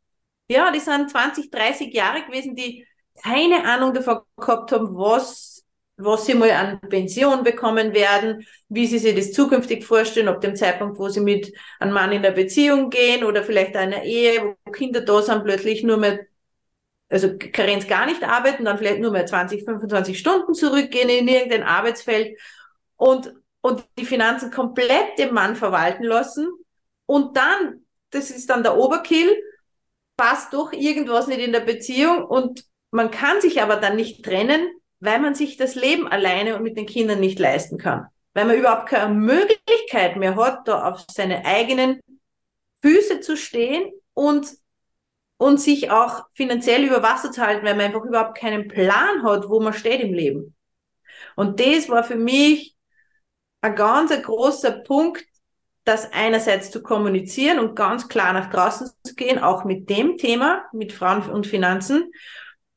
ja, 0.47 0.71
die 0.71 0.79
sind 0.79 1.09
20, 1.09 1.49
30 1.51 1.93
Jahre 1.93 2.23
gewesen, 2.25 2.55
die 2.55 2.85
keine 3.21 3.63
Ahnung 3.65 3.93
davon 3.93 4.19
gehabt 4.37 4.71
haben, 4.71 4.95
was, 4.95 5.63
was 5.97 6.25
sie 6.25 6.33
mal 6.33 6.51
an 6.51 6.79
Pension 6.81 7.43
bekommen 7.43 7.93
werden, 7.93 8.45
wie 8.69 8.87
sie 8.87 8.99
sich 8.99 9.15
das 9.15 9.31
zukünftig 9.31 9.85
vorstellen, 9.85 10.27
ab 10.27 10.41
dem 10.41 10.55
Zeitpunkt, 10.55 10.97
wo 10.97 11.09
sie 11.09 11.21
mit 11.21 11.53
einem 11.79 11.93
Mann 11.93 12.11
in 12.11 12.21
der 12.23 12.31
Beziehung 12.31 12.89
gehen 12.89 13.23
oder 13.23 13.43
vielleicht 13.43 13.75
einer 13.75 14.03
Ehe, 14.03 14.55
wo 14.65 14.71
Kinder 14.71 15.01
da 15.01 15.21
sind, 15.21 15.43
plötzlich 15.43 15.83
nur 15.83 15.97
mehr, 15.97 16.19
also 17.09 17.37
Karenz 17.37 17.87
gar 17.87 18.05
nicht 18.05 18.23
arbeiten, 18.23 18.65
dann 18.65 18.77
vielleicht 18.77 18.99
nur 18.99 19.11
mehr 19.11 19.25
20, 19.25 19.63
25 19.63 20.17
Stunden 20.17 20.53
zurückgehen 20.53 21.09
in 21.09 21.27
irgendein 21.27 21.63
Arbeitsfeld 21.63 22.39
und, 22.97 23.33
und 23.61 23.83
die 23.99 24.05
Finanzen 24.05 24.51
komplett 24.51 25.19
dem 25.19 25.33
Mann 25.33 25.55
verwalten 25.55 26.03
lassen 26.03 26.49
und 27.05 27.37
dann, 27.37 27.85
das 28.09 28.31
ist 28.31 28.49
dann 28.49 28.63
der 28.63 28.77
Oberkill, 28.77 29.31
passt 30.15 30.53
doch 30.53 30.73
irgendwas 30.73 31.27
nicht 31.27 31.39
in 31.39 31.51
der 31.51 31.61
Beziehung 31.61 32.23
und 32.25 32.65
man 32.91 33.11
kann 33.11 33.41
sich 33.41 33.61
aber 33.61 33.77
dann 33.77 33.95
nicht 33.95 34.23
trennen, 34.23 34.67
weil 34.99 35.19
man 35.19 35.35
sich 35.35 35.57
das 35.57 35.75
Leben 35.75 36.07
alleine 36.07 36.55
und 36.55 36.63
mit 36.63 36.77
den 36.77 36.85
Kindern 36.85 37.19
nicht 37.19 37.39
leisten 37.39 37.77
kann. 37.77 38.07
Weil 38.33 38.45
man 38.45 38.57
überhaupt 38.57 38.87
keine 38.87 39.13
Möglichkeit 39.13 40.15
mehr 40.15 40.35
hat, 40.35 40.67
da 40.67 40.89
auf 40.89 41.05
seine 41.11 41.45
eigenen 41.45 41.99
Füße 42.81 43.19
zu 43.21 43.35
stehen 43.35 43.91
und, 44.13 44.47
und 45.37 45.59
sich 45.59 45.91
auch 45.91 46.25
finanziell 46.33 46.83
über 46.83 47.01
Wasser 47.01 47.31
zu 47.31 47.41
halten, 47.41 47.65
weil 47.65 47.75
man 47.75 47.87
einfach 47.87 48.05
überhaupt 48.05 48.37
keinen 48.37 48.67
Plan 48.67 49.23
hat, 49.23 49.49
wo 49.49 49.59
man 49.59 49.73
steht 49.73 50.01
im 50.01 50.13
Leben. 50.13 50.55
Und 51.35 51.59
das 51.59 51.89
war 51.89 52.03
für 52.03 52.15
mich 52.15 52.75
ein 53.61 53.75
ganz 53.75 54.11
großer 54.21 54.71
Punkt, 54.83 55.25
das 55.83 56.11
einerseits 56.13 56.71
zu 56.71 56.81
kommunizieren 56.81 57.59
und 57.59 57.75
ganz 57.75 58.07
klar 58.07 58.33
nach 58.33 58.49
draußen 58.49 58.89
zu 59.03 59.15
gehen, 59.15 59.39
auch 59.39 59.65
mit 59.65 59.89
dem 59.89 60.17
Thema, 60.17 60.63
mit 60.71 60.93
Frauen 60.93 61.29
und 61.29 61.47
Finanzen. 61.47 62.11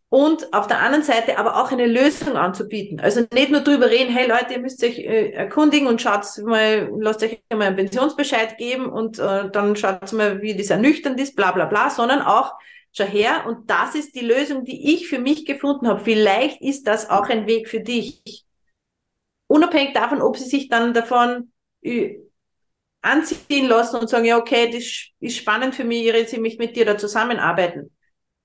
Und 0.08 0.52
auf 0.54 0.66
der 0.68 0.80
anderen 0.80 1.04
Seite 1.04 1.36
aber 1.36 1.60
auch 1.60 1.72
eine 1.72 1.86
Lösung 1.86 2.36
anzubieten. 2.36 3.00
Also 3.00 3.26
nicht 3.32 3.50
nur 3.50 3.60
drüber 3.60 3.90
reden, 3.90 4.14
hey 4.14 4.28
Leute, 4.28 4.54
ihr 4.54 4.60
müsst 4.60 4.82
euch 4.84 4.98
äh, 4.98 5.30
erkundigen 5.32 5.88
und 5.88 6.00
schaut 6.00 6.24
mal, 6.44 6.88
lasst 6.98 7.22
euch 7.24 7.42
mal 7.50 7.62
einen 7.62 7.76
Pensionsbescheid 7.76 8.56
geben 8.56 8.86
und 8.86 9.18
äh, 9.18 9.50
dann 9.50 9.74
schaut 9.74 10.12
mal, 10.12 10.40
wie 10.42 10.56
das 10.56 10.70
ernüchternd 10.70 11.20
ist, 11.20 11.34
bla 11.34 11.50
bla 11.50 11.66
bla, 11.66 11.90
sondern 11.90 12.22
auch, 12.22 12.54
schau 12.92 13.04
her, 13.04 13.44
und 13.46 13.68
das 13.68 13.94
ist 13.96 14.14
die 14.14 14.24
Lösung, 14.24 14.64
die 14.64 14.94
ich 14.94 15.08
für 15.08 15.18
mich 15.18 15.44
gefunden 15.44 15.88
habe. 15.88 16.00
Vielleicht 16.00 16.62
ist 16.62 16.86
das 16.86 17.10
auch 17.10 17.28
ein 17.28 17.46
Weg 17.46 17.68
für 17.68 17.80
dich. 17.80 18.44
Unabhängig 19.48 19.92
davon, 19.92 20.22
ob 20.22 20.36
sie 20.36 20.48
sich 20.48 20.68
dann 20.68 20.94
davon 20.94 21.52
anziehen 23.02 23.68
lassen 23.68 23.96
und 23.96 24.08
sagen, 24.08 24.24
ja, 24.24 24.36
okay, 24.38 24.70
das 24.70 24.82
ist 25.20 25.36
spannend 25.36 25.74
für 25.74 25.84
mich, 25.84 26.06
ich 26.06 26.38
mich 26.38 26.58
mit 26.58 26.76
dir 26.76 26.84
da 26.84 26.98
zusammenarbeiten. 26.98 27.96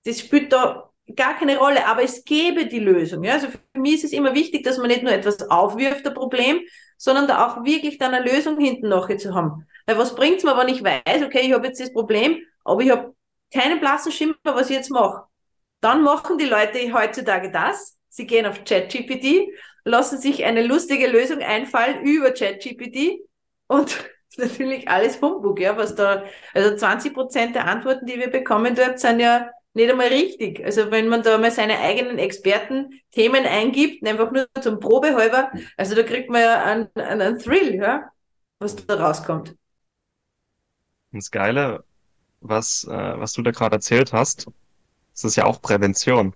Das 0.05 0.19
spielt 0.19 0.51
da 0.53 0.91
gar 1.15 1.37
keine 1.37 1.57
Rolle, 1.57 1.85
aber 1.87 2.03
es 2.03 2.23
gäbe 2.23 2.67
die 2.67 2.79
Lösung. 2.79 3.23
Ja? 3.23 3.33
Also 3.33 3.47
für 3.49 3.79
mich 3.79 3.95
ist 3.95 4.05
es 4.05 4.13
immer 4.13 4.33
wichtig, 4.33 4.63
dass 4.63 4.77
man 4.77 4.87
nicht 4.87 5.03
nur 5.03 5.11
etwas 5.11 5.49
aufwirft, 5.49 6.07
ein 6.07 6.13
Problem, 6.13 6.61
sondern 6.97 7.27
da 7.27 7.47
auch 7.47 7.63
wirklich 7.63 7.97
dann 7.97 8.13
eine 8.13 8.29
Lösung 8.29 8.59
hinten 8.59 8.89
nachher 8.89 9.17
zu 9.17 9.33
haben. 9.33 9.65
Weil 9.85 9.97
was 9.97 10.15
bringt's 10.15 10.43
mir, 10.43 10.55
wenn 10.55 10.69
ich 10.69 10.83
weiß, 10.83 11.23
okay, 11.23 11.41
ich 11.41 11.53
habe 11.53 11.67
jetzt 11.67 11.81
das 11.81 11.91
Problem, 11.91 12.39
aber 12.63 12.81
ich 12.81 12.91
habe 12.91 13.15
keinen 13.53 13.79
blassen 13.79 14.11
Schimmer, 14.11 14.35
was 14.43 14.69
ich 14.69 14.75
jetzt 14.75 14.91
mache. 14.91 15.23
Dann 15.81 16.03
machen 16.03 16.37
die 16.37 16.45
Leute 16.45 16.93
heutzutage 16.93 17.51
das. 17.51 17.97
Sie 18.07 18.27
gehen 18.27 18.45
auf 18.45 18.63
ChatGPT, 18.63 19.49
lassen 19.83 20.19
sich 20.19 20.45
eine 20.45 20.65
lustige 20.65 21.07
Lösung 21.07 21.39
einfallen 21.39 22.03
über 22.05 22.31
ChatGPT 22.31 23.21
und 23.67 23.97
natürlich 24.37 24.87
alles 24.89 25.21
Humbug, 25.21 25.59
ja, 25.59 25.77
was 25.77 25.95
da, 25.95 26.23
also 26.53 26.75
20 26.75 27.13
Prozent 27.13 27.55
der 27.55 27.67
Antworten, 27.67 28.05
die 28.05 28.19
wir 28.19 28.29
bekommen 28.29 28.75
dort, 28.75 28.99
sind 28.99 29.19
ja 29.19 29.49
nicht 29.73 29.89
einmal 29.89 30.07
richtig. 30.07 30.63
Also 30.63 30.91
wenn 30.91 31.07
man 31.07 31.23
da 31.23 31.37
mal 31.37 31.51
seine 31.51 31.79
eigenen 31.79 32.17
Experten-Themen 32.17 33.45
eingibt, 33.45 34.05
einfach 34.05 34.31
nur 34.31 34.47
zum 34.61 34.79
Probehalber, 34.79 35.51
also 35.77 35.95
da 35.95 36.03
kriegt 36.03 36.29
man 36.29 36.41
ja 36.41 36.63
einen, 36.63 36.89
einen 36.95 37.39
Thrill, 37.39 37.75
ja, 37.75 38.11
was 38.59 38.75
da 38.75 38.95
rauskommt. 38.95 39.55
Das 41.11 41.31
Geile, 41.31 41.83
was, 42.41 42.85
äh, 42.85 43.19
was 43.19 43.33
du 43.33 43.41
da 43.41 43.51
gerade 43.51 43.75
erzählt 43.75 44.13
hast, 44.13 44.47
das 45.13 45.23
ist 45.25 45.35
ja 45.35 45.45
auch 45.45 45.61
Prävention. 45.61 46.33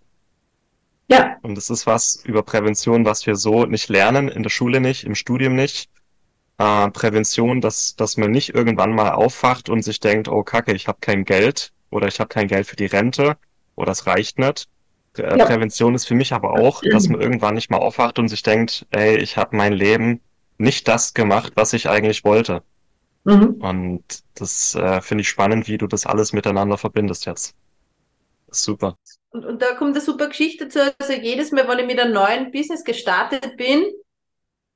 Ja. 1.07 1.37
Und 1.43 1.55
das 1.55 1.69
ist 1.69 1.85
was 1.85 2.23
über 2.25 2.43
Prävention, 2.43 3.05
was 3.05 3.25
wir 3.25 3.35
so 3.35 3.65
nicht 3.65 3.89
lernen, 3.89 4.27
in 4.27 4.43
der 4.43 4.49
Schule 4.49 4.79
nicht, 4.81 5.03
im 5.03 5.15
Studium 5.15 5.55
nicht. 5.55 5.89
Äh, 6.58 6.89
Prävention, 6.91 7.60
dass, 7.60 7.95
dass 7.95 8.16
man 8.16 8.32
nicht 8.32 8.56
irgendwann 8.56 8.95
mal 8.95 9.12
aufwacht 9.12 9.70
und 9.70 9.82
sich 9.84 9.99
denkt, 9.99 10.30
oh 10.30 10.43
Kacke, 10.43 10.74
ich 10.74 10.88
habe 10.88 10.99
kein 11.01 11.26
Geld 11.26 11.74
oder 11.89 12.08
ich 12.08 12.20
habe 12.20 12.30
kein 12.30 12.47
Geld 12.47 12.66
für 12.68 12.78
die 12.78 12.86
Rente 12.86 13.36
oder 13.76 13.91
es 13.91 14.08
reicht 14.08 14.39
nicht. 14.39 14.68
Äh, 15.18 15.38
ja. 15.38 15.45
Prävention 15.45 15.95
ist 15.95 16.06
für 16.06 16.16
mich 16.16 16.32
aber 16.34 16.53
auch, 16.53 16.82
dass 16.82 17.10
man 17.10 17.22
irgendwann 17.22 17.56
nicht 17.56 17.70
mal 17.72 17.78
aufwacht 17.78 18.20
und 18.20 18.30
sich 18.30 18.41
denkt, 18.41 18.86
ey, 18.91 19.18
ich 19.18 19.38
habe 19.38 19.56
mein 19.56 19.74
Leben 19.74 20.22
nicht 20.58 20.88
das 20.88 21.14
gemacht, 21.14 21.53
was 21.56 21.74
ich 21.74 21.89
eigentlich 21.89 22.24
wollte. 22.24 22.64
Mhm. 23.26 23.56
Und 23.60 24.03
das 24.36 24.76
äh, 24.76 25.01
finde 25.01 25.24
ich 25.24 25.30
spannend, 25.30 25.68
wie 25.68 25.78
du 25.78 25.88
das 25.88 26.06
alles 26.06 26.32
miteinander 26.32 26.78
verbindest 26.78 27.26
jetzt. 27.26 27.56
Super. 28.49 28.95
Und, 29.32 29.45
und 29.45 29.62
da 29.62 29.74
kommt 29.74 29.95
eine 29.95 30.01
super 30.01 30.30
Geschichte 30.30 30.66
dazu. 30.68 30.80
Also 30.99 31.14
jedes 31.14 31.51
Mal, 31.51 31.68
wenn 31.68 31.80
ich 31.80 31.88
mit 31.88 31.99
einem 31.99 32.14
neuen 32.14 32.51
Business 32.51 32.84
gestartet 32.84 33.58
bin, 33.58 33.84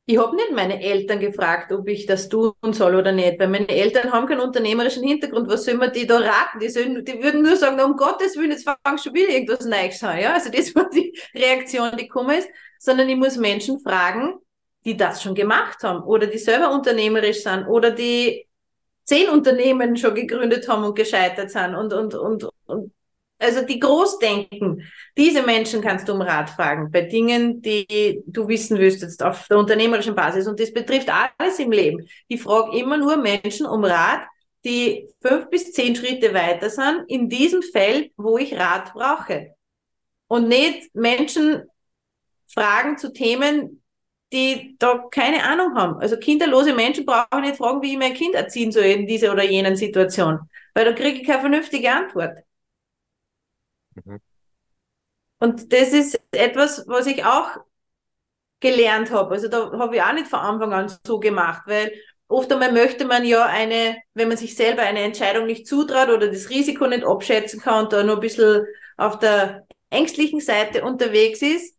ich 0.10 0.18
habe 0.18 0.36
nicht 0.36 0.52
meine 0.54 0.82
Eltern 0.82 1.20
gefragt, 1.20 1.72
ob 1.72 1.88
ich 1.88 2.08
das 2.08 2.30
tun 2.30 2.54
soll 2.72 2.96
oder 2.96 3.12
nicht, 3.12 3.40
weil 3.40 3.48
meine 3.48 3.70
Eltern 3.70 4.12
haben 4.12 4.26
keinen 4.26 4.40
unternehmerischen 4.40 5.04
Hintergrund. 5.04 5.48
Was 5.48 5.66
soll 5.66 5.76
man 5.76 5.94
die 5.94 6.08
da 6.08 6.18
raten? 6.18 6.58
Die, 6.60 6.68
sollen, 6.70 7.06
die 7.06 7.22
würden 7.22 7.44
nur 7.44 7.56
sagen, 7.56 7.80
um 7.80 7.96
Gottes 7.96 8.36
Willen, 8.36 8.50
jetzt 8.50 8.68
fangst 8.84 9.06
du 9.06 9.14
wieder 9.14 9.30
irgendwas 9.30 9.68
Neues 9.68 10.04
an. 10.04 10.20
Ja? 10.20 10.34
Also 10.34 10.50
das 10.50 10.74
war 10.76 10.90
die 10.90 11.16
Reaktion, 11.36 11.92
die 11.96 12.08
gekommen 12.08 12.40
ist. 12.40 12.50
Sondern 12.80 13.08
ich 13.08 13.18
muss 13.18 13.38
Menschen 13.38 13.80
fragen, 13.82 14.40
die 14.84 14.98
das 14.98 15.22
schon 15.22 15.36
gemacht 15.36 15.84
haben 15.84 16.02
oder 16.02 16.26
die 16.26 16.40
selber 16.40 16.72
unternehmerisch 16.72 17.44
sind 17.44 17.68
oder 17.68 17.92
die 17.92 18.48
zehn 19.04 19.30
Unternehmen 19.30 19.96
schon 19.96 20.16
gegründet 20.16 20.68
haben 20.68 20.86
und 20.86 20.96
gescheitert 20.96 21.52
sind 21.52 21.76
und, 21.76 21.94
und, 21.94 22.16
und, 22.16 22.50
und 22.66 22.92
also 23.40 23.66
die 23.66 23.80
Großdenken, 23.80 24.84
diese 25.18 25.42
Menschen 25.44 25.82
kannst 25.82 26.08
du 26.08 26.14
um 26.14 26.22
Rat 26.22 26.50
fragen 26.50 26.92
bei 26.92 27.02
Dingen, 27.02 27.62
die 27.62 28.22
du 28.26 28.48
wissen 28.48 28.78
jetzt 28.78 29.24
auf 29.24 29.48
der 29.48 29.58
unternehmerischen 29.58 30.14
Basis. 30.14 30.48
Und 30.48 30.60
das 30.60 30.74
betrifft 30.74 31.10
alles 31.10 31.58
im 31.60 31.72
Leben. 31.72 32.06
Ich 32.28 32.42
frage 32.42 32.78
immer 32.78 32.98
nur 32.98 33.16
Menschen 33.18 33.66
um 33.66 33.86
Rat, 33.86 34.22
die 34.66 35.08
fünf 35.22 35.50
bis 35.50 35.72
zehn 35.72 35.96
Schritte 35.96 36.34
weiter 36.34 36.70
sind 36.70 37.06
in 37.08 37.30
diesem 37.30 37.62
Feld, 37.62 38.12
wo 38.18 38.38
ich 38.38 38.58
Rat 38.60 38.94
brauche. 38.94 39.56
Und 40.28 40.50
nicht 40.50 40.94
Menschen 40.94 41.64
fragen 42.48 42.98
zu 42.98 43.14
Themen, 43.14 43.82
die 44.34 44.76
da 44.80 45.06
keine 45.10 45.44
Ahnung 45.44 45.76
haben. 45.76 46.00
Also 46.02 46.18
kinderlose 46.18 46.74
Menschen 46.74 47.06
brauchen 47.06 47.42
nicht 47.42 47.56
fragen, 47.56 47.82
wie 47.82 47.94
ich 47.94 47.98
mein 47.98 48.14
Kind 48.14 48.36
erziehen 48.36 48.72
soll 48.72 48.84
in 48.84 49.08
dieser 49.08 49.32
oder 49.32 49.44
jenen 49.44 49.76
Situation. 49.76 50.40
Weil 50.74 50.86
da 50.86 50.94
kriege 50.94 51.22
ich 51.22 51.28
keine 51.28 51.40
vernünftige 51.40 51.90
Antwort. 51.90 52.38
Mhm. 54.06 54.20
Und 55.40 55.72
das 55.72 55.94
ist 55.94 56.20
etwas, 56.32 56.86
was 56.88 57.08
ich 57.08 57.24
auch 57.24 57.60
gelernt 58.60 59.12
habe. 59.12 59.32
Also 59.32 59.48
da 59.48 59.72
habe 59.80 59.96
ich 59.96 60.02
auch 60.02 60.14
nicht 60.14 60.28
von 60.28 60.40
Anfang 60.40 60.74
an 60.74 60.92
so 61.06 61.20
gemacht, 61.20 61.64
weil 61.66 61.94
oft 62.28 62.52
einmal 62.52 62.72
möchte 62.72 63.06
man 63.06 63.24
ja 63.26 63.46
eine, 63.46 63.98
wenn 64.14 64.28
man 64.28 64.38
sich 64.38 64.56
selber 64.56 64.82
eine 64.82 65.02
Entscheidung 65.02 65.46
nicht 65.46 65.68
zutraut 65.68 66.10
oder 66.10 66.28
das 66.28 66.50
Risiko 66.50 66.88
nicht 66.88 67.06
abschätzen 67.06 67.62
kann 67.62 67.86
und 67.86 67.94
da 67.94 68.04
nur 68.04 68.16
ein 68.16 68.22
bisschen 68.22 68.66
auf 68.98 69.18
der 69.20 69.66
ängstlichen 69.90 70.42
Seite 70.42 70.84
unterwegs 70.84 71.42
ist, 71.42 71.76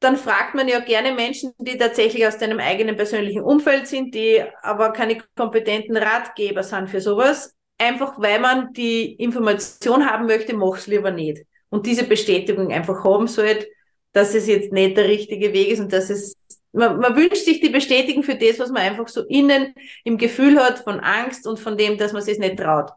dann 0.00 0.16
fragt 0.16 0.54
man 0.54 0.66
ja 0.66 0.80
gerne 0.80 1.12
Menschen, 1.12 1.52
die 1.58 1.76
tatsächlich 1.76 2.26
aus 2.26 2.38
deinem 2.38 2.58
eigenen 2.58 2.96
persönlichen 2.96 3.42
Umfeld 3.42 3.86
sind, 3.86 4.14
die 4.14 4.42
aber 4.62 4.92
keine 4.92 5.18
kompetenten 5.36 5.96
Ratgeber 5.98 6.62
sind 6.62 6.88
für 6.88 7.02
sowas, 7.02 7.54
einfach 7.80 8.20
weil 8.20 8.38
man 8.40 8.72
die 8.72 9.14
Information 9.14 10.08
haben 10.08 10.26
möchte, 10.26 10.54
mach's 10.54 10.86
lieber 10.86 11.10
nicht. 11.10 11.44
Und 11.70 11.86
diese 11.86 12.04
Bestätigung 12.04 12.72
einfach 12.72 13.04
haben 13.04 13.26
sollte, 13.26 13.68
dass 14.12 14.34
es 14.34 14.46
jetzt 14.46 14.72
nicht 14.72 14.96
der 14.96 15.08
richtige 15.08 15.52
Weg 15.52 15.68
ist 15.68 15.80
und 15.80 15.92
dass 15.92 16.10
es, 16.10 16.36
man, 16.72 16.98
man 16.98 17.16
wünscht 17.16 17.44
sich 17.44 17.60
die 17.60 17.68
Bestätigung 17.70 18.22
für 18.22 18.34
das, 18.34 18.58
was 18.58 18.70
man 18.70 18.82
einfach 18.82 19.08
so 19.08 19.22
innen 19.24 19.74
im 20.04 20.18
Gefühl 20.18 20.62
hat 20.62 20.80
von 20.80 21.00
Angst 21.00 21.46
und 21.46 21.58
von 21.58 21.76
dem, 21.76 21.96
dass 21.96 22.12
man 22.12 22.22
sich 22.22 22.38
nicht 22.38 22.58
traut. 22.58 22.90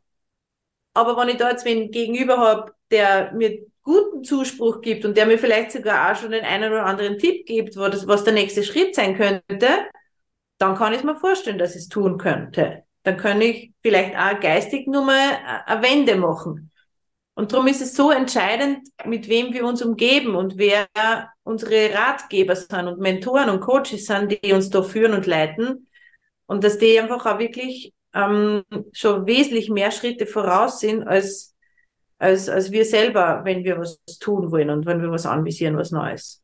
Aber 0.93 1.17
wenn 1.17 1.29
ich 1.29 1.37
da 1.37 1.49
jetzt 1.51 1.65
wen 1.65 1.91
gegenüber 1.91 2.37
habe, 2.37 2.73
der 2.91 3.31
mir 3.33 3.65
guten 3.83 4.23
Zuspruch 4.23 4.81
gibt 4.81 5.05
und 5.05 5.17
der 5.17 5.25
mir 5.25 5.37
vielleicht 5.37 5.71
sogar 5.71 6.11
auch 6.11 6.15
schon 6.15 6.31
den 6.31 6.43
einen 6.43 6.71
oder 6.71 6.85
anderen 6.85 7.17
Tipp 7.19 7.45
gibt, 7.45 7.75
wo 7.75 7.81
was 7.81 8.23
der 8.23 8.33
nächste 8.33 8.63
Schritt 8.63 8.95
sein 8.95 9.15
könnte, 9.15 9.67
dann 10.57 10.75
kann 10.75 10.93
ich 10.93 11.03
mir 11.03 11.15
vorstellen, 11.15 11.57
dass 11.57 11.75
ich 11.75 11.83
es 11.83 11.89
tun 11.89 12.17
könnte 12.17 12.83
dann 13.03 13.17
kann 13.17 13.41
ich 13.41 13.73
vielleicht 13.81 14.15
auch 14.15 14.39
geistig 14.39 14.87
nur 14.87 15.03
mal 15.03 15.37
eine 15.65 15.83
Wende 15.83 16.15
machen. 16.15 16.71
Und 17.35 17.51
darum 17.51 17.67
ist 17.67 17.81
es 17.81 17.95
so 17.95 18.11
entscheidend, 18.11 18.87
mit 19.05 19.27
wem 19.27 19.53
wir 19.53 19.65
uns 19.65 19.81
umgeben 19.81 20.35
und 20.35 20.57
wer 20.57 20.87
unsere 21.43 21.93
Ratgeber 21.93 22.55
sind 22.55 22.87
und 22.87 22.99
Mentoren 22.99 23.49
und 23.49 23.59
Coaches 23.59 24.05
sind, 24.05 24.31
die 24.43 24.53
uns 24.53 24.69
da 24.69 24.83
führen 24.83 25.13
und 25.13 25.25
leiten. 25.25 25.87
Und 26.45 26.63
dass 26.63 26.77
die 26.77 26.99
einfach 26.99 27.25
auch 27.25 27.39
wirklich 27.39 27.93
ähm, 28.13 28.63
schon 28.91 29.25
wesentlich 29.25 29.69
mehr 29.69 29.91
Schritte 29.91 30.27
voraus 30.27 30.79
sind 30.79 31.03
als, 31.03 31.55
als, 32.19 32.49
als 32.49 32.71
wir 32.71 32.85
selber, 32.85 33.41
wenn 33.43 33.63
wir 33.63 33.79
was 33.79 33.99
tun 34.19 34.51
wollen 34.51 34.69
und 34.69 34.85
wenn 34.85 35.01
wir 35.01 35.09
was 35.09 35.25
anvisieren, 35.25 35.75
was 35.75 35.91
Neues. 35.91 36.41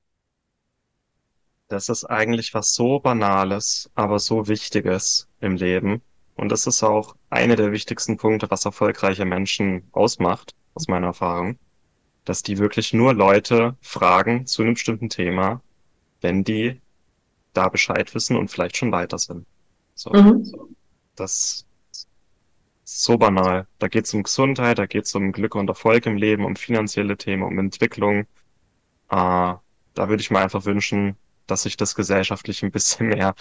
Das 1.67 1.87
ist 1.87 2.03
eigentlich 2.05 2.55
was 2.55 2.73
so 2.73 2.99
Banales, 2.99 3.91
aber 3.93 4.17
so 4.17 4.47
Wichtiges 4.47 5.27
im 5.39 5.55
Leben. 5.55 6.01
Und 6.39 6.49
das 6.49 6.65
ist 6.67 6.83
auch 6.83 7.15
eine 7.29 7.57
der 7.57 7.73
wichtigsten 7.73 8.15
Punkte, 8.15 8.49
was 8.49 8.63
erfolgreiche 8.63 9.25
Menschen 9.25 9.83
ausmacht, 9.91 10.55
aus 10.73 10.87
meiner 10.87 11.07
Erfahrung, 11.07 11.59
dass 12.23 12.43
die 12.43 12.57
wirklich 12.57 12.93
nur 12.93 13.13
Leute 13.13 13.75
fragen 13.81 14.45
zu 14.47 14.61
einem 14.61 14.75
bestimmten 14.75 15.09
Thema, 15.09 15.61
wenn 16.21 16.45
die 16.45 16.79
da 17.53 17.67
Bescheid 17.67 18.15
wissen 18.15 18.37
und 18.37 18.49
vielleicht 18.49 18.77
schon 18.77 18.91
weiter 18.93 19.17
sind. 19.17 19.45
So, 19.95 20.11
mhm. 20.11 20.45
so. 20.45 20.69
Das 21.17 21.65
ist 22.85 23.03
so 23.03 23.17
banal. 23.17 23.67
Da 23.77 23.89
geht 23.89 24.05
es 24.05 24.13
um 24.13 24.23
Gesundheit, 24.23 24.79
da 24.79 24.85
geht 24.85 25.05
es 25.05 25.15
um 25.15 25.33
Glück 25.33 25.55
und 25.55 25.67
Erfolg 25.67 26.05
im 26.05 26.15
Leben, 26.15 26.45
um 26.45 26.55
finanzielle 26.55 27.17
Themen, 27.17 27.43
um 27.43 27.59
Entwicklung. 27.59 28.21
Äh, 28.21 28.25
da 29.09 29.61
würde 29.95 30.21
ich 30.21 30.31
mir 30.31 30.39
einfach 30.39 30.63
wünschen, 30.63 31.17
dass 31.47 31.63
sich 31.63 31.75
das 31.75 31.95
gesellschaftlich 31.95 32.63
ein 32.63 32.71
bisschen 32.71 33.09
mehr, 33.09 33.35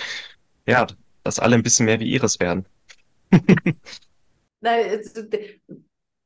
ja, 0.67 0.89
dass 1.23 1.39
alle 1.39 1.55
ein 1.55 1.63
bisschen 1.63 1.87
mehr 1.87 2.01
wie 2.01 2.11
ihres 2.11 2.41
werden. 2.41 2.67
Nein, 4.61 5.01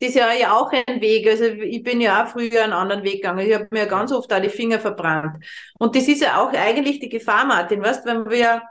das 0.03 0.09
ist 0.09 0.17
ja, 0.17 0.53
auch 0.53 0.73
ein 0.73 1.01
Weg. 1.01 1.29
Also 1.29 1.45
ich 1.45 1.83
bin 1.83 2.01
ja 2.01 2.25
auch 2.25 2.29
früher 2.29 2.65
einen 2.65 2.73
anderen 2.73 3.05
Weg 3.05 3.23
gegangen. 3.23 3.47
Ich 3.47 3.55
habe 3.55 3.69
mir 3.71 3.87
ganz 3.87 4.11
oft 4.13 4.33
auch 4.33 4.41
die 4.41 4.49
Finger 4.49 4.81
verbrannt. 4.81 5.45
Und 5.79 5.95
das 5.95 6.09
ist 6.09 6.23
ja 6.23 6.43
auch 6.43 6.53
eigentlich 6.53 6.99
die 6.99 7.09
Gefahr, 7.09 7.45
Martin, 7.45 7.83
weißt, 7.83 8.05
wenn 8.05 8.29
wir 8.29 8.63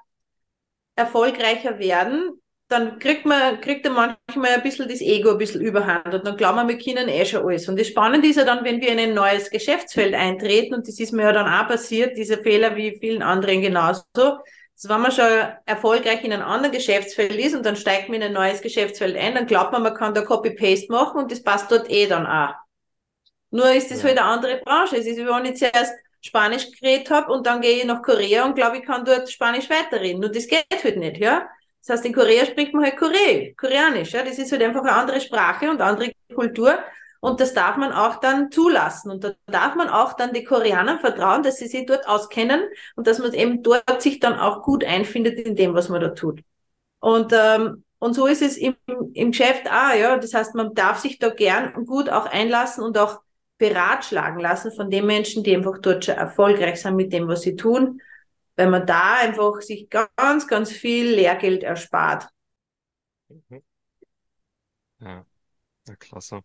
erfolgreicher 0.96 1.80
werden, 1.80 2.42
dann 2.68 3.00
kriegt 3.00 3.26
man, 3.26 3.60
kriegt 3.60 3.86
er 3.86 3.92
manchmal 3.92 4.52
ein 4.52 4.64
bisschen 4.64 4.88
das 4.88 5.02
Ego 5.02 5.32
ein 5.32 5.38
bisschen 5.38 5.62
überhand 5.62 6.14
und 6.14 6.26
dann 6.26 6.38
glauben 6.38 6.68
wir, 6.68 6.70
wir 6.70 6.78
können 6.78 7.10
eh 7.10 7.26
schon 7.26 7.46
alles. 7.46 7.68
Und 7.68 7.78
das 7.78 7.88
Spannende 7.88 8.30
ist 8.30 8.38
ja 8.38 8.46
dann, 8.46 8.64
wenn 8.64 8.80
wir 8.80 8.90
in 8.90 9.00
ein 9.00 9.14
neues 9.14 9.50
Geschäftsfeld 9.50 10.14
eintreten 10.14 10.76
und 10.76 10.88
das 10.88 11.00
ist 11.00 11.12
mir 11.12 11.24
ja 11.24 11.32
dann 11.34 11.48
auch 11.48 11.68
passiert, 11.68 12.18
diese 12.18 12.38
Fehler 12.38 12.78
wie 12.78 12.98
vielen 12.98 13.24
anderen 13.24 13.62
genauso, 13.62 14.40
also 14.84 14.96
wenn 14.96 15.02
man 15.02 15.12
schon 15.12 15.54
erfolgreich 15.68 16.24
in 16.24 16.34
einem 16.34 16.42
anderen 16.42 16.74
Geschäftsfeld 16.74 17.36
ist 17.36 17.56
und 17.56 17.64
dann 17.64 17.76
steigt 17.76 18.10
man 18.10 18.16
in 18.16 18.24
ein 18.24 18.34
neues 18.34 18.62
Geschäftsfeld 18.62 19.16
ein, 19.16 19.36
dann 19.36 19.46
glaubt 19.46 19.72
man, 19.72 19.84
man 19.84 19.94
kann 19.94 20.16
da 20.16 20.24
Copy-Paste 20.24 20.92
machen 20.92 21.22
und 21.22 21.32
das 21.32 21.44
passt 21.44 21.72
dort 21.72 21.88
eh 21.92 22.08
dann 22.08 22.26
auch. 22.26 22.56
Nur 23.52 23.72
ist 23.72 23.92
das 23.92 24.02
ja. 24.02 24.08
halt 24.08 24.18
eine 24.18 24.28
andere 24.28 24.58
Branche. 24.58 24.98
Es 24.98 25.06
ist, 25.06 25.18
wie 25.18 25.28
wenn 25.28 25.46
ich 25.46 25.58
zuerst 25.58 25.94
Spanisch 26.22 26.72
geredet 26.72 27.12
habe 27.12 27.32
und 27.32 27.46
dann 27.46 27.62
gehe 27.62 27.78
ich 27.78 27.86
nach 27.86 28.02
Korea 28.02 28.44
und 28.44 28.56
glaube, 28.56 28.78
ich 28.78 28.84
kann 28.84 29.06
dort 29.06 29.30
Spanisch 29.30 29.70
weiterreden. 29.70 30.20
Nur 30.20 30.32
das 30.32 30.48
geht 30.48 30.66
halt 30.84 30.98
nicht, 30.98 31.18
ja. 31.18 31.48
Das 31.86 31.98
heißt, 31.98 32.06
in 32.06 32.14
Korea 32.14 32.46
spricht 32.46 32.74
man 32.74 32.84
halt 32.84 32.98
Kore, 32.98 33.54
Koreanisch. 33.56 34.14
Ja? 34.14 34.24
Das 34.24 34.40
ist 34.40 34.52
halt 34.52 34.64
einfach 34.64 34.82
eine 34.82 34.94
andere 34.94 35.22
Sprache 35.22 35.70
und 35.70 35.82
andere 35.82 36.12
Kultur. 36.34 36.80
Und 37.22 37.40
das 37.40 37.54
darf 37.54 37.78
man 37.78 37.94
auch 37.94 38.20
dann 38.20 38.52
zulassen. 38.52 39.12
Und 39.12 39.24
da 39.24 39.34
darf 39.46 39.76
man 39.76 39.90
auch 39.90 40.14
dann 40.14 40.34
die 40.34 40.44
Koreaner 40.44 40.98
vertrauen, 41.00 41.44
dass 41.44 41.58
sie 41.58 41.68
sich 41.68 41.86
dort 41.86 42.08
auskennen 42.08 42.64
und 42.96 43.06
dass 43.06 43.20
man 43.20 43.32
eben 43.34 43.62
dort 43.62 44.02
sich 44.02 44.20
dann 44.20 44.40
auch 44.40 44.64
gut 44.64 44.84
einfindet 44.84 45.40
in 45.40 45.56
dem, 45.56 45.76
was 45.76 45.88
man 45.88 46.02
da 46.02 46.10
tut. 46.10 46.42
Und, 47.00 47.32
ähm, 47.32 47.84
und 48.00 48.16
so 48.16 48.26
ist 48.26 48.42
es 48.42 48.58
im, 48.58 48.76
im 49.14 49.32
Geschäft 49.32 49.68
auch, 49.68 49.94
ja. 49.96 50.18
Das 50.18 50.34
heißt, 50.34 50.56
man 50.56 50.74
darf 50.74 50.98
sich 50.98 51.20
da 51.20 51.30
gern 51.30 51.86
gut 51.86 52.10
auch 52.10 52.26
einlassen 52.26 52.84
und 52.84 52.98
auch 52.98 53.22
beratschlagen 53.60 54.40
lassen 54.40 54.72
von 54.72 54.90
den 54.90 55.06
Menschen, 55.06 55.44
die 55.44 55.56
einfach 55.56 55.78
dort 55.78 56.06
schon 56.06 56.16
erfolgreich 56.16 56.82
sind 56.82 56.96
mit 56.96 57.14
dem, 57.14 57.28
was 57.28 57.44
sie 57.44 57.56
tun, 57.56 58.02
weil 58.56 58.68
man 58.72 58.88
da 58.88 59.18
einfach 59.20 59.62
sich 59.62 59.88
ganz, 59.92 60.48
ganz 60.48 60.72
viel 60.72 61.12
Lehrgeld 61.12 61.62
erspart. 61.62 62.28
Mhm. 63.30 63.62
Ja, 65.00 65.24
ja 65.88 65.96
klasse. 65.98 66.42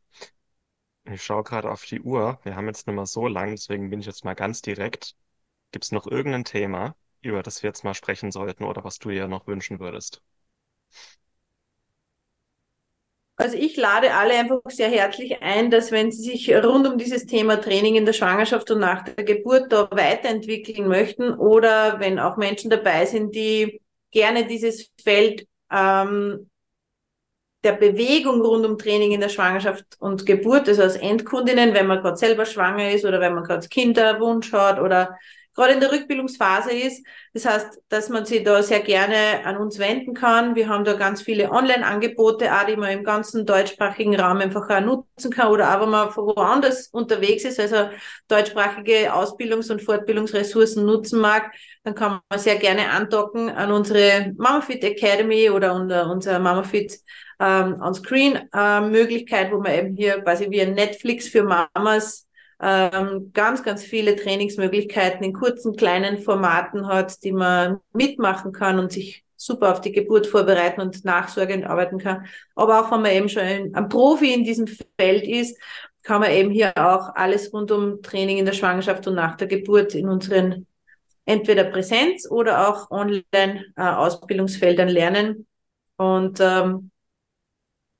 Ich 1.07 1.23
schaue 1.25 1.43
gerade 1.43 1.71
auf 1.71 1.85
die 1.87 2.01
Uhr. 2.03 2.39
Wir 2.45 2.55
haben 2.55 2.67
jetzt 2.67 2.87
nicht 2.87 2.95
mehr 2.95 3.07
so 3.07 3.27
lang, 3.29 3.51
deswegen 3.53 3.91
bin 3.91 4.01
ich 4.01 4.07
jetzt 4.07 4.25
mal 4.25 4.35
ganz 4.35 4.61
direkt. 4.63 5.17
Gibt 5.73 5.85
es 5.85 5.93
noch 5.93 6.07
irgendein 6.07 6.45
Thema, 6.45 6.97
über 7.23 7.43
das 7.43 7.63
wir 7.63 7.69
jetzt 7.71 7.85
mal 7.85 7.95
sprechen 7.95 8.33
sollten 8.33 8.65
oder 8.65 8.85
was 8.85 8.99
du 8.99 9.11
dir 9.11 9.29
noch 9.29 9.47
wünschen 9.47 9.81
würdest? 9.81 10.23
Also 13.39 13.57
ich 13.59 13.77
lade 13.77 14.15
alle 14.15 14.33
einfach 14.35 14.61
sehr 14.71 14.89
herzlich 14.89 15.43
ein, 15.43 15.71
dass 15.71 15.93
wenn 15.93 16.11
sie 16.11 16.23
sich 16.23 16.55
rund 16.55 16.87
um 16.87 16.97
dieses 16.97 17.27
Thema 17.27 17.57
Training 17.61 17.95
in 17.97 18.07
der 18.07 18.15
Schwangerschaft 18.15 18.71
und 18.71 18.81
nach 18.81 19.05
der 19.05 19.25
Geburt 19.25 19.71
da 19.73 19.91
weiterentwickeln 19.91 20.89
möchten 20.89 21.35
oder 21.35 22.01
wenn 22.01 22.19
auch 22.19 22.39
Menschen 22.39 22.71
dabei 22.71 23.05
sind, 23.05 23.35
die 23.35 23.83
gerne 24.11 24.47
dieses 24.47 24.91
Feld 25.03 25.47
ähm, 25.71 26.49
der 27.67 27.73
Bewegung 27.73 28.41
rund 28.41 28.65
um 28.65 28.79
Training 28.79 29.13
in 29.13 29.21
der 29.21 29.29
Schwangerschaft 29.29 29.85
und 29.99 30.25
Geburt, 30.25 30.69
also 30.69 30.83
als 30.83 30.97
Endkundinnen, 30.97 31.75
wenn 31.75 31.89
man 31.89 32.01
gerade 32.01 32.17
selber 32.17 32.47
schwanger 32.47 32.93
ist 32.93 33.05
oder 33.05 33.21
wenn 33.21 33.35
man 33.35 33.45
gerade 33.45 33.69
Kinderwunsch 33.69 34.53
hat 34.53 34.81
oder 34.81 35.19
gerade 35.57 35.73
in 35.73 35.81
der 35.81 35.91
Rückbildungsphase 35.91 36.71
ist. 36.71 37.05
Das 37.33 37.47
heißt, 37.47 37.81
dass 37.89 38.09
man 38.11 38.27
sich 38.27 38.45
da 38.45 38.63
sehr 38.63 38.81
gerne 38.81 39.45
an 39.45 39.57
uns 39.57 39.79
wenden 39.79 40.15
kann. 40.15 40.55
Wir 40.55 40.69
haben 40.69 40.85
da 40.85 40.93
ganz 40.93 41.23
viele 41.23 41.51
Online-Angebote, 41.51 42.55
auch 42.55 42.67
die 42.67 42.77
man 42.77 42.91
im 42.91 43.05
ganzen 43.05 43.47
deutschsprachigen 43.47 44.19
Raum 44.21 44.39
einfach 44.39 44.69
auch 44.69 44.81
nutzen 44.81 45.31
kann 45.31 45.49
oder 45.49 45.75
auch 45.75 45.81
wenn 45.83 45.91
man 45.91 46.15
woanders 46.15 46.89
unterwegs 46.89 47.45
ist, 47.45 47.59
also 47.59 47.89
deutschsprachige 48.29 49.15
Ausbildungs- 49.15 49.73
und 49.73 49.83
Fortbildungsressourcen 49.83 50.85
nutzen 50.85 51.21
mag, 51.21 51.51
dann 51.85 51.95
kann 51.95 52.21
man 52.29 52.39
sehr 52.39 52.57
gerne 52.57 52.91
andocken 52.91 53.49
an 53.49 53.73
unsere 53.73 54.35
MamaFit 54.37 54.85
Academy 54.85 55.49
oder 55.51 55.75
unser 55.75 56.39
MamaFit 56.39 57.01
ähm, 57.39 57.81
On-Screen-Möglichkeit, 57.81 59.49
äh, 59.49 59.53
wo 59.53 59.59
man 59.59 59.73
eben 59.73 59.97
hier 59.97 60.21
quasi 60.23 60.51
wie 60.51 60.61
ein 60.61 60.75
Netflix 60.75 61.29
für 61.29 61.43
Mamas 61.43 62.27
ähm, 62.61 63.31
ganz, 63.35 63.63
ganz 63.63 63.85
viele 63.85 64.17
Trainingsmöglichkeiten 64.17 65.23
in 65.23 65.33
kurzen, 65.35 65.77
kleinen 65.77 66.19
Formaten 66.19 66.87
hat, 66.87 67.23
die 67.23 67.33
man 67.33 67.79
mitmachen 67.93 68.53
kann 68.53 68.79
und 68.79 68.93
sich 68.93 69.25
super 69.37 69.73
auf 69.73 69.83
die 69.83 69.93
Geburt 69.93 70.27
vorbereiten 70.27 70.81
und 70.81 71.05
nachsorgend 71.05 71.67
arbeiten 71.67 71.99
kann. 71.99 72.27
Aber 72.55 72.81
auch 72.81 72.91
wenn 72.91 73.03
man 73.03 73.13
eben 73.13 73.29
schon 73.29 73.43
ein, 73.43 73.75
ein 73.75 73.89
Profi 73.89 74.33
in 74.33 74.45
diesem 74.45 74.67
Feld 74.67 75.25
ist, 75.25 75.61
kann 76.03 76.23
man 76.23 76.31
eben 76.31 76.51
hier 76.51 76.73
auch 76.77 77.15
alles 77.15 77.53
rund 77.53 77.71
um 77.73 78.01
Training 78.01 78.39
in 78.39 78.47
der 78.47 78.55
Schwangerschaft 78.55 79.07
und 79.07 79.17
nach 79.17 79.37
der 79.37 79.49
Geburt 79.49 79.95
in 79.95 80.09
unseren 80.09 80.67
entweder 81.27 81.65
Präsenz 81.65 82.31
oder 82.31 82.69
auch 82.69 82.91
Online-Ausbildungsfeldern 82.91 84.89
äh, 84.89 84.93
lernen. 84.93 85.47
Und 85.97 86.39
ähm, 86.41 86.91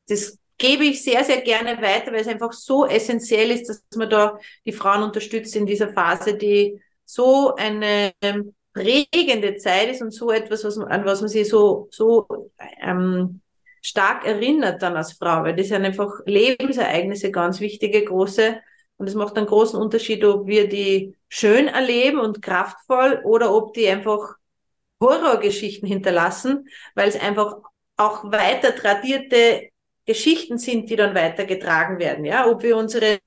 das 0.09 0.39
gebe 0.59 0.85
ich 0.85 1.03
sehr, 1.03 1.25
sehr 1.25 1.41
gerne 1.43 1.81
weiter, 1.83 2.13
weil 2.13 2.21
es 2.21 2.29
einfach 2.29 2.53
so 2.53 2.87
essentiell 2.87 3.51
ist, 3.51 3.69
dass 3.69 3.83
man 3.97 4.09
da 4.09 4.39
die 4.65 4.73
Frauen 4.73 5.03
unterstützt 5.03 5.55
in 5.57 5.67
dieser 5.67 5.93
Phase, 5.93 6.35
die 6.35 6.81
so 7.05 7.55
eine 7.55 8.13
ähm, 8.23 8.55
prägende 8.73 9.57
Zeit 9.57 9.91
ist 9.91 10.03
und 10.03 10.13
so 10.13 10.31
etwas, 10.31 10.65
was 10.65 10.77
man, 10.77 10.89
an 10.89 11.05
was 11.05 11.21
man 11.21 11.29
sich 11.29 11.49
so, 11.49 11.89
so 11.91 12.27
ähm, 12.83 13.41
stark 13.83 14.27
erinnert 14.27 14.83
dann 14.83 14.97
als 14.97 15.13
Frau, 15.13 15.45
weil 15.45 15.55
das 15.55 15.69
sind 15.69 15.85
einfach 15.85 16.11
Lebensereignisse, 16.27 17.31
ganz 17.31 17.61
wichtige, 17.61 18.05
große. 18.05 18.61
Und 18.99 19.09
es 19.09 19.15
macht 19.15 19.37
einen 19.37 19.47
großen 19.47 19.81
Unterschied, 19.81 20.25
ob 20.25 20.47
wir 20.47 20.69
die 20.69 21.15
schön 21.29 21.69
erleben 21.69 22.19
und 22.19 22.43
kraftvoll 22.43 23.21
oder 23.25 23.55
ob 23.55 23.75
die 23.75 23.89
einfach 23.89 24.37
Horrorgeschichten 25.01 25.87
hinterlassen, 25.87 26.69
weil 26.95 27.09
es 27.09 27.21
einfach 27.21 27.59
auch 27.97 28.25
weiter 28.33 28.75
tradierte 28.75 29.69
Geschichten 30.07 30.59
sind, 30.59 30.89
die 30.89 30.97
dann 30.97 31.15
weitergetragen 31.15 31.99
werden. 31.99 32.25
Ja, 32.25 32.49
ob 32.49 32.63
wir 32.63 32.77
unseren 32.77 33.19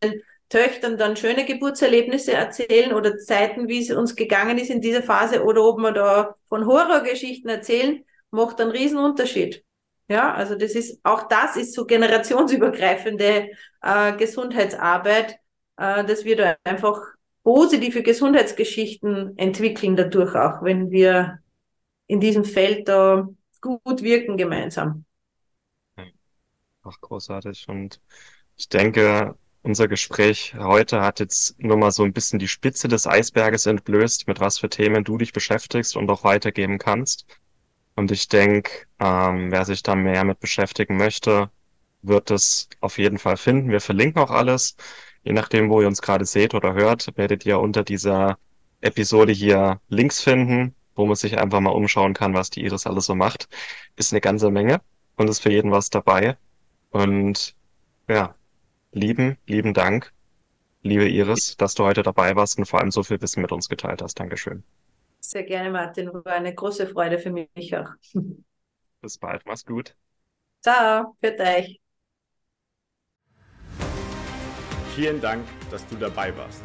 Töchtern 0.50 0.98
dann 0.98 1.16
schöne 1.16 1.46
Geburtserlebnisse 1.46 2.34
erzählen 2.34 2.94
oder 2.94 3.18
Zeiten, 3.18 3.68
wie 3.68 3.82
es 3.82 3.92
uns 3.92 4.16
gegangen 4.16 4.58
ist 4.58 4.72
in 4.72 4.82
dieser 4.82 5.04
Phase 5.04 5.44
oder 5.44 5.64
ob 5.64 5.78
wir 5.78 5.92
da 5.92 6.36
von 6.48 6.66
Horrorgeschichten 6.66 7.50
erzählen, 7.50 8.04
macht 8.32 8.60
einen 8.60 8.72
riesen 8.72 8.98
Unterschied. 8.98 9.64
Ja, 10.08 10.34
also 10.34 10.56
das 10.56 10.72
ist, 10.72 11.00
auch 11.04 11.28
das 11.28 11.56
ist 11.56 11.76
so 11.76 11.86
generationsübergreifende 11.86 13.50
äh, 13.84 14.18
Gesundheitsarbeit, 14.18 15.38
äh, 15.78 16.04
dass 16.04 16.26
wir 16.26 16.36
da 16.36 16.56
einfach 16.64 17.00
positive 17.44 18.02
Gesundheitsgeschichten 18.02 19.38
entwickeln 19.38 19.96
dadurch 19.96 20.34
auch, 20.36 20.64
wenn 20.64 20.90
wir 20.90 21.40
in 22.08 22.20
diesem 22.20 22.44
Feld 22.44 22.88
da 22.88 23.28
gut 23.62 24.02
wirken 24.02 24.36
gemeinsam. 24.36 25.06
Ach, 26.90 27.02
großartig. 27.02 27.68
Und 27.70 28.02
ich 28.56 28.70
denke, 28.70 29.36
unser 29.62 29.88
Gespräch 29.88 30.56
heute 30.58 31.02
hat 31.02 31.20
jetzt 31.20 31.60
nur 31.60 31.78
mal 31.78 31.92
so 31.92 32.04
ein 32.04 32.14
bisschen 32.14 32.40
die 32.40 32.48
Spitze 32.48 32.88
des 32.88 33.06
Eisberges 33.06 33.66
entblößt, 33.68 34.28
mit 34.28 34.40
was 34.40 34.58
für 34.58 34.70
Themen 34.70 35.04
du 35.04 35.18
dich 35.18 35.32
beschäftigst 35.34 35.96
und 35.96 36.10
auch 36.10 36.24
weitergeben 36.24 36.80
kannst. 36.80 37.26
Und 37.96 38.12
ich 38.12 38.28
denke, 38.28 38.72
ähm, 39.00 39.52
wer 39.52 39.66
sich 39.66 39.84
da 39.84 39.96
mehr 39.96 40.24
mit 40.24 40.40
beschäftigen 40.40 40.98
möchte, 40.98 41.52
wird 42.02 42.32
es 42.32 42.70
auf 42.80 42.98
jeden 42.98 43.20
Fall 43.20 43.38
finden. 43.38 43.70
Wir 43.70 43.82
verlinken 43.82 44.22
auch 44.22 44.32
alles. 44.32 44.76
Je 45.24 45.34
nachdem, 45.34 45.70
wo 45.70 45.82
ihr 45.82 45.88
uns 45.88 46.02
gerade 46.02 46.26
seht 46.26 46.54
oder 46.56 46.74
hört, 46.74 47.16
werdet 47.18 47.46
ihr 47.46 47.60
unter 47.60 47.84
dieser 47.84 48.40
Episode 48.82 49.34
hier 49.34 49.82
Links 49.90 50.22
finden, 50.22 50.76
wo 50.96 51.06
man 51.06 51.16
sich 51.16 51.38
einfach 51.38 51.60
mal 51.60 51.72
umschauen 51.72 52.14
kann, 52.14 52.34
was 52.34 52.50
die 52.50 52.64
Iris 52.64 52.88
alles 52.88 53.06
so 53.06 53.16
macht. 53.16 53.48
Ist 53.96 54.14
eine 54.14 54.22
ganze 54.22 54.50
Menge 54.50 54.82
und 55.18 55.30
ist 55.30 55.42
für 55.42 55.52
jeden 55.52 55.72
was 55.72 55.90
dabei. 55.90 56.38
Und 56.92 57.56
ja, 58.08 58.36
lieben, 58.92 59.38
lieben 59.46 59.74
Dank, 59.74 60.14
liebe 60.82 61.08
Iris, 61.08 61.56
dass 61.58 61.76
du 61.76 61.84
heute 61.84 62.02
dabei 62.04 62.36
warst 62.36 62.58
und 62.58 62.66
vor 62.66 62.80
allem 62.80 62.92
so 62.92 63.04
viel 63.04 63.22
Wissen 63.22 63.42
mit 63.42 63.52
uns 63.52 63.68
geteilt 63.70 64.02
hast. 64.02 64.20
Dankeschön. 64.20 64.64
Sehr 65.20 65.44
gerne, 65.44 65.70
Martin. 65.70 66.12
War 66.14 66.34
eine 66.34 66.56
große 66.56 66.88
Freude 66.88 67.20
für 67.20 67.32
mich 67.32 67.78
auch. 67.78 67.90
Bis 69.02 69.18
bald. 69.18 69.46
Mach's 69.46 69.66
gut. 69.66 69.96
Ciao. 70.62 71.16
Für 71.22 71.40
euch. 71.40 71.80
Vielen 74.96 75.22
Dank, 75.22 75.46
dass 75.72 75.88
du 75.88 75.96
dabei 75.96 76.36
warst. 76.36 76.62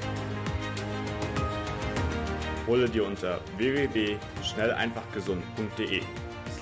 Hole 2.67 2.89
dir 2.89 3.05
unter 3.05 3.41
www.schnelleinfachgesund.de 3.59 6.01